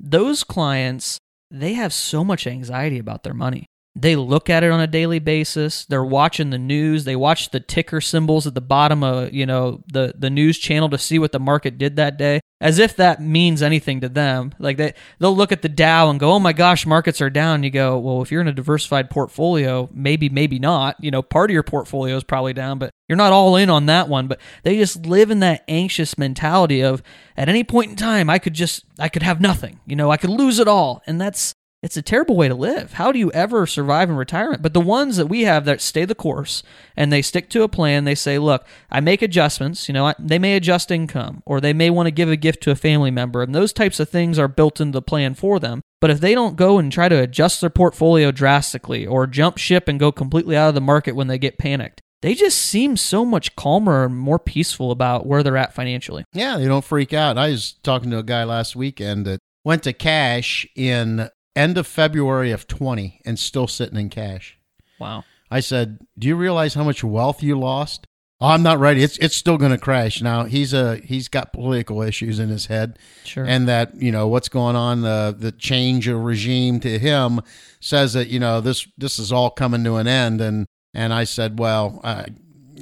Those 0.00 0.42
clients 0.42 1.18
they 1.52 1.74
have 1.74 1.92
so 1.92 2.24
much 2.24 2.46
anxiety 2.46 2.98
about 2.98 3.22
their 3.22 3.34
money. 3.34 3.66
They 3.94 4.16
look 4.16 4.48
at 4.48 4.64
it 4.64 4.70
on 4.70 4.80
a 4.80 4.86
daily 4.86 5.18
basis. 5.18 5.84
They're 5.84 6.04
watching 6.04 6.48
the 6.48 6.58
news. 6.58 7.04
They 7.04 7.14
watch 7.14 7.50
the 7.50 7.60
ticker 7.60 8.00
symbols 8.00 8.46
at 8.46 8.54
the 8.54 8.62
bottom 8.62 9.04
of, 9.04 9.34
you 9.34 9.44
know, 9.44 9.82
the 9.86 10.14
the 10.16 10.30
news 10.30 10.58
channel 10.58 10.88
to 10.88 10.98
see 10.98 11.18
what 11.18 11.32
the 11.32 11.38
market 11.38 11.76
did 11.76 11.96
that 11.96 12.16
day, 12.16 12.40
as 12.58 12.78
if 12.78 12.96
that 12.96 13.20
means 13.20 13.60
anything 13.60 14.00
to 14.00 14.08
them. 14.08 14.54
Like 14.58 14.78
they 14.78 14.94
they'll 15.18 15.36
look 15.36 15.52
at 15.52 15.60
the 15.60 15.68
Dow 15.68 16.08
and 16.08 16.18
go, 16.18 16.32
"Oh 16.32 16.38
my 16.38 16.54
gosh, 16.54 16.86
markets 16.86 17.20
are 17.20 17.28
down." 17.28 17.64
You 17.64 17.70
go, 17.70 17.98
"Well, 17.98 18.22
if 18.22 18.32
you're 18.32 18.40
in 18.40 18.48
a 18.48 18.52
diversified 18.52 19.10
portfolio, 19.10 19.90
maybe 19.92 20.30
maybe 20.30 20.58
not. 20.58 20.96
You 20.98 21.10
know, 21.10 21.20
part 21.20 21.50
of 21.50 21.54
your 21.54 21.62
portfolio 21.62 22.16
is 22.16 22.24
probably 22.24 22.54
down, 22.54 22.78
but 22.78 22.92
you're 23.10 23.16
not 23.16 23.34
all 23.34 23.56
in 23.56 23.68
on 23.68 23.84
that 23.86 24.08
one." 24.08 24.26
But 24.26 24.40
they 24.62 24.78
just 24.78 25.04
live 25.04 25.30
in 25.30 25.40
that 25.40 25.64
anxious 25.68 26.16
mentality 26.16 26.80
of 26.80 27.02
at 27.36 27.50
any 27.50 27.62
point 27.62 27.90
in 27.90 27.96
time, 27.96 28.30
I 28.30 28.38
could 28.38 28.54
just 28.54 28.84
I 28.98 29.10
could 29.10 29.22
have 29.22 29.38
nothing. 29.38 29.80
You 29.86 29.96
know, 29.96 30.10
I 30.10 30.16
could 30.16 30.30
lose 30.30 30.58
it 30.58 30.68
all. 30.68 31.02
And 31.06 31.20
that's 31.20 31.54
it's 31.82 31.96
a 31.96 32.02
terrible 32.02 32.36
way 32.36 32.46
to 32.48 32.54
live. 32.54 32.92
How 32.92 33.10
do 33.10 33.18
you 33.18 33.32
ever 33.32 33.66
survive 33.66 34.08
in 34.08 34.16
retirement? 34.16 34.62
But 34.62 34.72
the 34.72 34.80
ones 34.80 35.16
that 35.16 35.26
we 35.26 35.42
have 35.42 35.64
that 35.64 35.80
stay 35.80 36.04
the 36.04 36.14
course 36.14 36.62
and 36.96 37.12
they 37.12 37.22
stick 37.22 37.50
to 37.50 37.64
a 37.64 37.68
plan, 37.68 38.04
they 38.04 38.14
say, 38.14 38.38
look, 38.38 38.64
I 38.88 39.00
make 39.00 39.20
adjustments. 39.20 39.88
You 39.88 39.94
know, 39.94 40.06
I, 40.06 40.14
they 40.18 40.38
may 40.38 40.54
adjust 40.54 40.92
income 40.92 41.42
or 41.44 41.60
they 41.60 41.72
may 41.72 41.90
want 41.90 42.06
to 42.06 42.12
give 42.12 42.28
a 42.28 42.36
gift 42.36 42.62
to 42.62 42.70
a 42.70 42.76
family 42.76 43.10
member. 43.10 43.42
And 43.42 43.52
those 43.52 43.72
types 43.72 43.98
of 43.98 44.08
things 44.08 44.38
are 44.38 44.46
built 44.46 44.80
into 44.80 44.96
the 44.96 45.02
plan 45.02 45.34
for 45.34 45.58
them. 45.58 45.82
But 46.00 46.10
if 46.10 46.20
they 46.20 46.34
don't 46.34 46.56
go 46.56 46.78
and 46.78 46.90
try 46.90 47.08
to 47.08 47.20
adjust 47.20 47.60
their 47.60 47.70
portfolio 47.70 48.30
drastically 48.30 49.04
or 49.04 49.26
jump 49.26 49.58
ship 49.58 49.88
and 49.88 49.98
go 49.98 50.12
completely 50.12 50.56
out 50.56 50.68
of 50.68 50.74
the 50.74 50.80
market 50.80 51.16
when 51.16 51.26
they 51.26 51.38
get 51.38 51.58
panicked, 51.58 52.00
they 52.22 52.34
just 52.34 52.58
seem 52.58 52.96
so 52.96 53.24
much 53.24 53.56
calmer 53.56 54.04
and 54.04 54.16
more 54.16 54.38
peaceful 54.38 54.92
about 54.92 55.26
where 55.26 55.42
they're 55.42 55.56
at 55.56 55.74
financially. 55.74 56.24
Yeah, 56.32 56.58
they 56.58 56.66
don't 56.66 56.84
freak 56.84 57.12
out. 57.12 57.36
I 57.36 57.50
was 57.50 57.72
talking 57.82 58.10
to 58.12 58.18
a 58.18 58.22
guy 58.22 58.44
last 58.44 58.76
weekend 58.76 59.26
that 59.26 59.40
went 59.64 59.82
to 59.82 59.92
cash 59.92 60.66
in 60.76 61.28
end 61.54 61.78
of 61.78 61.86
February 61.86 62.50
of 62.50 62.66
20 62.66 63.20
and 63.24 63.38
still 63.38 63.66
sitting 63.66 63.98
in 63.98 64.08
cash. 64.08 64.58
Wow. 64.98 65.24
I 65.50 65.60
said, 65.60 65.98
"Do 66.18 66.26
you 66.28 66.36
realize 66.36 66.74
how 66.74 66.84
much 66.84 67.04
wealth 67.04 67.42
you 67.42 67.58
lost?" 67.58 68.06
Oh, 68.40 68.48
I'm 68.48 68.62
not 68.62 68.80
ready. 68.80 69.02
It's 69.04 69.18
it's 69.18 69.36
still 69.36 69.56
going 69.58 69.70
to 69.70 69.78
crash. 69.78 70.20
Now 70.22 70.44
he's 70.44 70.72
a 70.72 70.96
he's 70.96 71.28
got 71.28 71.52
political 71.52 72.02
issues 72.02 72.38
in 72.38 72.48
his 72.48 72.66
head, 72.66 72.98
Sure. 73.24 73.44
and 73.44 73.68
that 73.68 73.94
you 74.00 74.10
know 74.10 74.26
what's 74.28 74.48
going 74.48 74.74
on 74.76 75.02
the 75.02 75.34
the 75.38 75.52
change 75.52 76.08
of 76.08 76.18
regime 76.24 76.80
to 76.80 76.98
him 76.98 77.40
says 77.80 78.14
that 78.14 78.28
you 78.28 78.40
know 78.40 78.60
this 78.60 78.88
this 78.98 79.18
is 79.18 79.30
all 79.30 79.50
coming 79.50 79.84
to 79.84 79.96
an 79.96 80.06
end. 80.08 80.40
And 80.40 80.66
and 80.94 81.12
I 81.14 81.24
said, 81.24 81.58
well, 81.58 82.00
I 82.02 82.26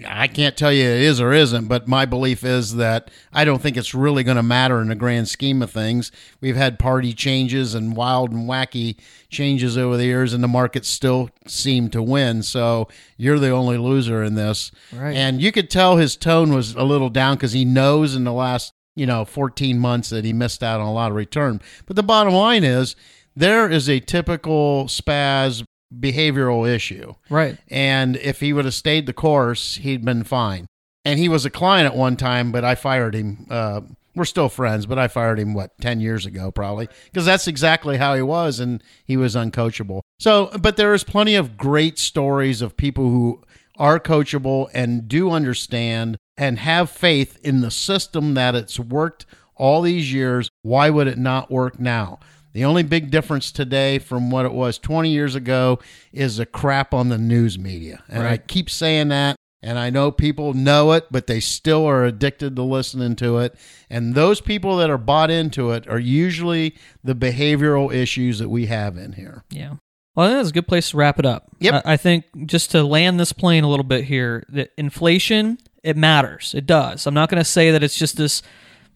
I 0.07 0.29
can't 0.29 0.57
tell 0.57 0.73
you 0.73 0.85
it 0.85 1.03
is 1.03 1.21
or 1.21 1.33
isn't, 1.33 1.67
but 1.67 1.89
my 1.89 2.07
belief 2.07 2.45
is 2.45 2.77
that 2.77 3.11
I 3.33 3.45
don't 3.45 3.61
think 3.61 3.77
it's 3.77 3.95
really 3.95 4.23
going 4.23 4.37
to 4.37 4.43
matter 4.43 4.81
in 4.81 4.89
the 4.89 4.95
grand 4.95 5.29
scheme 5.29 5.63
of 5.63 5.71
things. 5.71 6.13
We've 6.41 6.57
had 6.57 6.79
party 6.79 7.13
changes 7.13 7.75
and 7.75 7.97
wild 7.97 8.31
and 8.31 8.49
wacky 8.49 8.97
changes 9.29 9.77
over 9.77 9.97
the 9.97 10.05
years, 10.05 10.33
and 10.33 10.45
the 10.45 10.49
markets 10.49 10.89
still 10.89 11.31
seem 11.47 11.91
to 11.91 12.03
win. 12.03 12.43
So 12.43 12.89
you're 13.17 13.39
the 13.39 13.51
only 13.51 13.79
loser 13.79 14.23
in 14.23 14.35
this. 14.35 14.71
Right. 14.93 15.17
And 15.17 15.43
you 15.43 15.51
could 15.51 15.71
tell 15.71 15.97
his 15.97 16.17
tone 16.17 16.55
was 16.55 16.75
a 16.75 16.85
little 16.85 17.11
down 17.11 17.37
because 17.37 17.53
he 17.53 17.65
knows 17.65 18.15
in 18.15 18.25
the 18.25 18.33
last, 18.33 18.73
you 18.95 19.07
know, 19.07 19.25
14 19.25 19.79
months 19.79 20.11
that 20.11 20.25
he 20.25 20.33
missed 20.33 20.63
out 20.63 20.81
on 20.81 20.87
a 20.87 20.93
lot 20.93 21.11
of 21.11 21.17
return. 21.17 21.61
But 21.87 21.97
the 21.97 22.03
bottom 22.03 22.35
line 22.35 22.65
is 22.65 22.95
there 23.35 23.69
is 23.69 23.89
a 23.89 24.01
typical 24.01 24.85
spaz 24.85 25.65
behavioral 25.99 26.69
issue. 26.69 27.15
right. 27.29 27.59
And 27.69 28.17
if 28.17 28.41
he 28.41 28.53
would 28.53 28.65
have 28.65 28.75
stayed 28.75 29.07
the 29.07 29.13
course, 29.13 29.77
he'd 29.77 30.05
been 30.05 30.25
fine. 30.25 30.67
And 31.05 31.19
he 31.19 31.29
was 31.29 31.45
a 31.45 31.51
client 31.51 31.87
at 31.87 31.97
one 31.97 32.17
time, 32.17 32.53
but 32.53 32.65
I 32.65 32.75
fired 32.75 33.15
him. 33.15 33.47
Uh, 33.51 33.81
we're 34.15 34.25
still 34.25 34.49
friends, 34.49 34.87
but 34.87 34.99
I 34.99 35.09
fired 35.09 35.39
him, 35.39 35.55
what, 35.55 35.71
10 35.81 36.01
years 36.01 36.27
ago, 36.27 36.51
probably, 36.51 36.89
because 37.05 37.25
that's 37.25 37.47
exactly 37.47 37.97
how 37.97 38.15
he 38.15 38.23
was, 38.23 38.61
and 38.61 38.83
he 39.05 39.17
was 39.17 39.35
uncoachable. 39.35 40.03
So, 40.19 40.51
but 40.61 40.77
there 40.77 40.93
is 40.95 41.05
plenty 41.05 41.37
of 41.37 41.57
great 41.57 41.99
stories 41.99 42.61
of 42.61 42.77
people 42.77 43.05
who 43.09 43.43
are 43.79 43.99
coachable 43.99 44.69
and 44.75 45.09
do 45.09 45.31
understand 45.31 46.19
and 46.37 46.59
have 46.59 46.91
faith 46.91 47.39
in 47.43 47.61
the 47.61 47.71
system 47.71 48.35
that 48.35 48.55
it's 48.55 48.79
worked 48.79 49.27
all 49.57 49.83
these 49.83 50.13
years. 50.13 50.51
Why 50.63 50.91
would 50.91 51.07
it 51.07 51.19
not 51.19 51.51
work 51.51 51.79
now? 51.79 52.19
The 52.53 52.65
only 52.65 52.83
big 52.83 53.11
difference 53.11 53.53
today 53.53 53.99
from 53.99 54.31
what 54.31 54.45
it 54.45 54.53
was 54.53 54.79
20 54.79 55.11
years 55.11 55.35
ago 55.35 55.79
is 56.13 56.39
the 56.39 56.47
crap 56.47 56.93
on 56.93 57.09
the 57.09 57.19
news 57.19 57.59
media. 57.59 58.03
And 58.09 58.27
I 58.27 58.39
keep 58.39 58.69
saying 58.69 59.09
that. 59.09 59.37
And 59.63 59.79
I 59.79 59.91
know 59.91 60.11
people 60.11 60.55
know 60.55 60.93
it, 60.93 61.09
but 61.11 61.27
they 61.27 61.39
still 61.39 61.85
are 61.85 62.05
addicted 62.05 62.57
to 62.57 62.63
listening 62.63 63.15
to 63.17 63.39
it. 63.39 63.55
And 63.91 64.15
those 64.15 64.41
people 64.41 64.79
that 64.79 64.89
are 64.89 64.99
bought 64.99 65.31
into 65.31 65.71
it 65.73 65.87
are 65.87 65.99
usually 65.99 66.77
the 67.05 67.15
behavioral 67.15 67.93
issues 67.93 68.39
that 68.39 68.49
we 68.49 68.67
have 68.67 68.97
in 68.97 69.13
here. 69.13 69.45
Yeah. 69.51 69.75
Well, 70.15 70.27
I 70.27 70.31
think 70.31 70.39
that's 70.39 70.49
a 70.49 70.55
good 70.55 70.67
place 70.67 70.91
to 70.91 70.97
wrap 70.97 71.19
it 71.19 71.27
up. 71.27 71.51
Yep. 71.61 71.83
I, 71.85 71.93
I 71.93 71.97
think 71.99 72.25
just 72.47 72.71
to 72.71 72.83
land 72.83 73.21
this 73.21 73.33
plane 73.33 73.63
a 73.63 73.69
little 73.69 73.85
bit 73.85 74.05
here, 74.05 74.45
that 74.49 74.71
inflation, 74.79 75.59
it 75.85 75.97
matters. 75.97 76.55
It 76.55 76.67
does. 76.67 77.07
I'm 77.07 77.15
not 77.15 77.29
going 77.29 77.41
to 77.41 77.45
say 77.45 77.71
that 77.71 77.83
it's 77.83 77.99
just 77.99 78.17
this 78.17 78.43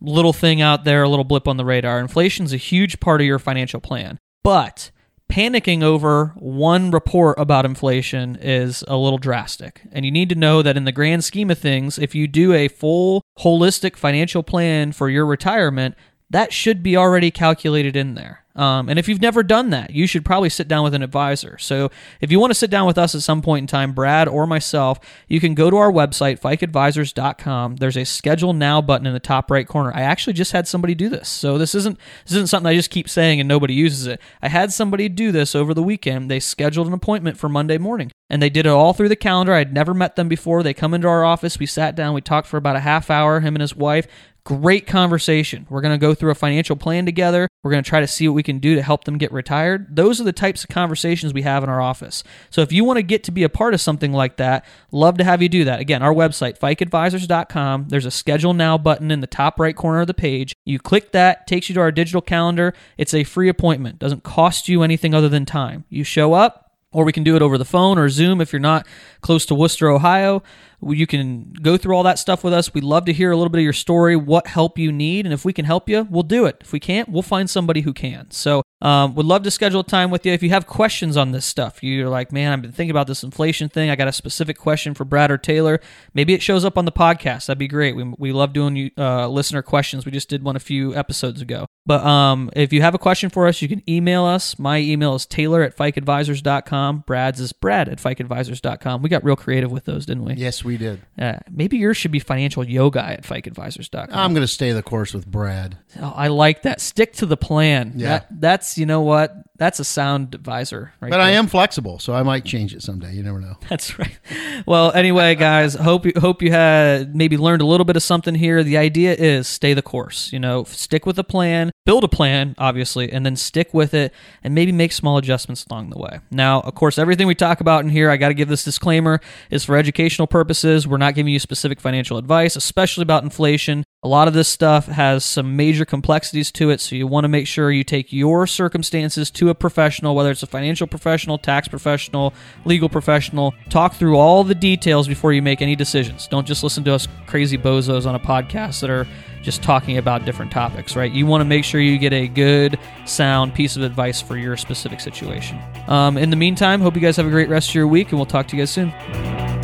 little 0.01 0.33
thing 0.33 0.61
out 0.61 0.85
there, 0.85 1.03
a 1.03 1.09
little 1.09 1.25
blip 1.25 1.49
on 1.49 1.57
the 1.57 1.65
radar. 1.65 2.01
Inflation's 2.01 2.53
a 2.53 2.59
huge 2.59 3.01
part 3.01 3.21
of 3.21 3.27
your 3.27 3.39
financial 3.39 3.81
plan. 3.81 4.19
But 4.43 4.91
panicking 5.31 5.83
over 5.83 6.35
one 6.37 6.91
report 6.91 7.39
about 7.39 7.65
inflation 7.65 8.37
is 8.41 8.85
a 8.87 8.97
little 8.97 9.19
drastic. 9.19 9.83
And 9.91 10.05
you 10.05 10.11
need 10.11 10.29
to 10.29 10.35
know 10.35 10.63
that 10.63 10.77
in 10.77 10.85
the 10.85 10.93
grand 10.93 11.25
scheme 11.25 11.51
of 11.51 11.59
things, 11.59 11.99
if 11.99 12.15
you 12.15 12.29
do 12.29 12.53
a 12.53 12.69
full 12.69 13.23
holistic 13.39 13.97
financial 13.97 14.43
plan 14.43 14.93
for 14.93 15.09
your 15.09 15.27
retirement, 15.27 15.95
that 16.31 16.53
should 16.53 16.83
be 16.83 16.97
already 16.97 17.31
calculated 17.31 17.97
in 17.97 18.15
there. 18.15 18.44
Um, 18.57 18.89
and 18.89 18.99
if 18.99 19.09
you've 19.09 19.21
never 19.21 19.43
done 19.43 19.71
that, 19.71 19.91
you 19.91 20.07
should 20.07 20.25
probably 20.25 20.49
sit 20.49 20.69
down 20.69 20.85
with 20.85 20.95
an 20.95 21.03
advisor. 21.03 21.59
So 21.59 21.91
if 22.21 22.31
you 22.31 22.39
want 22.39 22.51
to 22.51 22.55
sit 22.55 22.71
down 22.71 22.87
with 22.87 22.99
us 22.99 23.15
at 23.15 23.23
some 23.23 23.43
point 23.43 23.65
in 23.65 23.67
time, 23.67 23.93
Brad 23.93 24.29
or 24.29 24.47
myself, 24.47 25.01
you 25.29 25.41
can 25.41 25.55
go 25.55 25.71
to 25.71 25.77
our 25.77 25.91
website, 25.91 26.41
fikeadvisors.com. 26.41 27.77
There's 27.77 27.97
a 27.97 28.05
schedule 28.05 28.53
now 28.53 28.81
button 28.81 29.07
in 29.07 29.13
the 29.13 29.21
top 29.21 29.51
right 29.51 29.67
corner. 29.67 29.93
I 29.95 30.03
actually 30.03 30.35
just 30.35 30.53
had 30.53 30.69
somebody 30.69 30.95
do 30.95 31.09
this. 31.09 31.29
So 31.29 31.59
this 31.59 31.75
isn't 31.75 31.99
this 32.25 32.33
isn't 32.33 32.49
something 32.49 32.69
I 32.69 32.75
just 32.75 32.91
keep 32.91 33.09
saying 33.09 33.41
and 33.41 33.49
nobody 33.49 33.75
uses 33.75 34.07
it. 34.07 34.21
I 34.41 34.49
had 34.49 34.73
somebody 34.73 35.09
do 35.09 35.33
this 35.33 35.55
over 35.55 35.75
the 35.75 35.83
weekend. 35.83 36.31
They 36.31 36.41
scheduled 36.41 36.87
an 36.87 36.93
appointment 36.93 37.37
for 37.37 37.49
Monday 37.49 37.79
morning 37.79 38.13
and 38.31 38.43
they 38.43 38.51
did 38.51 38.67
it 38.67 38.71
all 38.71 38.93
through 38.93 39.09
the 39.09 39.17
calendar. 39.17 39.53
I'd 39.53 39.73
never 39.73 39.95
met 39.95 40.17
them 40.17 40.29
before. 40.29 40.63
They 40.63 40.75
come 40.75 40.95
into 40.95 41.09
our 41.09 41.25
office, 41.25 41.59
we 41.59 41.67
sat 41.67 41.95
down, 41.95 42.15
we 42.15 42.21
talked 42.21 42.49
for 42.49 42.57
about 42.57 42.77
a 42.77 42.81
half 42.81 43.11
hour, 43.11 43.41
him 43.41 43.55
and 43.55 43.61
his 43.61 43.77
wife. 43.77 44.07
Great 44.45 44.87
conversation. 44.87 45.67
We're 45.71 45.81
going 45.81 45.99
to 45.99 46.07
go 46.07 46.15
through 46.15 46.31
a 46.31 46.35
financial 46.35 46.77
plan 46.77 47.07
together. 47.07 47.49
We're 47.63 47.71
going 47.71 47.83
to 47.83 47.89
try 47.89 48.01
to 48.01 48.07
see 48.07 48.29
what 48.29 48.35
we 48.35 48.43
can 48.43 48.59
do 48.59 48.75
to 48.75 48.83
help 48.83 49.05
them 49.05 49.17
get 49.17 49.33
retired. 49.33 49.97
Those 49.97 50.21
are 50.21 50.25
the 50.25 50.35
types 50.35 50.63
of 50.63 50.69
conversations 50.69 51.33
we 51.33 51.41
have 51.43 51.65
in 51.65 51.71
our 51.71 51.81
office. 51.81 52.23
So 52.51 52.61
if 52.61 52.71
you 52.71 52.85
want 52.85 52.99
to 52.99 53.03
get 53.03 53.25
to 53.25 53.31
be 53.31 53.43
a 53.43 53.49
part 53.49 53.73
of 53.73 53.81
something 53.81 54.13
like 54.13 54.37
that, 54.37 54.67
love 54.93 55.17
to 55.17 55.25
have 55.25 55.41
you 55.41 55.49
do 55.49 55.65
that. 55.65 55.81
Again, 55.81 56.03
our 56.03 56.13
website, 56.13 56.59
fikeadvisors.com. 56.59 57.87
There's 57.89 58.05
a 58.05 58.11
schedule 58.11 58.53
now 58.53 58.77
button 58.77 59.11
in 59.11 59.23
the 59.23 59.27
top 59.27 59.59
right 59.59 59.75
corner 59.75 60.03
of 60.03 60.09
the 60.09 60.13
page. 60.13 60.55
You 60.67 60.79
click 60.79 61.13
that, 61.13 61.47
takes 61.47 61.71
you 61.71 61.75
to 61.77 61.81
our 61.81 61.91
digital 61.91 62.21
calendar. 62.21 62.75
It's 62.99 63.15
a 63.15 63.25
free 63.25 63.49
appointment. 63.49 63.99
Doesn't 63.99 64.25
cost 64.25 64.69
you 64.69 64.83
anything 64.83 65.15
other 65.15 65.31
than 65.31 65.47
time. 65.47 65.85
You 65.89 66.05
show 66.05 66.35
up, 66.35 66.64
or 66.95 67.05
we 67.05 67.13
can 67.13 67.25
do 67.25 67.37
it 67.37 67.43
over 67.43 67.59
the 67.59 67.65
phone 67.67 67.99
or 67.99 68.09
Zoom 68.09 68.41
if 68.41 68.53
you're 68.53 68.61
not 68.61 68.87
close 69.21 69.45
to 69.47 69.55
Wooster, 69.55 69.91
Ohio. 69.91 70.43
You 70.93 71.07
can 71.07 71.53
go 71.53 71.77
through 71.77 71.97
all 71.97 72.03
that 72.03 72.19
stuff 72.19 72.45
with 72.45 72.53
us. 72.53 72.75
We'd 72.75 72.85
love 72.85 73.05
to 73.07 73.13
hear 73.13 73.31
a 73.31 73.37
little 73.37 73.51
bit 73.51 73.59
of 73.59 73.65
your 73.65 73.73
story, 73.73 74.17
what 74.17 74.47
help 74.47 74.79
you 74.79 74.93
need, 74.93 75.27
and 75.27 75.33
if 75.33 75.45
we 75.45 75.53
can 75.53 75.65
help 75.65 75.89
you, 75.89 76.07
we'll 76.11 76.23
do 76.23 76.47
it. 76.47 76.59
If 76.61 76.73
we 76.73 76.81
can't, 76.81 77.09
we'll 77.09 77.23
find 77.23 77.49
somebody 77.49 77.83
who 77.83 77.93
can. 77.93 78.31
So, 78.31 78.63
um, 78.83 79.15
would 79.15 79.25
love 79.25 79.43
to 79.45 79.51
schedule 79.51 79.81
a 79.81 79.85
time 79.85 80.11
with 80.11 80.27
you. 80.27 80.33
If 80.33 80.43
you 80.43 80.51
have 80.51 80.67
questions 80.67 81.17
on 81.17 81.33
this 81.33 81.47
stuff, 81.47 81.83
you're 81.83 82.11
like, 82.11 82.33
man, 82.33 82.53
I've 82.53 82.61
been 82.61 82.73
thinking 82.73 82.91
about 82.91 83.07
this 83.07 83.23
inflation 83.23 83.71
thing. 83.71 83.89
I 83.89 83.97
got 83.97 84.09
a 84.09 84.13
specific 84.13 84.59
question 84.59 84.93
for 84.93 85.07
Brad 85.07 85.31
or 85.31 85.39
Taylor. 85.39 85.81
Maybe 86.13 86.35
it 86.35 86.43
shows 86.43 86.67
up 86.67 86.77
on 86.77 86.85
the 86.85 86.93
podcast. 86.93 87.47
That'd 87.47 87.59
be 87.59 87.69
great. 87.69 87.97
We, 87.97 88.05
we 88.19 88.33
love 88.33 88.53
doing 88.53 88.91
uh, 88.99 89.29
listener 89.29 89.63
questions. 89.63 90.05
We 90.05 90.13
just 90.13 90.29
did 90.29 90.43
one 90.43 90.55
a 90.55 90.61
few 90.61 90.95
episodes 90.95 91.41
ago. 91.41 91.67
But 91.87 92.05
um, 92.05 92.51
if 92.55 92.73
you 92.73 92.83
have 92.83 92.95
a 92.95 92.99
question 92.99 93.31
for 93.31 93.47
us, 93.47 93.63
you 93.63 93.69
can 93.69 93.83
email 93.89 94.25
us. 94.25 94.59
My 94.59 94.79
email 94.79 95.15
is 95.15 95.25
taylor 95.27 95.63
at 95.63 95.77
fikeadvisors.com. 95.77 97.05
Brad's 97.07 97.41
is 97.41 97.53
brad 97.53 97.89
at 97.89 97.99
fikeadvisors.com. 97.99 99.03
We 99.03 99.09
got 99.09 99.25
real 99.25 99.37
creative 99.37 99.71
with 99.71 99.85
those, 99.85 100.07
didn't 100.07 100.25
we? 100.25 100.35
Yes, 100.35 100.65
we 100.65 100.74
did. 100.79 101.01
Uh, 101.19 101.35
maybe 101.51 101.77
yours 101.77 101.97
should 101.97 102.11
be 102.11 102.19
financial 102.19 102.65
yoga 102.65 103.03
at 103.05 103.23
fikeadvisors.com. 103.23 104.09
I'm 104.13 104.33
going 104.33 104.43
to 104.45 104.49
stay 104.49 104.73
the 104.73 104.83
course 104.83 105.15
with 105.15 105.27
Brad. 105.27 105.79
Oh, 106.01 106.13
I 106.15 106.29
like 106.29 106.63
that. 106.63 106.81
Stick 106.81 107.15
to 107.15 107.27
the 107.27 107.37
plan. 107.37 107.93
Yeah. 107.97 108.09
That, 108.09 108.41
that's, 108.41 108.79
you 108.79 108.87
know 108.87 109.03
what? 109.03 109.35
That's 109.57 109.79
a 109.79 109.85
sound 109.85 110.35
advisor. 110.35 110.93
Right 111.01 111.11
But 111.11 111.21
I 111.21 111.31
am 111.31 111.47
flexible, 111.47 112.01
so 112.01 112.13
I 112.13 112.25
might 112.25 112.45
change 112.45 112.75
it 112.75 112.83
someday. 112.83 113.13
You 113.13 113.23
never 113.23 113.41
know. 113.41 113.57
That's 113.69 113.99
right. 113.99 114.19
Well, 114.67 114.91
anyway, 114.93 115.37
guys, 115.37 115.75
hope 115.75 116.07
you 116.07 116.13
hope 116.17 116.43
you 116.43 116.51
had 116.51 117.15
maybe 117.15 117.37
learned 117.37 117.63
a 117.63 117.67
little 117.67 117.85
bit 117.85 117.95
of 117.95 118.03
something 118.03 118.35
here. 118.35 118.65
The 118.65 118.77
idea 118.77 119.15
is 119.15 119.47
stay 119.47 119.73
the 119.73 119.83
course. 119.83 120.33
You 120.33 120.41
know, 120.41 120.65
stick 120.65 121.07
with 121.07 121.17
the 121.17 121.25
plan, 121.25 121.71
build 121.87 122.03
a 122.03 122.09
plan, 122.09 122.57
obviously, 122.59 123.13
and 123.13 123.25
then 123.25 123.37
stick 123.37 123.73
with 123.73 123.95
it, 123.95 124.13
and 124.43 124.55
maybe 124.55 124.73
make 124.73 124.91
small 124.91 125.19
adjustments 125.19 125.65
along 125.71 125.91
the 125.91 125.99
way. 125.99 126.19
Now, 126.33 126.61
of 126.63 126.75
course, 126.75 126.99
everything 126.99 127.29
we 127.29 127.37
talk 127.37 127.61
about 127.61 127.85
in 127.85 127.91
here, 127.91 128.11
I 128.11 128.17
got 128.17 128.29
to 128.29 128.35
give 128.35 128.49
this 128.49 128.65
disclaimer, 128.65 129.21
is 129.51 129.65
for 129.65 129.77
educational 129.77 130.27
purposes. 130.27 130.89
We're 130.89 130.99
not 130.99 131.15
giving 131.15 131.33
you 131.33 131.39
specific 131.39 131.81
financial 131.81 132.19
advice, 132.19 132.57
especially 132.57 133.03
about 133.03 133.23
inflation. 133.23 133.85
A 134.05 134.09
lot 134.09 134.29
of 134.29 134.35
this 134.35 134.49
stuff 134.49 134.87
has 134.89 135.25
some 135.25 135.57
major 135.57 135.87
complexities 135.87 136.53
to 136.53 136.69
it, 136.69 136.83
so 136.83 136.95
you 136.95 137.07
want 137.07 137.25
to 137.25 137.29
make 137.29 137.47
sure 137.47 137.73
you 137.73 137.85
take 137.85 138.13
your 138.13 138.47
circumstances 138.47 139.31
to 139.31 139.49
a 139.49 139.55
professional, 139.55 140.15
whether 140.15 140.31
it's 140.31 140.43
a 140.43 140.47
financial 140.47 140.87
professional, 140.87 141.39
tax 141.39 141.69
professional, 141.69 142.35
legal 142.67 142.91
professional. 142.91 143.55
Talk 143.71 143.95
through 143.95 144.19
all 144.19 144.45
the 144.45 144.55
details 144.55 145.09
before 145.09 145.33
you 145.33 145.41
make 145.41 145.63
any 145.63 145.75
decisions. 145.75 146.27
Don't 146.27 146.47
just 146.47 146.63
listen 146.63 146.85
to 146.85 146.93
us 146.93 147.09
crazy 147.27 147.57
bozos 147.57 148.05
on 148.05 148.15
a 148.15 148.21
podcast 148.21 148.83
that 148.83 148.91
are 148.91 149.07
just 149.41 149.63
talking 149.63 149.97
about 149.97 150.27
different 150.27 150.53
topics, 150.53 150.97
right? 150.97 151.11
You 151.11 151.25
want 151.25 151.41
to 151.41 151.47
make 151.47 151.65
sure 151.65 151.81
you 151.81 151.97
get 151.97 152.13
a 152.13 152.29
good, 152.29 152.79
sound 153.07 153.55
piece 153.55 153.75
of 153.75 153.83
advice 153.83 154.21
for 154.21 154.37
your 154.37 154.59
specific 154.59 155.01
situation. 155.01 155.59
Um, 155.89 156.19
in 156.19 156.29
the 156.29 156.37
meantime, 156.37 156.83
hope 156.83 156.95
you 156.95 157.01
guys 157.01 157.17
have 157.17 157.27
a 157.27 157.31
great 157.31 157.49
rest 157.49 157.71
of 157.71 157.75
your 157.75 157.89
week, 157.89 158.11
and 158.11 158.19
we'll 158.19 158.27
talk 158.27 158.49
to 158.49 158.57
you 158.57 158.61
guys 158.61 158.71
soon. 158.71 159.64